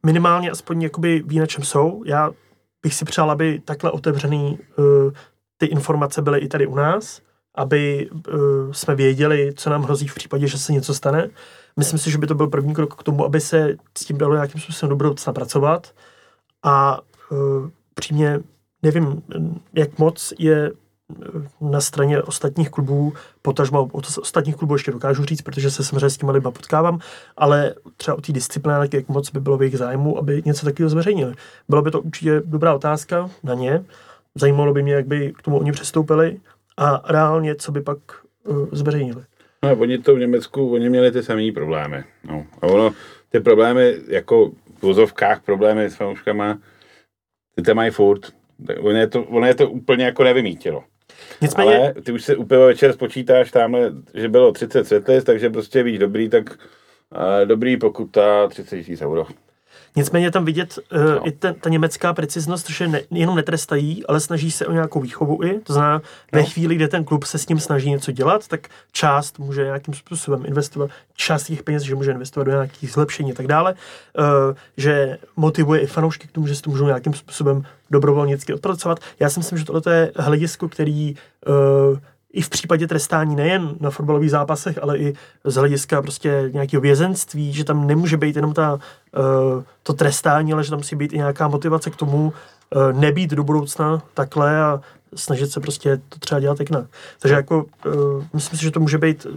[0.05, 2.03] minimálně aspoň jakoby ví, na čem jsou.
[2.05, 2.31] Já
[2.83, 4.85] bych si přál, aby takhle otevřený uh,
[5.57, 7.21] ty informace byly i tady u nás,
[7.55, 11.29] aby uh, jsme věděli, co nám hrozí v případě, že se něco stane.
[11.77, 14.33] Myslím si, že by to byl první krok k tomu, aby se s tím dalo
[14.33, 15.93] nějakým způsobem do budoucna pracovat.
[16.63, 16.99] A
[17.31, 18.39] uh, přímě
[18.83, 19.23] nevím,
[19.73, 20.71] jak moc je
[21.61, 26.17] na straně ostatních klubů, potažmo od ostatních klubů ještě dokážu říct, protože se samozřejmě s
[26.17, 26.99] těma lidma potkávám,
[27.37, 30.89] ale třeba o té disciplináře, jak moc by bylo v jejich zájmu, aby něco takového
[30.89, 31.33] zveřejnili.
[31.69, 33.83] Bylo by to určitě dobrá otázka na ně.
[34.35, 36.39] Zajímalo by mě, jak by k tomu oni přistoupili
[36.77, 37.97] a reálně, co by pak
[38.43, 39.23] uh, zveřejnili.
[39.63, 42.03] No, oni to v Německu, oni měli ty samé problémy.
[42.23, 42.45] No.
[42.61, 42.91] A ono,
[43.29, 46.57] ty problémy, jako v vozovkách problémy s fanouškama,
[47.55, 48.21] ty tam mají furt.
[48.79, 50.83] Ono je to, ono je to úplně jako nevymítilo.
[51.41, 55.83] Nicméně, Ale ty už se úplně večer spočítáš tamhle, že bylo 30 světlic, takže prostě
[55.83, 59.27] víš dobrý, tak uh, dobrý pokuta 30 000 euro.
[59.95, 61.27] Nicméně tam vidět uh, No.
[61.27, 65.43] i ten, ta německá preciznost, že ne, jenom netrestají, ale snaží se o nějakou výchovu
[65.43, 65.59] i.
[65.59, 66.01] To znamená,
[66.31, 66.45] ve No.
[66.45, 70.43] chvíli, kde ten klub se s ním snaží něco dělat, tak část může nějakým způsobem
[70.45, 74.25] investovat, část těch peněz, že může investovat do nějakých zlepšení a tak dále, uh,
[74.77, 78.99] že motivuje i fanoušky k tomu, že si to můžou nějakým způsobem dobrovolnicky odpracovat.
[79.19, 81.15] Já si myslím, že tohle je hledisko, který
[81.47, 81.97] uh,
[82.33, 87.53] i v případě trestání nejen na fotbalových zápasech, ale i z hlediska prostě nějakého vězenství,
[87.53, 91.17] že tam nemůže být jenom ta, uh, to trestání, ale že tam musí být i
[91.17, 92.33] nějaká motivace k tomu
[92.75, 94.81] uh, nebýt do budoucna takhle a
[95.15, 96.85] snažit se prostě to třeba dělat jinak.
[97.19, 99.27] Takže jako uh, myslím si, že to může být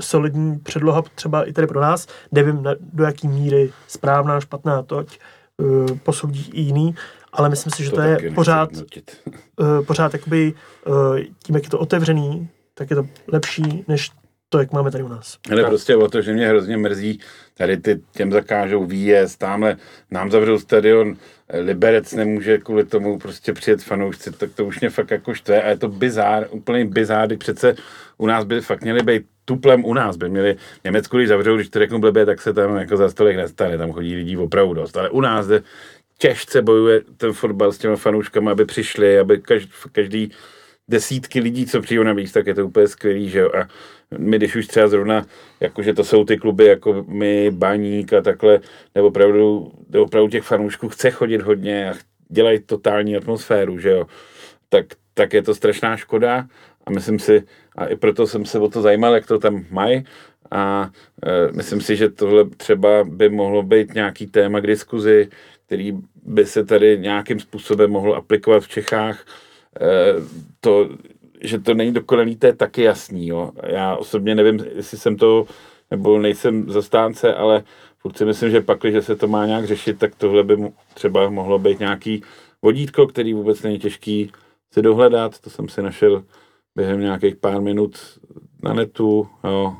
[0.00, 2.06] solidní předloha třeba i tady pro nás.
[2.32, 5.18] Nevím, do jaký míry správná, špatná, to ať
[5.56, 6.94] uh, posoudí i jiný,
[7.32, 10.54] ale myslím si, že to, to je pořád uh, pořád jakoby
[10.86, 14.10] uh, tím, jak je to otevřený, tak je to lepší, než
[14.48, 15.38] to, jak máme tady u nás.
[15.52, 17.20] Ale prostě o to, že mě hrozně mrzí,
[17.56, 19.76] tady ty těm zakážou výjezd, tamhle
[20.10, 21.16] nám zavřou stadion
[21.52, 25.68] Liberec nemůže kvůli tomu prostě přijet fanoušci, tak to už mě fakt jako štve a
[25.68, 27.74] je to bizár, úplný bizár, kdy přece
[28.18, 31.68] u nás by fakt měli být tuplem u nás by měli, Německu, když zavřou, když
[31.68, 34.96] to řeknu blbě, tak se tam jako za stolik nestane, tam chodí lidí opravdu dost,
[34.96, 35.62] ale u nás jde,
[36.20, 40.32] těžce bojuje ten fotbal s těma fanouškama, aby přišli, aby každý, každý
[40.88, 43.50] desítky lidí, co přijdou na víc, tak je to úplně skvělý, že jo.
[43.54, 43.68] A
[44.18, 45.26] my, když už třeba zrovna,
[45.60, 48.60] jakože to jsou ty kluby jako my, Baník a takhle,
[48.94, 51.94] nebo opravdu, nebo opravdu těch fanoušků chce chodit hodně a
[52.28, 54.06] dělají totální atmosféru, že jo,
[54.68, 56.46] tak, tak je to strašná škoda
[56.86, 57.42] a myslím si,
[57.76, 60.04] a i proto jsem se o to zajímal, jak to tam mají
[60.50, 60.90] a
[61.22, 65.28] e, myslím si, že tohle třeba by mohlo být nějaký téma k diskuzi,
[65.70, 65.92] který
[66.22, 69.26] by se tady nějakým způsobem mohl aplikovat v Čechách.
[69.80, 69.86] E,
[70.60, 70.88] to,
[71.40, 73.28] že to není dokonalý, to je taky jasný.
[73.28, 73.50] Jo.
[73.66, 75.46] Já osobně nevím, jestli jsem to,
[75.90, 77.62] nebo nejsem zastánce, ale
[77.98, 81.30] furt si myslím, že pak, že se to má nějak řešit, tak tohle by třeba
[81.30, 82.22] mohlo být nějaký
[82.62, 84.32] vodítko, který vůbec není těžký
[84.72, 85.38] si dohledat.
[85.38, 86.24] To jsem si našel
[86.74, 87.98] během nějakých pár minut
[88.62, 89.28] na netu.
[89.44, 89.74] Jo.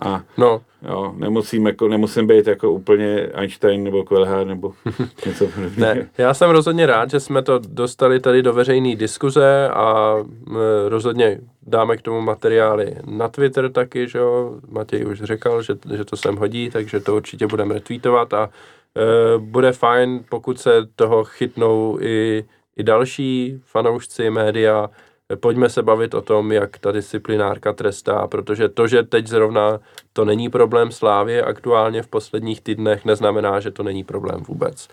[0.00, 4.72] A No, jo, nemusím, jako, nemusím být jako úplně Einstein nebo Kvelhár nebo
[5.26, 5.94] něco podobného.
[5.94, 10.56] ne, já jsem rozhodně rád, že jsme to dostali tady do veřejné diskuze a m,
[10.88, 16.04] rozhodně dáme k tomu materiály na Twitter taky, že jo, Matěj už řekl, že, že
[16.04, 18.50] to sem hodí, takže to určitě budeme retweetovat a
[18.96, 22.44] e, bude fajn, pokud se toho chytnou i,
[22.76, 24.90] i další fanoušci média,
[25.34, 29.80] pojďme se bavit o tom, jak ta disciplinárka trestá, protože to, že teď zrovna
[30.12, 34.88] to není problém Slávě aktuálně v posledních týdnech, neznamená, že to není problém vůbec.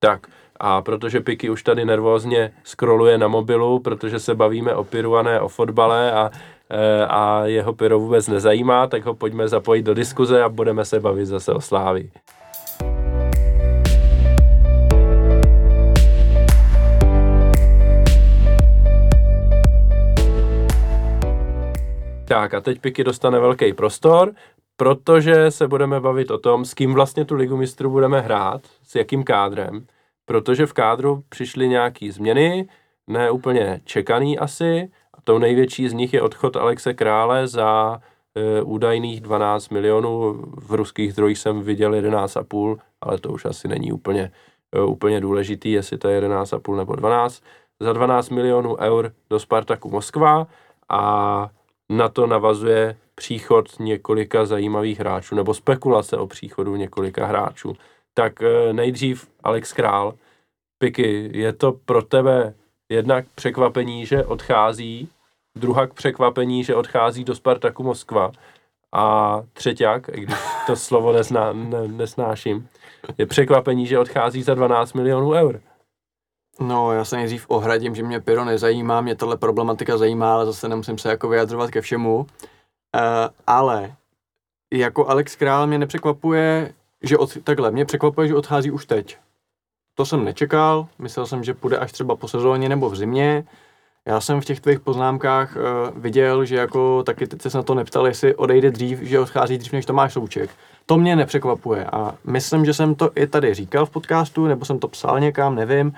[0.00, 0.26] Tak,
[0.60, 5.22] a protože Piky už tady nervózně scrolluje na mobilu, protože se bavíme o piru a
[5.22, 6.30] ne o fotbale a,
[6.70, 11.00] e, a jeho pyro vůbec nezajímá, tak ho pojďme zapojit do diskuze a budeme se
[11.00, 12.10] bavit zase o Slávi.
[22.28, 24.32] Tak a teď Piky dostane velký prostor,
[24.76, 28.94] protože se budeme bavit o tom, s kým vlastně tu ligu mistrů budeme hrát, s
[28.94, 29.86] jakým kádrem,
[30.24, 32.68] protože v kádru přišly nějaký změny,
[33.06, 38.00] ne úplně čekaný asi, a tou největší z nich je odchod Alexe Krále za
[38.34, 43.92] e, údajných 12 milionů, v ruských zdrojích jsem viděl 11,5, ale to už asi není
[43.92, 44.32] úplně,
[44.72, 47.42] e, úplně důležitý, jestli to je 11,5 nebo 12,
[47.80, 50.46] za 12 milionů eur do Spartaku Moskva
[50.88, 51.50] a
[51.90, 57.76] na to navazuje příchod několika zajímavých hráčů, nebo spekulace o příchodu několika hráčů.
[58.14, 60.14] Tak eh, nejdřív Alex Král.
[60.78, 62.54] Piky, je to pro tebe
[62.88, 65.08] jednak překvapení, že odchází,
[65.58, 68.32] druhak překvapení, že odchází do Spartaku Moskva
[68.92, 72.68] a třeťák, i když to slovo nezná, ne, nesnáším,
[73.18, 75.60] je překvapení, že odchází za 12 milionů eur.
[76.60, 80.68] No, já se nejdřív ohradím, že mě pyro nezajímá, mě tohle problematika zajímá, ale zase
[80.68, 82.16] nemusím se jako vyjadřovat ke všemu.
[82.18, 82.26] Uh,
[83.46, 83.94] ale
[84.72, 86.72] jako Alex Král mě nepřekvapuje,
[87.02, 89.16] že od, takhle, mě překvapuje, že odchází už teď.
[89.94, 93.44] To jsem nečekal, myslel jsem, že půjde až třeba po sezóně nebo v zimě.
[94.06, 95.62] Já jsem v těch tvých poznámkách uh,
[96.02, 99.72] viděl, že jako taky teď se na to neptal, jestli odejde dřív, že odchází dřív
[99.72, 100.50] než Tomáš Souček.
[100.86, 104.78] To mě nepřekvapuje a myslím, že jsem to i tady říkal v podcastu, nebo jsem
[104.78, 105.92] to psal někam, nevím,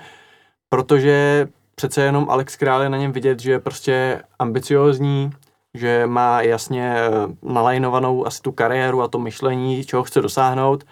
[0.75, 5.31] protože přece jenom Alex Král je na něm vidět, že je prostě ambiciozní,
[5.73, 7.11] že má jasně eh,
[7.43, 10.83] nalajnovanou asi tu kariéru a to myšlení, čeho chce dosáhnout.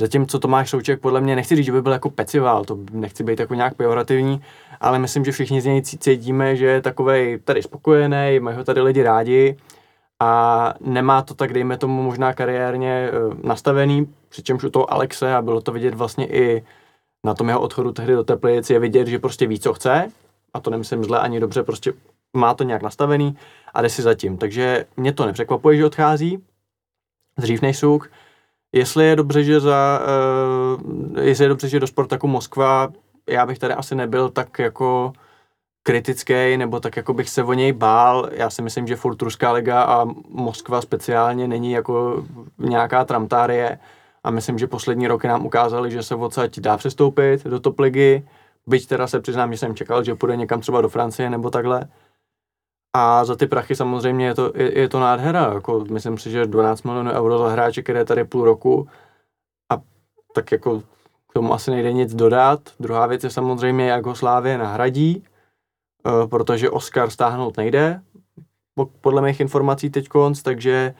[0.00, 3.40] Zatímco Tomáš Souček podle mě, nechci říct, že by byl jako pecival, to nechci být
[3.40, 4.42] jako nějak pejorativní,
[4.80, 8.80] ale myslím, že všichni z něj cítíme, že je takovej tady spokojený, mají ho tady
[8.80, 9.56] lidi rádi
[10.20, 13.12] a nemá to tak, dejme tomu, možná kariérně eh,
[13.42, 16.64] nastavený, přičemž u toho Alexe, a bylo to vidět vlastně i
[17.24, 20.08] na tom jeho odchodu tehdy do Teplic je vidět, že prostě ví, co chce,
[20.54, 21.92] a to nemyslím zle ani dobře, prostě
[22.36, 23.36] má to nějak nastavený
[23.74, 24.38] a jde si zatím.
[24.38, 26.44] Takže mě to nepřekvapuje, že odchází
[27.38, 28.10] dřív než Suk.
[28.72, 30.00] Jestli je dobře, že za,
[30.74, 32.92] uh, jestli je dobře, že do Sportaku Moskva,
[33.28, 35.12] já bych tady asi nebyl tak jako
[35.82, 38.28] kritický, nebo tak jako bych se o něj bál.
[38.32, 42.24] Já si myslím, že furt Ruská liga a Moskva speciálně není jako
[42.58, 43.78] nějaká tramtárie
[44.24, 48.28] a myslím, že poslední roky nám ukázali, že se odsaď dá přestoupit do top ligy,
[48.66, 51.88] byť teda se přiznám, že jsem čekal, že půjde někam třeba do Francie nebo takhle.
[52.96, 55.52] A za ty prachy samozřejmě je to, je, je to nádhera.
[55.54, 58.88] Jako, myslím si, že 12 milionů euro za hráče, který je tady půl roku
[59.72, 59.80] a
[60.34, 60.80] tak jako
[61.30, 62.60] k tomu asi nejde nic dodat.
[62.80, 65.24] Druhá věc je samozřejmě, jak ho Slávě nahradí,
[66.06, 68.00] eh, protože Oscar stáhnout nejde,
[69.00, 70.94] podle mých informací teď konc, takže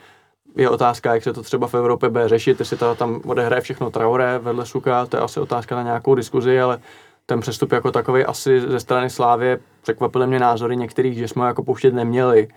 [0.56, 3.90] je otázka, jak se to třeba v Evropě bude řešit, jestli to tam odehraje všechno
[3.90, 6.80] Traoré vedle Suka, to je asi otázka na nějakou diskuzi, ale
[7.26, 11.48] ten přestup jako takový asi ze strany Slávě překvapily mě názory některých, že jsme ho
[11.48, 12.48] jako pouštět neměli.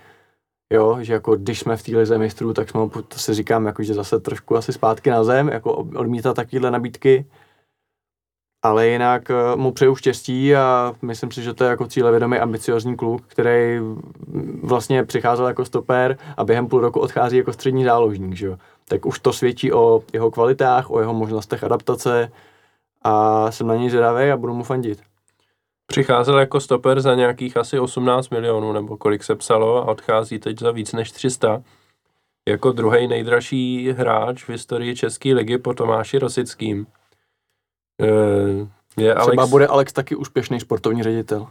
[0.73, 3.83] Jo, že jako když jsme v té lize mistrů, tak jsme to si říkám, jako,
[3.83, 7.25] že zase trošku asi zpátky na zem, jako odmítat takovéhle nabídky.
[8.65, 12.95] Ale jinak eh, mu přeju štěstí a myslím si, že to je jako cílevědomý ambiciozní
[12.95, 13.79] kluk, který
[14.63, 18.57] vlastně přicházel jako stoper a během půl roku odchází jako střední záložník, že jo.
[18.87, 22.31] Tak už to svědčí o jeho kvalitách, o jeho možnostech adaptace
[23.01, 24.99] a jsem na něj zvědavý a budu mu fandit.
[25.87, 30.59] Přicházel jako stoper za nějakých asi 18 milionů, nebo kolik se psalo, a odchází teď
[30.59, 31.63] za víc než 300.
[32.49, 36.87] Jako druhý nejdražší hráč v historii České ligy po Tomáši Rosickým.
[38.01, 39.27] E, je Alex...
[39.27, 41.47] Třeba bude Alex taky úspěšný sportovní ředitel.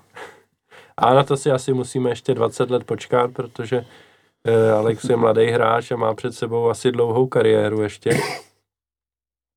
[0.96, 3.84] A na to si asi musíme ještě 20 let počkat, protože
[4.44, 8.10] e, Alex je mladý hráč a má před sebou asi dlouhou kariéru ještě.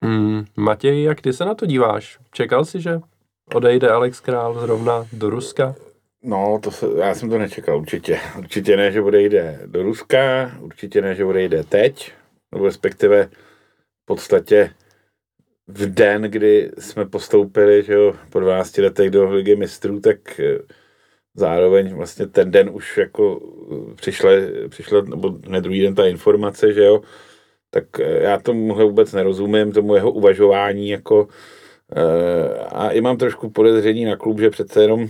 [0.03, 0.45] Hmm.
[0.55, 2.19] Matěj, jak ty se na to díváš?
[2.31, 2.99] Čekal jsi, že
[3.53, 5.75] odejde Alex Král zrovna do Ruska?
[6.23, 8.19] No, to se, já jsem to nečekal, určitě.
[8.37, 12.13] Určitě ne, že odejde do Ruska, určitě ne, že odejde teď,
[12.51, 13.25] nebo respektive
[14.03, 14.73] v podstatě
[15.67, 20.57] v den, kdy jsme postoupili že jo, po 12 letech do Ligy mistrů, tak eh,
[21.35, 23.41] zároveň vlastně ten den už jako
[23.91, 24.31] eh, přišla,
[24.69, 27.01] přišla nebo ne druhý den ta informace, že jo,
[27.69, 31.27] tak eh, já tomuhle vůbec nerozumím, tomu jeho uvažování jako
[32.69, 35.07] a i mám trošku podezření na klub, že přece jenom,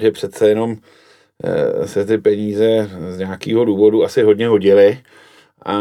[0.00, 0.76] že přece jenom
[1.84, 4.98] se ty peníze z nějakého důvodu asi hodně hodily
[5.64, 5.74] a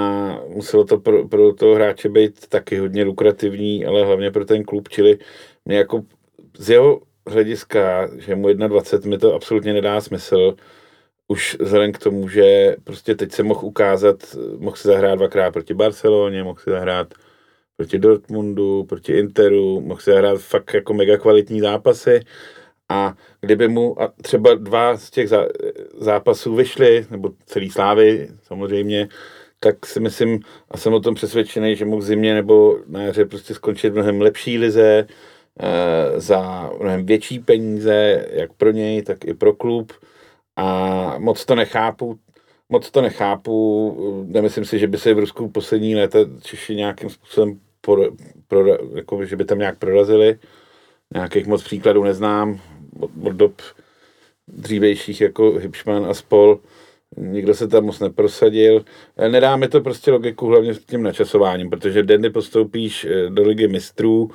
[0.48, 4.90] muselo to pro, pro toho hráče být taky hodně lukrativní, ale hlavně pro ten klub,
[4.90, 5.18] čili
[5.66, 6.04] mě jako
[6.58, 10.56] z jeho hlediska, že mu 21 mi to absolutně nedá smysl,
[11.28, 15.74] už vzhledem k tomu, že prostě teď se mohl ukázat, mohl si zahrát dvakrát proti
[15.74, 17.14] Barceloně, mohl si zahrát
[17.78, 22.20] proti Dortmundu, proti Interu, mohl si zahrát fakt jako mega kvalitní zápasy.
[22.90, 25.30] A kdyby mu třeba dva z těch
[25.98, 29.08] zápasů vyšly, nebo celý Slávy samozřejmě,
[29.60, 30.40] tak si myslím
[30.72, 34.22] a jsem o tom přesvědčený, že mohl zimě nebo na jaře prostě skončit v mnohem
[34.22, 35.08] lepší lize,
[35.60, 39.94] e, za mnohem větší peníze, jak pro něj, tak i pro klub.
[40.56, 42.20] A moc to nechápu,
[42.70, 47.60] moc to nechápu, nemyslím si, že by se v Rusku poslední léta Češi nějakým způsobem,
[47.82, 48.04] pro,
[48.48, 50.40] pro, jako, že by tam nějak prorazili.
[51.14, 52.60] Nějakých moc příkladů neznám
[53.00, 53.62] od, od dob
[54.48, 56.60] dřívejších jako Hipšman a spol
[57.18, 58.86] nikdo se tam moc neprosadil.
[59.18, 63.30] E, nedá mi to prostě logiku hlavně s tím načasováním, protože den, kdy postoupíš e,
[63.30, 64.32] do ligy mistrů,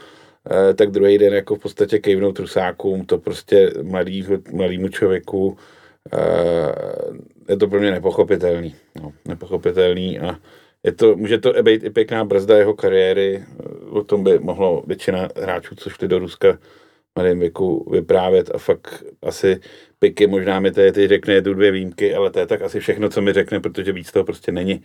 [0.70, 5.56] e, tak druhý den jako v podstatě kejvnou trusákům, to prostě mladý, mladýmu člověku
[7.48, 8.74] je to pro mě nepochopitelný.
[9.02, 10.36] No, nepochopitelný a
[10.84, 13.44] je to, může to být i pěkná brzda jeho kariéry,
[13.90, 16.58] o tom by mohlo většina hráčů, co šli do Ruska,
[17.16, 19.60] mladém věku vyprávět a fakt asi
[19.98, 23.08] Piky možná mi tady teď řekne tu dvě výjimky, ale to je tak asi všechno,
[23.08, 24.82] co mi řekne, protože víc toho prostě není.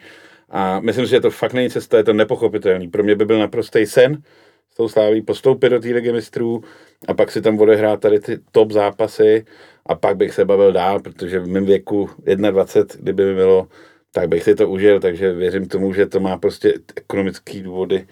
[0.50, 2.88] A myslím si, že to fakt není cesta, je to nepochopitelný.
[2.88, 4.22] Pro mě by byl naprostý sen
[4.70, 6.64] s tou sláví postoupit do té ligy mistrů
[7.08, 9.46] a pak si tam odehrát tady ty top zápasy
[9.86, 13.68] a pak bych se bavil dál, protože v mém věku 21, kdyby mi bylo,
[14.12, 18.08] tak bych si to užil, takže věřím tomu, že to má prostě ekonomické důvody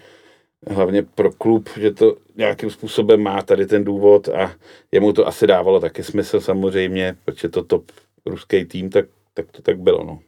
[0.70, 4.52] hlavně pro klub, že to nějakým způsobem má tady ten důvod a
[4.92, 7.84] jemu to asi dávalo taky smysl samozřejmě, protože to top
[8.26, 10.18] ruský tým, tak, tak to tak bylo, no.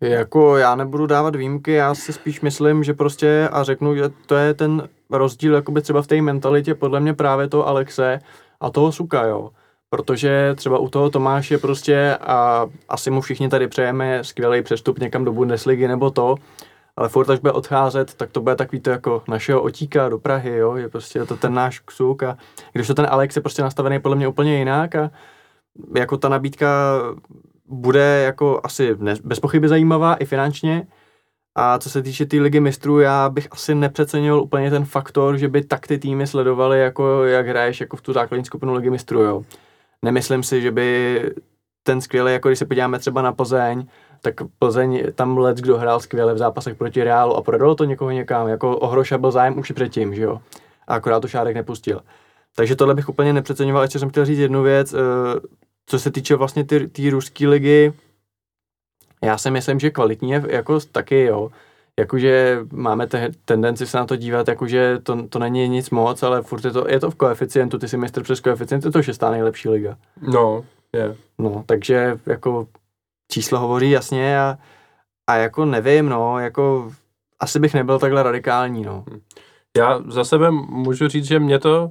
[0.00, 4.34] Jako já nebudu dávat výjimky, já si spíš myslím, že prostě a řeknu, že to
[4.34, 8.18] je ten rozdíl jakoby třeba v té mentalitě podle mě právě toho Alexe
[8.60, 9.50] a toho Suka, jo.
[9.90, 15.24] Protože třeba u toho Tomáše prostě a asi mu všichni tady přejeme skvělý přestup někam
[15.24, 16.34] do Bundesligy nebo to,
[16.98, 20.56] ale furt, až bude odcházet, tak to bude takový to jako našeho otíka do Prahy,
[20.56, 22.36] jo, je prostě to ten náš ksuk a
[22.72, 25.10] když to ten Alex je prostě nastavený podle mě úplně jinak a
[25.96, 26.68] jako ta nabídka
[27.66, 30.86] bude jako asi bez pochyby zajímavá i finančně,
[31.54, 35.36] a co se týče té tý ligy mistrů, já bych asi nepřecenil úplně ten faktor,
[35.36, 38.90] že by tak ty týmy sledovaly, jako jak hraješ jako v tu základní skupinu ligy
[38.90, 39.20] mistrů.
[39.20, 39.42] Jo.
[40.04, 41.22] Nemyslím si, že by
[41.82, 43.86] ten skvělý, jako když se podíváme třeba na Plzeň,
[44.22, 48.10] tak Plzeň tam let, kdo hrál skvěle v zápasech proti Reálu a prodalo to někoho
[48.10, 50.40] někam, jako o Hroša byl zájem už předtím, že jo.
[50.88, 52.00] A akorát to Šárek nepustil.
[52.56, 53.82] Takže tohle bych úplně nepřeceňoval.
[53.82, 54.98] Ještě jsem chtěl říct jednu věc, eh,
[55.86, 57.92] co se týče vlastně ty, ty ruské ligy,
[59.24, 61.50] já si myslím, že kvalitní je jako taky, jo.
[61.98, 66.42] Jakože máme te, tendenci se na to dívat, jakože to, to není nic moc, ale
[66.42, 69.30] furt je to, je to v koeficientu, ty si mistr přes koeficient, je to šestá
[69.30, 69.96] nejlepší liga.
[70.22, 71.00] No, je.
[71.00, 71.16] Yeah.
[71.38, 72.66] No, takže jako
[73.30, 74.58] číslo hovoří jasně a,
[75.26, 76.92] a jako nevím, no, jako
[77.40, 79.04] asi bych nebyl takhle radikální, no.
[79.76, 81.90] Já za sebe můžu říct, že mě to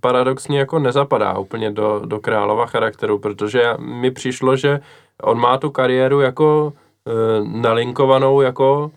[0.00, 4.80] paradoxně jako nezapadá úplně do, do Králova charakteru, protože mi přišlo, že
[5.22, 6.72] on má tu kariéru jako
[7.06, 7.12] e,
[7.60, 8.90] nalinkovanou jako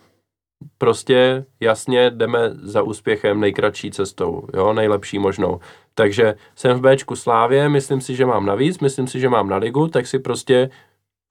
[0.78, 5.60] prostě jasně jdeme za úspěchem nejkratší cestou, jo, nejlepší možnou.
[5.94, 9.58] Takže jsem v Bčku Slávě, myslím si, že mám navíc, myslím si, že mám na
[9.58, 10.70] ligu, tak si prostě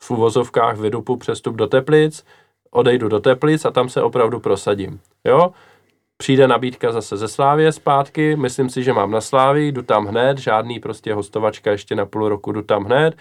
[0.03, 2.25] v uvozovkách vydupu přestup do Teplic,
[2.71, 5.01] odejdu do Teplic a tam se opravdu prosadím.
[5.25, 5.53] Jo?
[6.17, 10.39] Přijde nabídka zase ze Slávě zpátky, myslím si, že mám na Slávii, jdu tam hned,
[10.39, 13.17] žádný prostě hostovačka ještě na půl roku, jdu tam hned,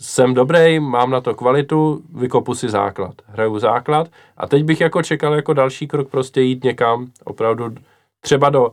[0.00, 5.02] jsem dobrý, mám na to kvalitu, vykopu si základ, hraju základ a teď bych jako
[5.02, 7.74] čekal jako další krok prostě jít někam opravdu
[8.20, 8.70] třeba do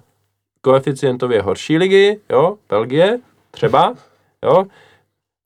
[0.61, 3.19] koeficientově horší ligy, jo, Belgie,
[3.52, 3.95] třeba,
[4.43, 4.65] jo,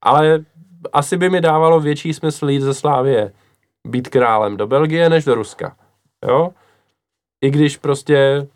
[0.02, 0.46] ale
[0.94, 3.32] asi by mi dávalo větší smysl jít ze Slávie
[3.88, 5.76] být králem do Belgie než do Ruska,
[6.28, 6.50] jo,
[7.42, 8.48] i když prostě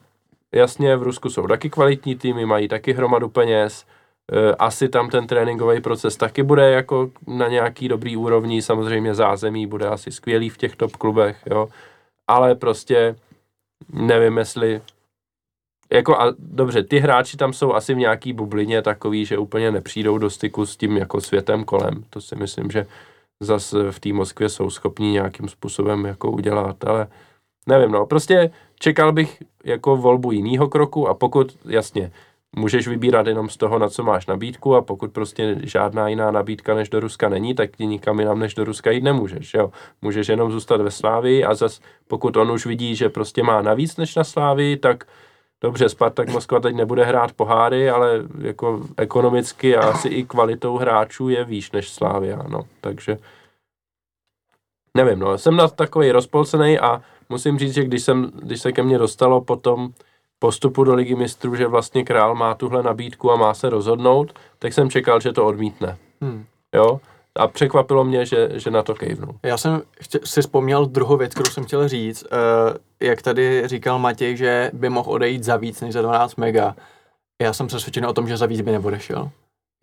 [0.55, 3.85] jasně v Rusku jsou taky kvalitní týmy, mají taky hromadu peněz,
[4.31, 9.67] e, asi tam ten tréninkový proces taky bude jako na nějaký dobrý úrovni, samozřejmě zázemí
[9.67, 11.67] bude asi skvělý v těch top klubech, jo,
[12.27, 13.15] ale prostě
[13.93, 14.81] nevím, jestli
[15.93, 20.17] jako a dobře, ty hráči tam jsou asi v nějaký bublině takový, že úplně nepřijdou
[20.17, 22.03] do styku s tím jako světem kolem.
[22.09, 22.85] To si myslím, že
[23.43, 27.07] zase v té Moskvě jsou schopní nějakým způsobem jako udělat, ale
[27.67, 32.11] nevím, no, prostě čekal bych jako volbu jiného kroku a pokud, jasně,
[32.55, 36.75] můžeš vybírat jenom z toho, na co máš nabídku a pokud prostě žádná jiná nabídka
[36.75, 39.71] než do Ruska není, tak ti nikam jinam než do Ruska jít nemůžeš, jo.
[40.01, 43.97] Můžeš jenom zůstat ve Slávii a zas pokud on už vidí, že prostě má navíc
[43.97, 45.03] než na Slávii, tak
[45.61, 51.29] dobře, Spartak Moskva teď nebude hrát poháry, ale jako ekonomicky a asi i kvalitou hráčů
[51.29, 53.17] je výš než Slávia, no, takže
[54.97, 58.83] nevím, no, jsem na takový rozpolcený a musím říct, že když, jsem, když se ke
[58.83, 59.89] mně dostalo potom
[60.39, 64.73] postupu do ligy mistrů, že vlastně král má tuhle nabídku a má se rozhodnout, tak
[64.73, 65.97] jsem čekal, že to odmítne.
[66.21, 66.45] Hmm.
[66.75, 66.99] Jo?
[67.39, 69.35] A překvapilo mě, že, že na to kejvnul.
[69.43, 72.23] Já jsem chtě, si vzpomněl druhou věc, kterou jsem chtěl říct.
[72.23, 76.75] Uh, jak tady říkal Matěj, že by mohl odejít za víc než za 12 mega.
[77.41, 79.29] Já jsem přesvědčen o tom, že za víc by neodešel.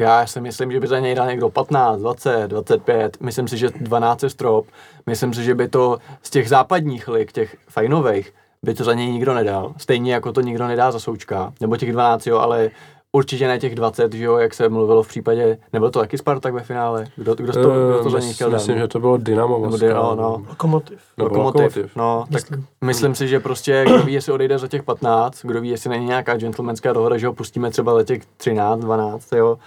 [0.01, 3.69] Já si myslím, že by za něj dal někdo 15, 20, 25, myslím si, že
[3.81, 4.67] 12 je strop,
[5.07, 9.07] myslím si, že by to z těch západních lig, těch fajnových, by to za něj
[9.07, 9.75] nikdo nedal.
[9.77, 12.71] Stejně jako to nikdo nedá za Součka, nebo těch 12, jo, ale
[13.17, 16.55] určitě ne těch 20, že jo, jak se mluvilo v případě, nebyl to taky Spartak
[16.55, 17.07] ve finále?
[17.17, 18.57] Kdo, kdo, to, kdo to za něj chtěl dát?
[18.57, 19.89] Myslím, že to bylo Dynamo Moskva.
[19.89, 20.45] No, no.
[20.49, 21.01] Lokomotiv.
[21.19, 21.63] Lokomotiv.
[21.63, 21.97] Lokomotiv.
[21.97, 22.59] No, myslím.
[22.59, 25.91] tak myslím si, že prostě, kdo ví, jestli odejde za těch 15, kdo ví, jestli
[25.91, 29.59] není nějaká gentlemanská dohoda, že ho pustíme třeba za těch 13, 12, jo.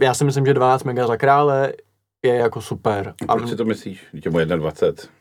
[0.00, 1.72] Já si myslím, že 12 mega za krále
[2.24, 3.14] je jako super.
[3.28, 4.06] A proč si to myslíš?
[4.12, 5.12] Dítě mu 21.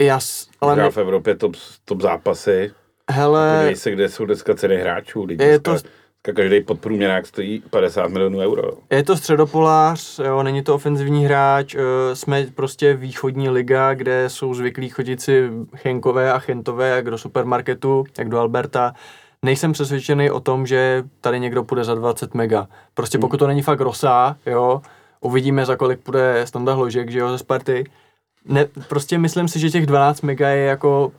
[0.00, 2.72] Jas, ale Hrál v Evropě top, top zápasy.
[3.10, 5.26] Hele, Podívej se, kde jsou dneska ceny hráčů.
[5.26, 5.76] Dneska, je to,
[6.32, 8.62] každý podprůměrák stojí 50 milionů euro.
[8.90, 14.54] Je to středopolář, jo, není to ofenzivní hráč, eh, jsme prostě východní liga, kde jsou
[14.54, 18.94] zvyklí chodit si Chenkové a Chentové jak do supermarketu, jak do Alberta.
[19.42, 22.68] Nejsem přesvědčený o tom, že tady někdo půjde za 20 mega.
[22.94, 24.82] Prostě pokud to není fakt Rosa, jo,
[25.20, 27.84] uvidíme za kolik půjde Standa Hložek, že jo, ze Sparty.
[28.44, 31.12] Ne, prostě myslím si, že těch 12 mega je jako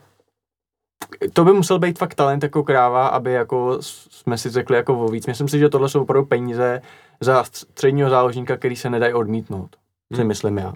[1.33, 5.07] to by musel být fakt talent jako kráva, aby jako jsme si řekli jako o
[5.07, 5.27] víc.
[5.27, 6.81] Myslím si, že tohle jsou opravdu peníze
[7.21, 9.75] za středního záložníka, který se nedají odmítnout.
[10.11, 10.17] Hmm.
[10.17, 10.73] Si myslím já.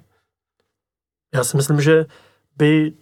[1.33, 2.05] Já si myslím, že
[2.57, 2.93] by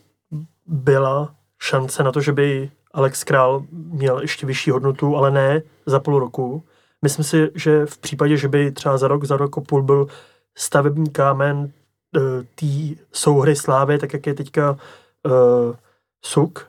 [0.65, 5.99] byla šance na to, že by Alex Král měl ještě vyšší hodnotu, ale ne za
[5.99, 6.63] půl roku.
[7.01, 10.07] Myslím si, že v případě, že by třeba za rok, za rok a půl byl
[10.57, 12.21] stavební kámen uh,
[12.55, 15.75] té souhry Slávy, tak jak je teďka uh,
[16.25, 16.67] Suk,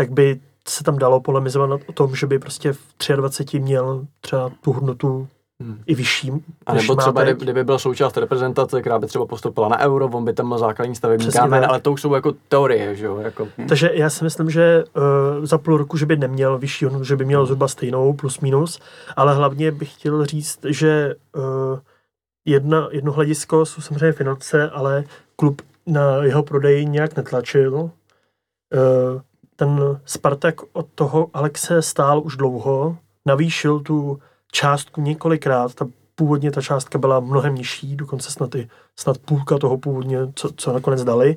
[0.00, 4.50] tak by se tam dalo polemizovat o tom, že by prostě v 23 měl třeba
[4.60, 5.28] tu hodnotu
[5.62, 5.82] hmm.
[5.86, 6.32] i vyšší.
[6.66, 10.24] A nebo třeba, kdy, kdyby byl součást reprezentace, která by třeba postoupila na euro, on
[10.24, 13.16] by tam měl základní stavební Přesně kámen, ale to už jsou jako teorie, že jo?
[13.16, 13.68] Jako, hmm.
[13.68, 17.16] Takže já si myslím, že uh, za půl roku, že by neměl vyšší hodnotu, že
[17.16, 18.80] by měl zhruba stejnou, plus minus,
[19.16, 21.78] ale hlavně bych chtěl říct, že uh,
[22.44, 25.04] jedna, jedno hledisko jsou samozřejmě finance, ale
[25.36, 27.74] klub na jeho prodej nějak netlačil.
[27.74, 27.90] Uh,
[29.60, 32.96] ten Spartak od toho Alexe stál už dlouho,
[33.26, 34.18] navýšil tu
[34.52, 39.78] částku několikrát, ta původně ta částka byla mnohem nižší, dokonce snad, i, snad půlka toho
[39.78, 41.36] původně, co, co nakonec dali,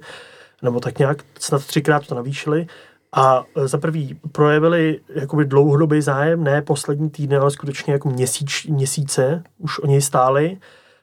[0.62, 2.68] nebo tak nějak snad třikrát to navýšili.
[3.16, 8.66] A e, za prvý projevili jakoby dlouhodobý zájem, ne poslední týdny, ale skutečně jako měsíc,
[8.70, 10.58] měsíce už o něj stáli.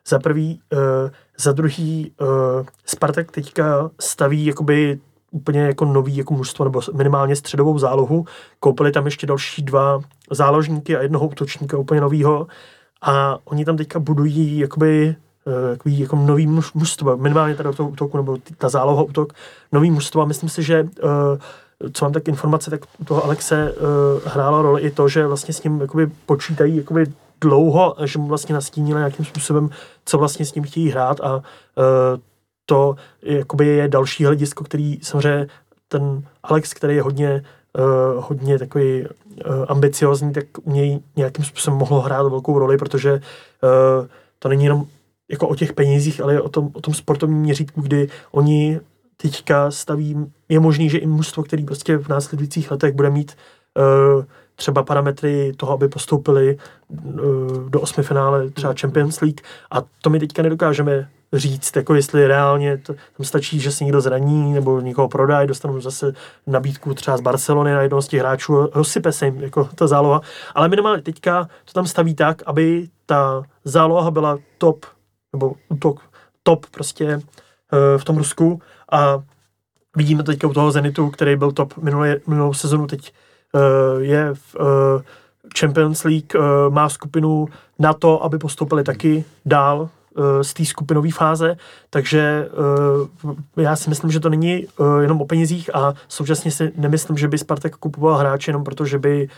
[0.06, 0.78] Za prvý, uh,
[1.38, 7.78] za druhý, uh, Spartak teďka staví jakoby úplně jako nový jako mužstvo, nebo minimálně středovou
[7.78, 8.24] zálohu.
[8.60, 10.00] Koupili tam ještě další dva
[10.30, 12.46] záložníky a jednoho útočníka úplně novýho.
[13.02, 15.14] A oni tam teďka budují jakoby
[15.46, 19.32] eh, takový jako nový muž, mužstvo, minimálně do toho útoku, nebo ta záloha útok,
[19.72, 23.72] nový mužstvo a myslím si, že uh, co mám tak informace, tak u toho Alexe
[23.72, 27.06] uh, hrálo roli i to, že vlastně s ním jakoby počítají jakoby
[27.40, 29.70] dlouho, že mu vlastně nastínili nějakým způsobem,
[30.04, 31.42] co vlastně s ním chtějí hrát a
[32.70, 35.46] to jakoby je další hledisko, který samozřejmě
[35.88, 37.42] ten Alex, který je hodně,
[37.78, 39.06] uh, hodně takový uh,
[39.68, 44.06] ambiciozní, tak u něj nějakým způsobem mohlo hrát velkou roli, protože uh,
[44.38, 44.86] to není jenom
[45.30, 48.80] jako o těch penězích, ale o tom, o tom sportovním měřítku, kdy oni
[49.16, 53.36] teďka staví, je možný, že i mužstvo, který prostě v následujících letech bude mít
[54.16, 54.24] uh,
[54.54, 59.40] třeba parametry toho, aby postoupili uh, do osmi finále třeba Champions League.
[59.70, 64.00] A to my teďka nedokážeme říct, jako jestli reálně to, tam stačí, že si někdo
[64.00, 66.12] zraní nebo někoho prodají, dostanou zase
[66.46, 70.20] nabídku třeba z Barcelony na jednoho z těch hráčů, rozsype se jim jako ta záloha,
[70.54, 74.86] ale minimálně teďka to tam staví tak, aby ta záloha byla top,
[75.32, 76.00] nebo útok
[76.42, 77.22] top prostě uh,
[77.98, 78.62] v tom Rusku.
[78.92, 79.22] A
[79.96, 83.12] vidíme teďka u toho Zenitu, který byl top minulé, minulou sezonu, teď
[83.52, 85.02] uh, je v uh,
[85.58, 86.34] Champions League,
[86.68, 87.48] má skupinu
[87.78, 89.88] na to, aby postoupili taky dál.
[89.92, 89.99] Eh,
[90.42, 91.56] z té skupinové fáze,
[91.90, 92.48] takže
[93.24, 97.18] uh, já si myslím, že to není uh, jenom o penězích a současně si nemyslím,
[97.18, 99.28] že by Spartak kupoval hráče jenom proto, že by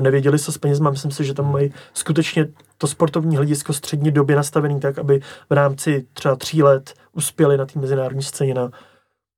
[0.00, 0.90] nevěděli, co s penězma.
[0.90, 5.20] Myslím si, že tam mají skutečně to sportovní hledisko střední době nastavený tak, aby
[5.50, 8.70] v rámci třeba tří let uspěli na té mezinárodní scéně na,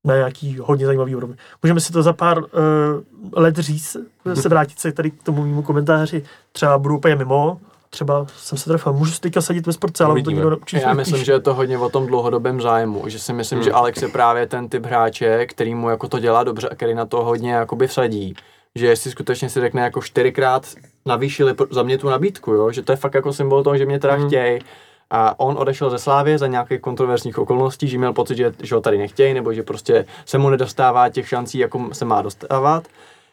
[0.04, 1.36] na nějaký hodně zajímavý úrovni.
[1.62, 2.46] Můžeme si to za pár uh,
[3.32, 3.96] let říct,
[4.34, 7.60] se vrátit se tady k tomu mému komentáři, třeba budu úplně mimo,
[7.90, 10.94] třeba jsem se trefil, můžu si teďka sadit ve sportce, ale to nikdo určitě Já
[10.94, 13.64] myslím, že je to hodně o tom dlouhodobém zájmu, že si myslím, hmm.
[13.64, 16.94] že Alex je právě ten typ hráče, který mu jako to dělá dobře a který
[16.94, 18.34] na to hodně jakoby vsadí.
[18.74, 20.66] Že jestli skutečně si řekne jako čtyřikrát
[21.06, 22.72] navýšili za mě tu nabídku, jo?
[22.72, 24.26] že to je fakt jako symbol toho, že mě teda hmm.
[24.26, 24.58] chtějí.
[25.10, 28.80] A on odešel ze Slávy za nějakých kontroverzních okolností, že měl pocit, že, že ho
[28.80, 32.88] tady nechtějí, nebo že prostě se mu nedostává těch šancí, jako se má dostávat.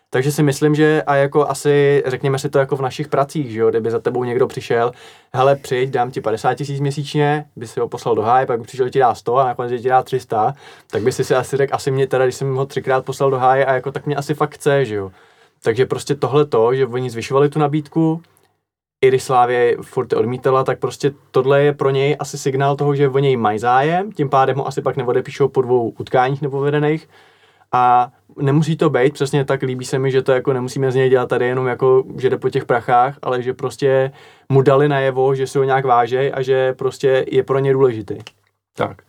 [0.10, 3.60] Takže si myslím, že a jako asi, řekněme si to jako v našich pracích, že
[3.60, 4.92] jo, kdyby za tebou někdo přišel,
[5.34, 8.66] hele, přijď, dám ti 50 tisíc měsíčně, by si ho poslal do háje, pak by
[8.66, 10.54] přišel ti dá 100 a nakonec ti dá 300,
[10.92, 13.38] tak by si si asi řekl, asi mě teda, když jsem ho třikrát poslal do
[13.38, 15.12] háje a jako tak mě asi fakt chce, že jo.
[15.64, 18.22] Takže prostě tohle to, že oni zvyšovali tu nabídku,
[19.02, 23.10] i když Slávě furt odmítala, tak prostě tohle je pro něj asi signál toho, že
[23.10, 27.10] o něj mají zájem, tím pádem ho asi pak neodepíšou po dvou utkáních nepovedených
[27.72, 28.12] a
[28.42, 31.30] nemusí to být přesně tak, líbí se mi, že to jako nemusíme z něj dělat
[31.30, 34.12] tady jenom jako, že jde po těch prachách, ale že prostě
[34.50, 38.16] mu dali najevo, že si ho nějak vážej a že prostě je pro ně důležitý.
[38.76, 39.02] Tak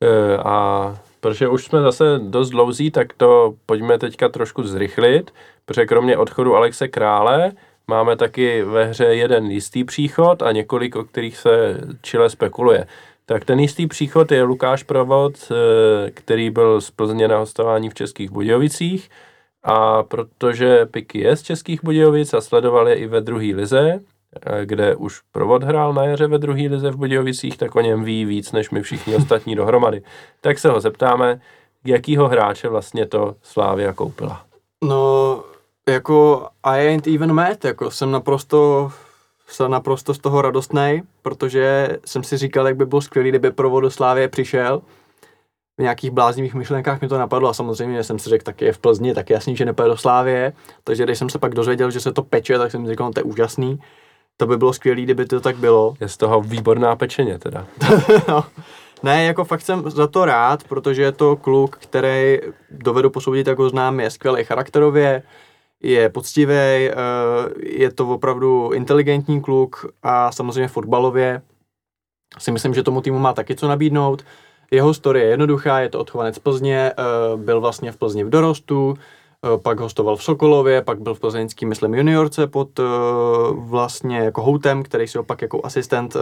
[0.00, 5.30] e, a protože už jsme zase dost dlouzí, tak to pojďme teďka trošku zrychlit,
[5.64, 7.52] protože kromě odchodu Alexe Krále
[7.86, 12.86] máme taky ve hře jeden jistý příchod a několik, o kterých se čile spekuluje.
[13.26, 17.94] Tak ten jistý příchod je Lukáš Provod, eh, který byl z Plzně na hostování v
[17.94, 19.10] Českých Budějovicích
[19.62, 24.00] a protože Piky je z Českých Budějovic a sledoval je i ve druhé lize,
[24.46, 28.04] eh, kde už Provod hrál na jaře ve druhé lize v Budějovicích, tak o něm
[28.04, 30.02] ví víc než my všichni ostatní dohromady.
[30.40, 31.40] Tak se ho zeptáme,
[31.84, 34.44] jakýho hráče vlastně to Slávia koupila.
[34.84, 35.42] No,
[35.88, 38.90] jako I ain't even mad, jako jsem naprosto
[39.46, 43.82] jsem naprosto z toho radostný, protože jsem si říkal, jak by bylo skvělé, kdyby provod
[43.82, 44.82] do Slávě přišel.
[45.78, 48.78] V nějakých bláznivých myšlenkách mi to napadlo a samozřejmě jsem si řekl, tak je v
[48.78, 50.52] Plzni, tak jasný, že nepůjde do Slávě.
[50.84, 53.12] Takže když jsem se pak dozvěděl, že se to peče, tak jsem si říkal, no,
[53.12, 53.80] to je úžasný.
[54.36, 55.94] To by bylo skvělé, kdyby to tak bylo.
[56.00, 57.66] Je z toho výborná pečeně teda.
[58.28, 58.44] no.
[59.02, 62.38] Ne, jako fakt jsem za to rád, protože je to kluk, který
[62.70, 65.22] dovedu posoudit, jako znám, je skvělý charakterově,
[65.84, 66.92] je poctivý, eh,
[67.58, 71.42] je to opravdu inteligentní kluk a samozřejmě fotbalově
[72.38, 74.24] si myslím, že tomu týmu má taky co nabídnout.
[74.70, 78.94] Jeho story je jednoduchá, je to odchovanec Plzně, eh, byl vlastně v Plzni v dorostu,
[78.94, 82.80] eh, pak hostoval v Sokolově, pak byl v plzeňský, myslím, juniorce pod
[83.52, 86.16] vlastně jako houtem, který si opak jako asistent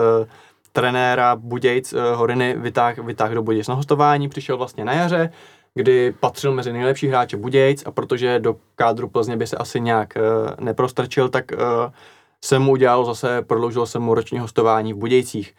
[0.72, 5.30] trenéra Budějc Horiny vytáhl, vytáhl do Budějc na hostování, přišel vlastně na jaře,
[5.74, 10.14] kdy patřil mezi nejlepší hráče Budějc a protože do kádru Plzně by se asi nějak
[10.16, 11.58] uh, neprostrčil, tak uh,
[12.44, 15.54] jsem mu udělal zase, prodloužil jsem mu roční hostování v Budějcích.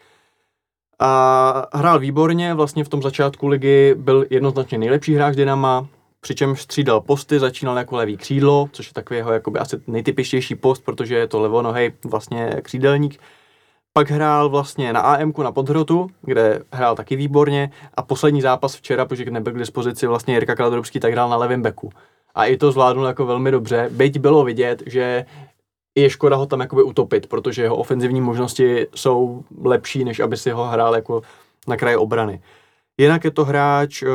[0.98, 5.86] A hrál výborně, vlastně v tom začátku ligy byl jednoznačně nejlepší hráč Dynama,
[6.20, 10.84] přičemž střídal posty, začínal jako levý křídlo, což je takový jeho jakoby asi nejtypičtější post,
[10.84, 13.20] protože je to levonohej vlastně křídelník.
[13.96, 19.04] Pak hrál vlastně na AMku na Podhrotu, kde hrál taky výborně a poslední zápas včera,
[19.04, 21.90] protože nebyl k dispozici vlastně Jirka Kaladrobský, tak hrál na levém beku.
[22.34, 25.24] A i to zvládnul jako velmi dobře, byť bylo vidět, že
[25.94, 30.50] je škoda ho tam jakoby utopit, protože jeho ofenzivní možnosti jsou lepší, než aby si
[30.50, 31.22] ho hrál jako
[31.68, 32.42] na kraji obrany.
[32.98, 34.06] Jinak je to hráč eh,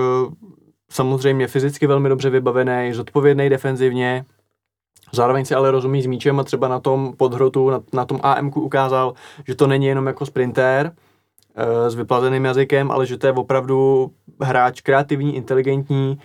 [0.89, 4.25] samozřejmě fyzicky velmi dobře vybavený, zodpovědný defenzivně,
[5.11, 8.61] Zároveň si ale rozumí s míčem a třeba na tom podhrotu, na, na tom AMku
[8.61, 9.13] ukázal,
[9.47, 10.91] že to není jenom jako sprinter
[11.55, 14.11] e, s vyplazeným jazykem, ale že to je opravdu
[14.41, 16.19] hráč kreativní, inteligentní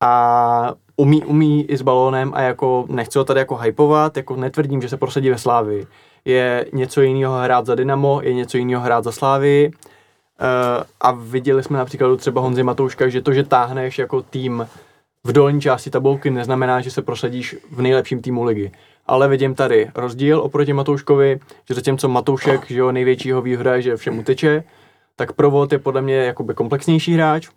[0.00, 4.82] a umí, umí i s balónem a jako nechci ho tady jako hypovat, jako netvrdím,
[4.82, 5.86] že se prosadí ve Slávii.
[6.24, 9.68] Je něco jiného hrát za Dynamo, je něco jiného hrát za Slávii.
[9.68, 14.66] Uh, a viděli jsme například třeba Honzi Matouška, že to, že táhneš jako tým
[15.26, 18.72] v dolní části tabulky, neznamená, že se prosadíš v nejlepším týmu ligy.
[19.06, 23.96] Ale vidím tady rozdíl oproti Matouškovi, že zatímco Matoušek, že jo, největšího výhoda je, že
[23.96, 24.64] všem uteče,
[25.16, 27.48] tak Provod je podle mě jakoby komplexnější hráč,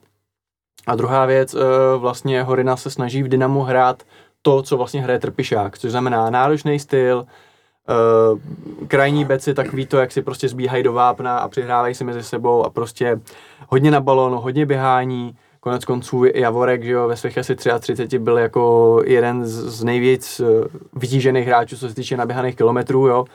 [0.87, 4.03] a druhá věc, eh, vlastně Horina se snaží v Dynamu hrát
[4.41, 7.25] to, co vlastně hraje Trpišák, což znamená náročný styl,
[7.89, 8.39] Uh,
[8.87, 12.23] krajní beci tak ví to, jak si prostě zbíhají do vápna a přihrávají si mezi
[12.23, 13.19] sebou a prostě
[13.69, 18.37] hodně na balónu, hodně běhání, konec konců Javorek, že jo, ve svých asi 33 byl
[18.37, 20.47] jako jeden z, nejvíc uh,
[20.93, 23.25] vytížených hráčů, co se týče naběhaných kilometrů, jo.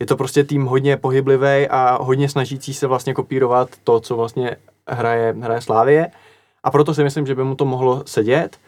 [0.00, 4.56] Je to prostě tým hodně pohyblivý a hodně snažící se vlastně kopírovat to, co vlastně
[4.88, 6.10] hraje, hraje Slávie.
[6.62, 8.58] A proto si myslím, že by mu to mohlo sedět.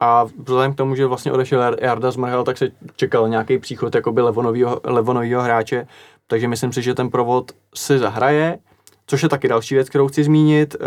[0.00, 4.20] A vzhledem k tomu, že vlastně odešel Jarda Zmrhel, tak se čekal nějaký příchod jakoby
[4.20, 5.86] levonovýho, levonovýho hráče,
[6.26, 8.58] takže myslím si, že ten provod si zahraje,
[9.08, 10.74] což je taky další věc, kterou chci zmínit.
[10.74, 10.78] E,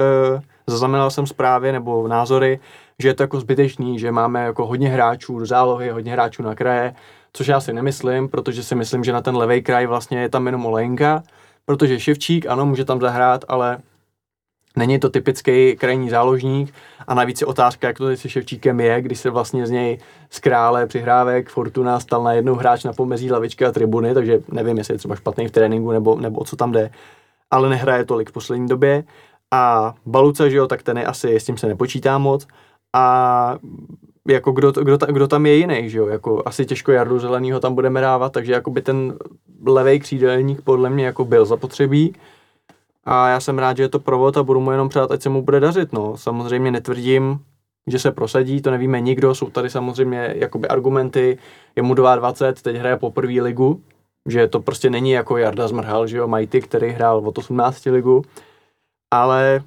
[0.68, 2.60] zaznamenal jsem zprávy nebo názory,
[3.00, 6.56] že je to jako zbytečný, že máme jako hodně hráčů do zálohy, hodně hráčů na
[6.56, 6.96] kraje,
[7.34, 10.46] což já si nemyslím, protože si myslím, že na ten levý kraj vlastně je tam
[10.46, 11.24] jenom Olejnka,
[11.66, 13.78] protože Ševčík, ano, může tam zahrát, ale
[14.76, 16.74] Není to typický krajní záložník
[17.08, 20.00] a navíc je otázka, jak to se Ševčíkem je, když se vlastně z něj
[20.30, 24.78] z krále přihrávek Fortuna stal na jednou hráč na pomezí lavičky a tribuny, takže nevím,
[24.78, 26.90] jestli je třeba špatný v tréninku nebo, nebo o co tam jde,
[27.52, 29.04] ale nehraje tolik v poslední době.
[29.52, 32.48] A Baluca, že jo, tak ten je asi, s tím se nepočítá moc.
[32.96, 33.58] A
[34.28, 37.76] jako kdo, kdo, kdo tam je jiný, že jo, jako asi těžko Jardu Zelenýho tam
[37.76, 39.18] budeme dávat, takže jako by ten
[39.66, 42.14] levý křídelník podle mě jako byl zapotřebí
[43.04, 45.30] a já jsem rád, že je to provod a budu mu jenom přát, ať se
[45.30, 45.94] mu bude dařit.
[45.94, 46.18] No.
[46.18, 47.40] Samozřejmě netvrdím,
[47.88, 51.38] že se prosadí, to nevíme nikdo, jsou tady samozřejmě jakoby argumenty,
[51.76, 53.82] je mu 22, teď hraje poprvé ligu,
[54.30, 58.22] že to prostě není jako Jarda Zmrhal, že jo, Majty, který hrál od 18 ligu,
[59.14, 59.64] ale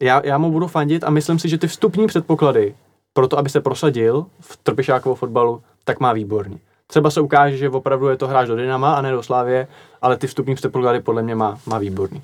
[0.00, 2.74] já, já mu budu fandit a myslím si, že ty vstupní předpoklady
[3.12, 6.60] pro to, aby se prosadil v trpišákovo fotbalu, tak má výborný.
[6.86, 9.68] Třeba se ukáže, že opravdu je to hráč do Dynama a ne do Slávě,
[10.02, 12.22] ale ty vstupní předpoklady podle mě má, má výborný.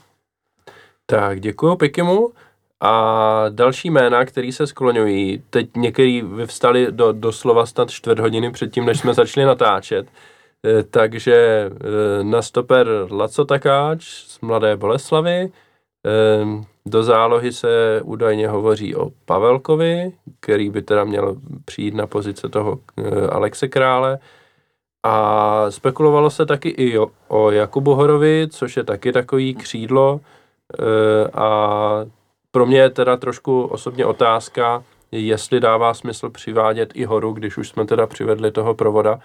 [1.06, 2.28] Tak, děkuji Pikimu.
[2.80, 8.84] A další jména, který se skloňují, teď některý vyvstali do, doslova snad čtvrt hodiny předtím,
[8.84, 10.06] než jsme začali natáčet.
[10.66, 15.38] E, takže e, na stoper Laco Takáč z Mladé Boleslavy.
[15.38, 15.50] E,
[16.86, 22.78] do zálohy se údajně hovoří o Pavelkovi, který by teda měl přijít na pozice toho
[23.30, 24.18] Alexe Krále.
[25.04, 30.20] A spekulovalo se taky i o, o Jakubu Horovi, což je taky takový křídlo,
[30.78, 32.06] Eh, a
[32.50, 37.68] pro mě je teda trošku osobně otázka, jestli dává smysl přivádět i horu, když už
[37.68, 39.18] jsme teda přivedli toho provoda,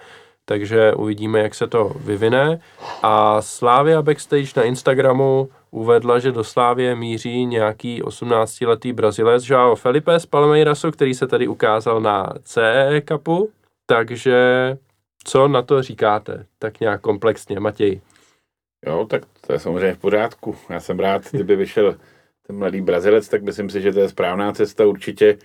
[0.48, 2.60] takže uvidíme, jak se to vyvine.
[3.02, 10.20] A Slávia Backstage na Instagramu uvedla, že do Slávie míří nějaký 18-letý Brazilec João Felipe
[10.20, 13.50] z Palmeirasu, který se tady ukázal na CE Cupu,
[13.86, 14.36] takže
[15.24, 16.46] co na to říkáte?
[16.58, 18.00] Tak nějak komplexně, Matěj.
[18.86, 20.56] Jo, tak to je samozřejmě v pořádku.
[20.70, 21.96] Já jsem rád, kdyby vyšel
[22.46, 25.38] ten mladý Brazilec, tak myslím si, že to je správná cesta určitě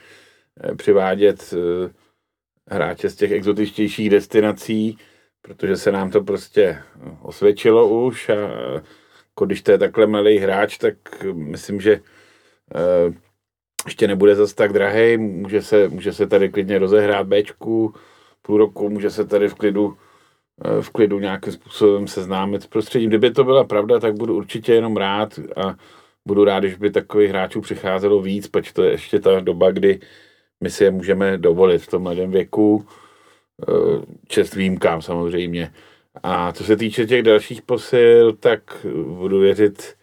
[0.64, 2.03] eh, přivádět eh,
[2.70, 4.98] hráče z těch exotičtějších destinací,
[5.42, 6.84] protože se nám to prostě
[7.22, 10.96] osvědčilo už a jako když to je takhle mladý hráč, tak
[11.34, 11.94] myslím, že
[12.76, 13.14] eh,
[13.86, 17.94] ještě nebude zase tak drahý, může se, může se tady klidně rozehrát Bčku,
[18.42, 19.98] půl roku, může se tady v klidu
[20.62, 23.10] Eh, v klidu nějakým způsobem seznámit s prostředím.
[23.10, 25.76] Kdyby to byla pravda, tak budu určitě jenom rád a
[26.28, 30.00] budu rád, když by takových hráčů přicházelo víc, protože to je ještě ta doba, kdy
[30.64, 35.74] my si je můžeme dovolit v tom mladém věku, eh, čest výjimkám samozřejmě.
[36.24, 39.96] A co se týče těch dalších posil, tak budu věřit,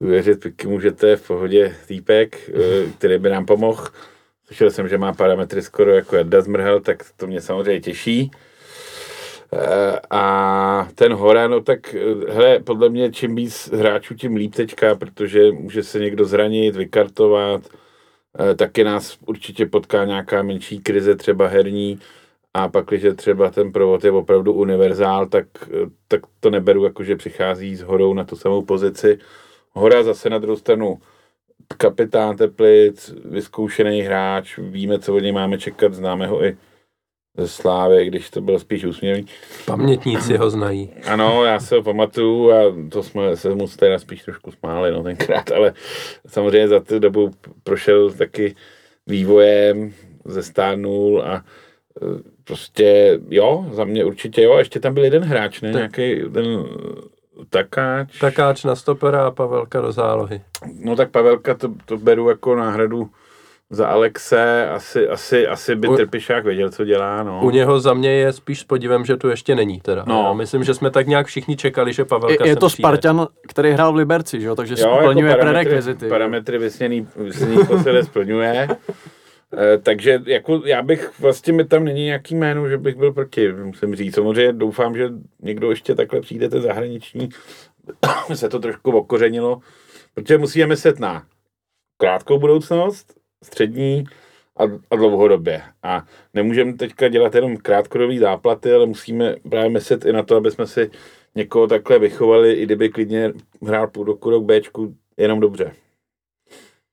[0.00, 3.84] věřit Pikimu, že to je v pohodě týpek, eh, který by nám pomohl.
[4.46, 8.30] Slyšel jsem, že má parametry skoro jako Jarda Zmrhel, tak to mě samozřejmě těší.
[9.52, 11.94] Eh, A ten Hora, no tak,
[12.28, 17.62] hele, podle mě čím víc hráčů, tím líp teďka, protože může se někdo zranit, vykartovat,
[18.56, 21.98] taky nás určitě potká nějaká menší krize, třeba herní,
[22.56, 27.04] a pak, když třeba ten provod je opravdu univerzál, tak, eh, tak to neberu jako,
[27.04, 29.18] že přichází s horou na tu samou pozici.
[29.72, 30.98] Hora zase na druhou stranu
[31.76, 36.56] kapitán Teplic, vyzkoušený hráč, víme, co od něj máme čekat, známe ho i
[37.36, 39.26] ze Slávy, když to bylo spíš úsměvný.
[39.64, 40.90] Pamětníci ho znají.
[41.06, 42.56] Ano, já se ho pamatuju a
[42.88, 45.72] to jsme se mu teda spíš trošku smáli no, tenkrát, ale
[46.26, 47.30] samozřejmě za tu dobu
[47.64, 48.54] prošel taky
[49.06, 49.92] vývojem,
[50.24, 51.42] zestárnul a e,
[52.44, 54.52] prostě jo, za mě určitě jo.
[54.52, 55.72] A ještě tam byl jeden hráč, ne?
[55.72, 56.64] Nějaký ten
[57.50, 58.18] takáč.
[58.18, 60.40] Takáč na stopera a Pavelka do zálohy.
[60.80, 63.10] No tak Pavelka to, to beru jako náhradu
[63.70, 64.68] za Alexe.
[64.68, 67.22] Asi, asi, asi by U- Trpišák věděl, co dělá.
[67.22, 67.40] No.
[67.42, 70.04] U něho za mě je spíš s podivem, že tu ještě není teda.
[70.06, 70.22] No.
[70.26, 72.82] Já myslím, že jsme tak nějak všichni čekali, že Pavelka Je, je to přijde.
[72.88, 74.54] Spartan, který hrál v Liberci, že jo?
[74.56, 76.08] takže Jo, splňuje jako prerekvizity.
[76.08, 78.68] Parametry vysněný, vysněný posledně splňuje.
[79.58, 83.52] Eh, takže jako já bych, vlastně mi tam není nějaký jméno, že bych byl proti,
[83.52, 84.14] musím říct.
[84.14, 85.08] Samozřejmě doufám, že
[85.42, 87.28] někdo ještě takhle přijde ten zahraniční,
[88.34, 89.58] se to trošku okořenilo,
[90.14, 91.22] protože musíme myslet na
[92.00, 93.14] krátkou budoucnost,
[93.46, 94.04] střední
[94.56, 95.62] a, a dlouhodobě.
[95.82, 96.02] A
[96.34, 100.66] nemůžeme teďka dělat jenom krátkodobý záplaty, ale musíme právě myslet i na to, aby jsme
[100.66, 100.90] si
[101.34, 103.32] někoho takhle vychovali, i kdyby klidně
[103.66, 105.72] hrál půl roku rok Bčku, jenom dobře.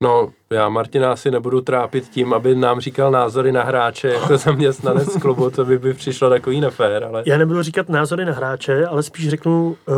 [0.04, 5.18] No, já Martina asi nebudu trápit tím, aby nám říkal názory na hráče jako zaměstnanec
[5.22, 9.04] klubu, to by, by přišlo takový nefér, ale Já nebudu říkat názory na hráče, ale
[9.04, 9.96] spíš řeknu uh,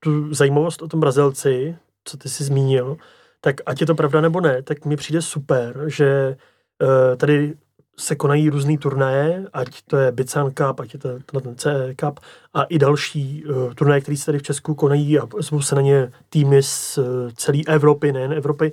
[0.00, 2.96] tu zajímavost o tom Brazilci, co ty jsi zmínil,
[3.44, 6.36] tak ať je to pravda nebo ne, tak mi přijde super, že
[6.82, 7.54] uh, tady
[7.98, 12.20] se konají různý turnaje, ať to je Bican Cup, ať je to ten CE Cup
[12.54, 15.80] a i další uh, turnaje, které se tady v Česku konají a zvou se na
[15.80, 17.04] ně týmy z uh,
[17.36, 18.72] celé Evropy, nejen Evropy,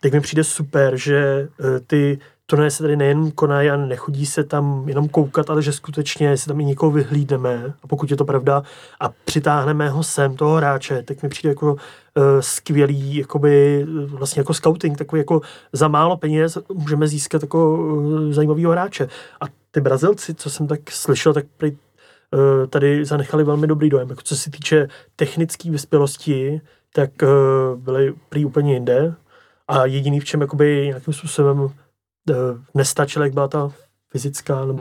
[0.00, 4.44] tak mi přijde super, že uh, ty turnaje se tady nejen konají a nechodí se
[4.44, 8.24] tam jenom koukat, ale že skutečně si tam i někoho vyhlídneme, a pokud je to
[8.24, 8.62] pravda,
[9.00, 11.76] a přitáhneme ho sem, toho hráče, tak mi přijde jako
[12.40, 15.40] skvělý, jakoby, eh, vlastně jako scouting, takový jako
[15.72, 19.08] za málo peněz můžeme získat jako uh, zajímavého hráče.
[19.40, 21.76] A ty Brazilci, co jsem tak slyšel, tak prý,
[22.68, 24.10] tady zanechali velmi dobrý dojem.
[24.10, 26.60] Jako co se týče technické vyspělosti,
[26.94, 27.10] tak
[27.76, 29.14] byli prý úplně jinde.
[29.68, 31.68] A jediný, v čem jakoby nějakým způsobem
[32.74, 33.72] nestačila, jak byla ta
[34.10, 34.80] fyzická, nebo,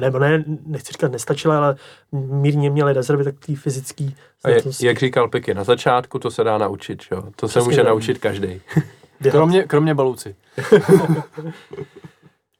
[0.00, 1.76] nebo ne, nechci říkat nestačila, ale
[2.12, 4.16] mírně měli rezervy, tak tý fyzický.
[4.44, 7.22] a je, jak říkal Piky na začátku, to se dá naučit, jo?
[7.36, 7.86] to se může tak.
[7.86, 8.60] naučit každý.
[9.30, 10.34] Kromě, kromě Baluci.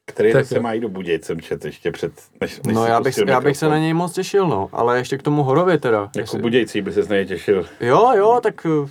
[0.06, 3.18] Který Tak se jít do Budějc, jsem čet ještě před, než, než No já bych,
[3.26, 4.68] já bych se na něj moc těšil, no.
[4.72, 6.00] Ale ještě k tomu Horovi teda.
[6.00, 7.66] Jako jestli- Budějcí by se z něj těšil.
[7.80, 8.88] Jo, jo, tak eh,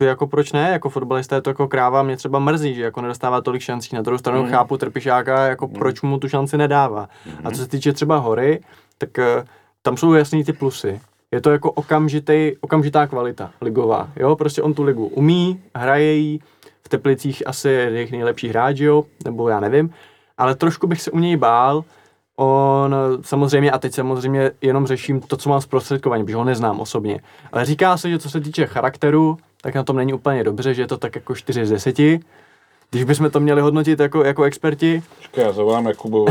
[0.00, 3.40] jako proč ne, jako fotbalista je to jako kráva, mě třeba mrzí, že jako nedostává
[3.40, 3.96] tolik šancí.
[3.96, 4.50] Na druhou stranu Mm.
[4.50, 7.08] chápu Trpišáka, jako proč mu tu šanci nedává.
[7.44, 8.60] A co se týče třeba Hory,
[8.98, 9.44] tak eh,
[9.82, 11.00] tam jsou jasný ty plusy.
[11.30, 14.08] Je to jako okamžitý, okamžitá kvalita ligová.
[14.16, 16.40] Jo, prostě on tu ligu umí, hraje jí,
[16.82, 19.90] v Teplicích asi je jejich nejlepší hráč, jo, nebo já nevím,
[20.38, 21.84] ale trošku bych se u něj bál,
[22.36, 27.20] On samozřejmě, a teď samozřejmě jenom řeším to, co mám zprostředkovaně, protože ho neznám osobně.
[27.52, 30.82] Ale říká se, že co se týče charakteru, tak na tom není úplně dobře, že
[30.82, 31.98] je to tak jako 4 z 10.
[32.90, 36.26] Když bychom to měli hodnotit jako, jako experti, Počkej, já zavolám Jakubu.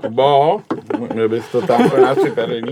[0.00, 0.60] Kubo,
[1.12, 2.68] měl bys to tam pro nás připravený.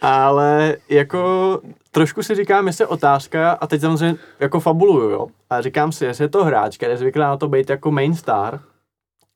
[0.00, 1.60] ale jako
[1.90, 6.04] trošku si říkám, jestli je otázka, a teď samozřejmě jako fabuluju, jo, a říkám si,
[6.04, 8.60] jestli je to hráč, který je zvyklý na to být jako main star,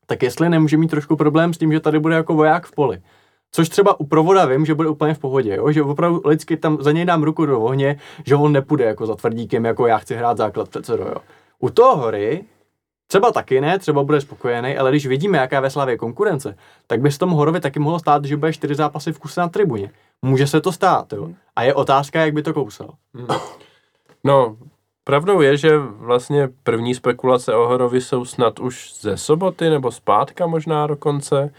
[0.06, 3.02] tak jestli nemůže mít trošku problém s tím, že tady bude jako voják v poli.
[3.54, 5.72] Což třeba u provoda vím, že bude úplně v pohodě, jo?
[5.72, 9.14] že opravdu lidsky tam za něj dám ruku do ohně, že on nepůjde jako za
[9.14, 11.02] tvrdíkem, jako já chci hrát základ předsedo.
[11.04, 11.16] Jo?
[11.58, 12.44] U toho hory
[13.06, 16.56] třeba taky ne, třeba bude spokojený, ale když vidíme, jaká je ve Slavě konkurence,
[16.86, 19.48] tak by se tomu Horovi taky mohlo stát, že bude čtyři zápasy v kuse na
[19.48, 19.90] tribuně.
[20.22, 21.28] Může se to stát, jo.
[21.56, 22.90] A je otázka, jak by to kousal.
[24.24, 24.56] No,
[25.04, 30.46] pravdou je, že vlastně první spekulace o Horovi jsou snad už ze soboty nebo zpátka
[30.46, 31.50] možná dokonce.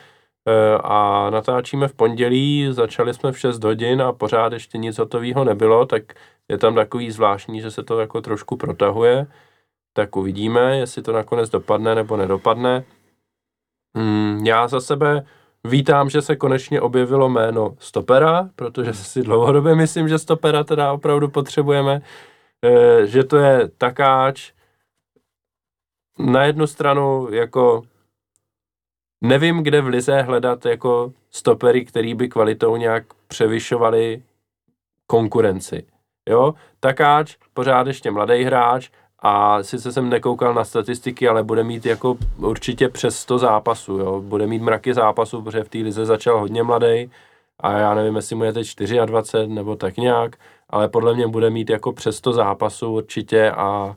[0.47, 5.43] E, A natáčíme v pondělí, začali jsme v 6 hodin a pořád ještě nic hotového
[5.43, 6.03] nebylo, tak
[6.49, 9.27] je tam takový zvláštní, že se to jako trošku protahuje.
[9.93, 12.83] Tak uvidíme, jestli to nakonec dopadne nebo nedopadne.
[13.97, 15.25] Mm, já za sebe
[15.63, 21.29] vítám, že se konečně objevilo jméno stopera, protože si dlouhodobě myslím, že stopera teda opravdu
[21.29, 22.01] potřebujeme.
[22.65, 24.51] Eh, že to je takáč
[26.19, 27.81] na jednu stranu jako
[29.23, 34.21] nevím, kde v lize hledat jako stopery, který by kvalitou nějak převyšovali
[35.07, 35.85] konkurenci.
[36.29, 38.89] Jo, Takáč, pořád ještě mladý hráč
[39.19, 44.21] a sice jsem nekoukal na statistiky, ale bude mít jako určitě přes 100 zápasů, jo.
[44.21, 47.11] Bude mít mraky zápasů, protože v té lize začal hodně mladý
[47.59, 48.75] a já nevím, jestli mu je teď
[49.05, 50.35] 24 nebo tak nějak,
[50.69, 53.95] ale podle mě bude mít jako přes 100 zápasů určitě a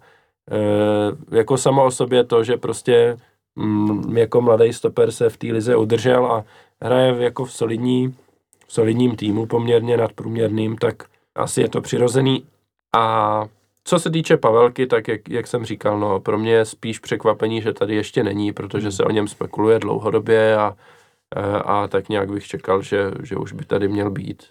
[0.50, 3.16] e, jako samo o sobě to, že prostě
[3.56, 6.44] mm, jako mladý stoper se v té lize udržel a
[6.82, 8.14] hraje v, jako v solidní,
[8.66, 11.04] v solidním týmu poměrně nadprůměrným, tak
[11.34, 12.46] asi je to přirozený.
[12.96, 13.44] A
[13.84, 17.62] co se týče Pavelky, tak jak, jak jsem říkal, no, pro mě je spíš překvapení,
[17.62, 20.76] že tady ještě není, protože se o něm spekuluje dlouhodobě a,
[21.36, 24.42] a, a tak nějak bych čekal, že, že už by tady měl být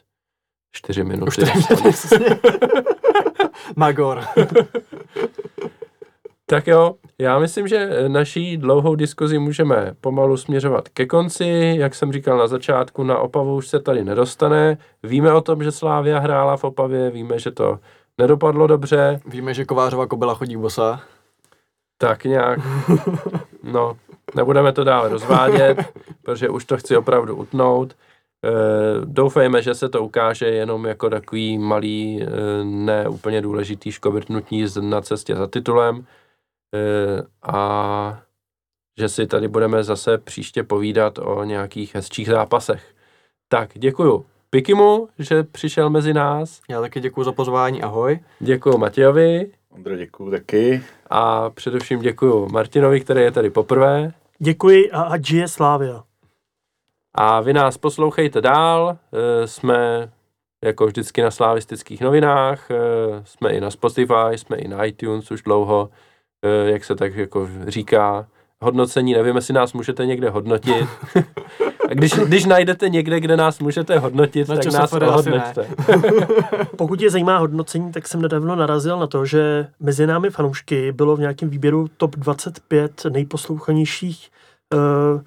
[0.71, 1.27] čtyři minuty.
[1.27, 1.51] Už tady
[3.75, 4.23] Magor.
[6.47, 11.75] Tak jo, já myslím, že naší dlouhou diskuzi můžeme pomalu směřovat ke konci.
[11.77, 14.77] Jak jsem říkal na začátku, na Opavu už se tady nedostane.
[15.03, 17.79] Víme o tom, že Slávia hrála v Opavě, víme, že to
[18.17, 19.19] nedopadlo dobře.
[19.25, 21.01] Víme, že Kovářova kobila chodí bosa.
[21.97, 22.59] Tak nějak.
[23.63, 23.97] No,
[24.35, 25.77] nebudeme to dále rozvádět,
[26.21, 27.93] protože už to chci opravdu utnout.
[27.93, 27.95] E,
[29.05, 32.27] doufejme, že se to ukáže jenom jako takový malý, e,
[32.63, 36.05] ne úplně důležitý škovrtnutí na cestě za titulem.
[36.73, 37.23] E,
[37.53, 38.21] a
[38.99, 42.95] že si tady budeme zase příště povídat o nějakých hezčích zápasech.
[43.47, 46.61] Tak, děkuju Pikimu, že přišel mezi nás.
[46.69, 48.19] Já taky děkuji za pozvání, ahoj.
[48.39, 49.51] Děkuju Matějovi.
[49.69, 50.83] Ondro, děkuju taky.
[51.09, 54.11] A především děkuju Martinovi, který je tady poprvé.
[54.39, 56.03] Děkuji a ať žije Slávia.
[57.13, 58.97] A vy nás poslouchejte dál.
[59.45, 60.11] Jsme
[60.63, 62.67] jako vždycky na slavistických novinách,
[63.23, 65.89] jsme i na Spotify, jsme i na iTunes už dlouho,
[66.65, 68.25] jak se tak jako říká,
[68.61, 70.87] hodnocení, nevím, jestli nás můžete někde hodnotit.
[71.89, 75.67] A když, když najdete někde, kde nás můžete hodnotit, Na tak nás ohodnoťte.
[76.75, 81.15] Pokud je zajímá hodnocení, tak jsem nedávno narazil na to, že mezi námi fanoušky bylo
[81.15, 84.29] v nějakém výběru top 25 nejposlouchanějších
[84.73, 85.21] uh,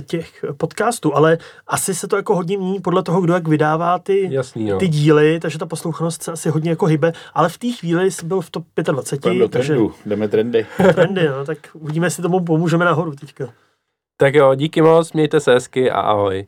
[0.00, 4.28] těch podcastů, ale asi se to jako hodně mění podle toho, kdo jak vydává ty,
[4.30, 4.78] Jasný, jo.
[4.78, 8.26] ty díly, takže ta poslouchanost se asi hodně jako hybe, ale v té chvíli jsi
[8.26, 10.66] byl v top Půjdeme 25, do takže trendu, jdeme trendy.
[10.94, 13.48] trendy, no, tak uvidíme, jestli tomu pomůžeme nahoru teďka.
[14.16, 16.46] Tak jo, díky moc, mějte se hezky a ahoj.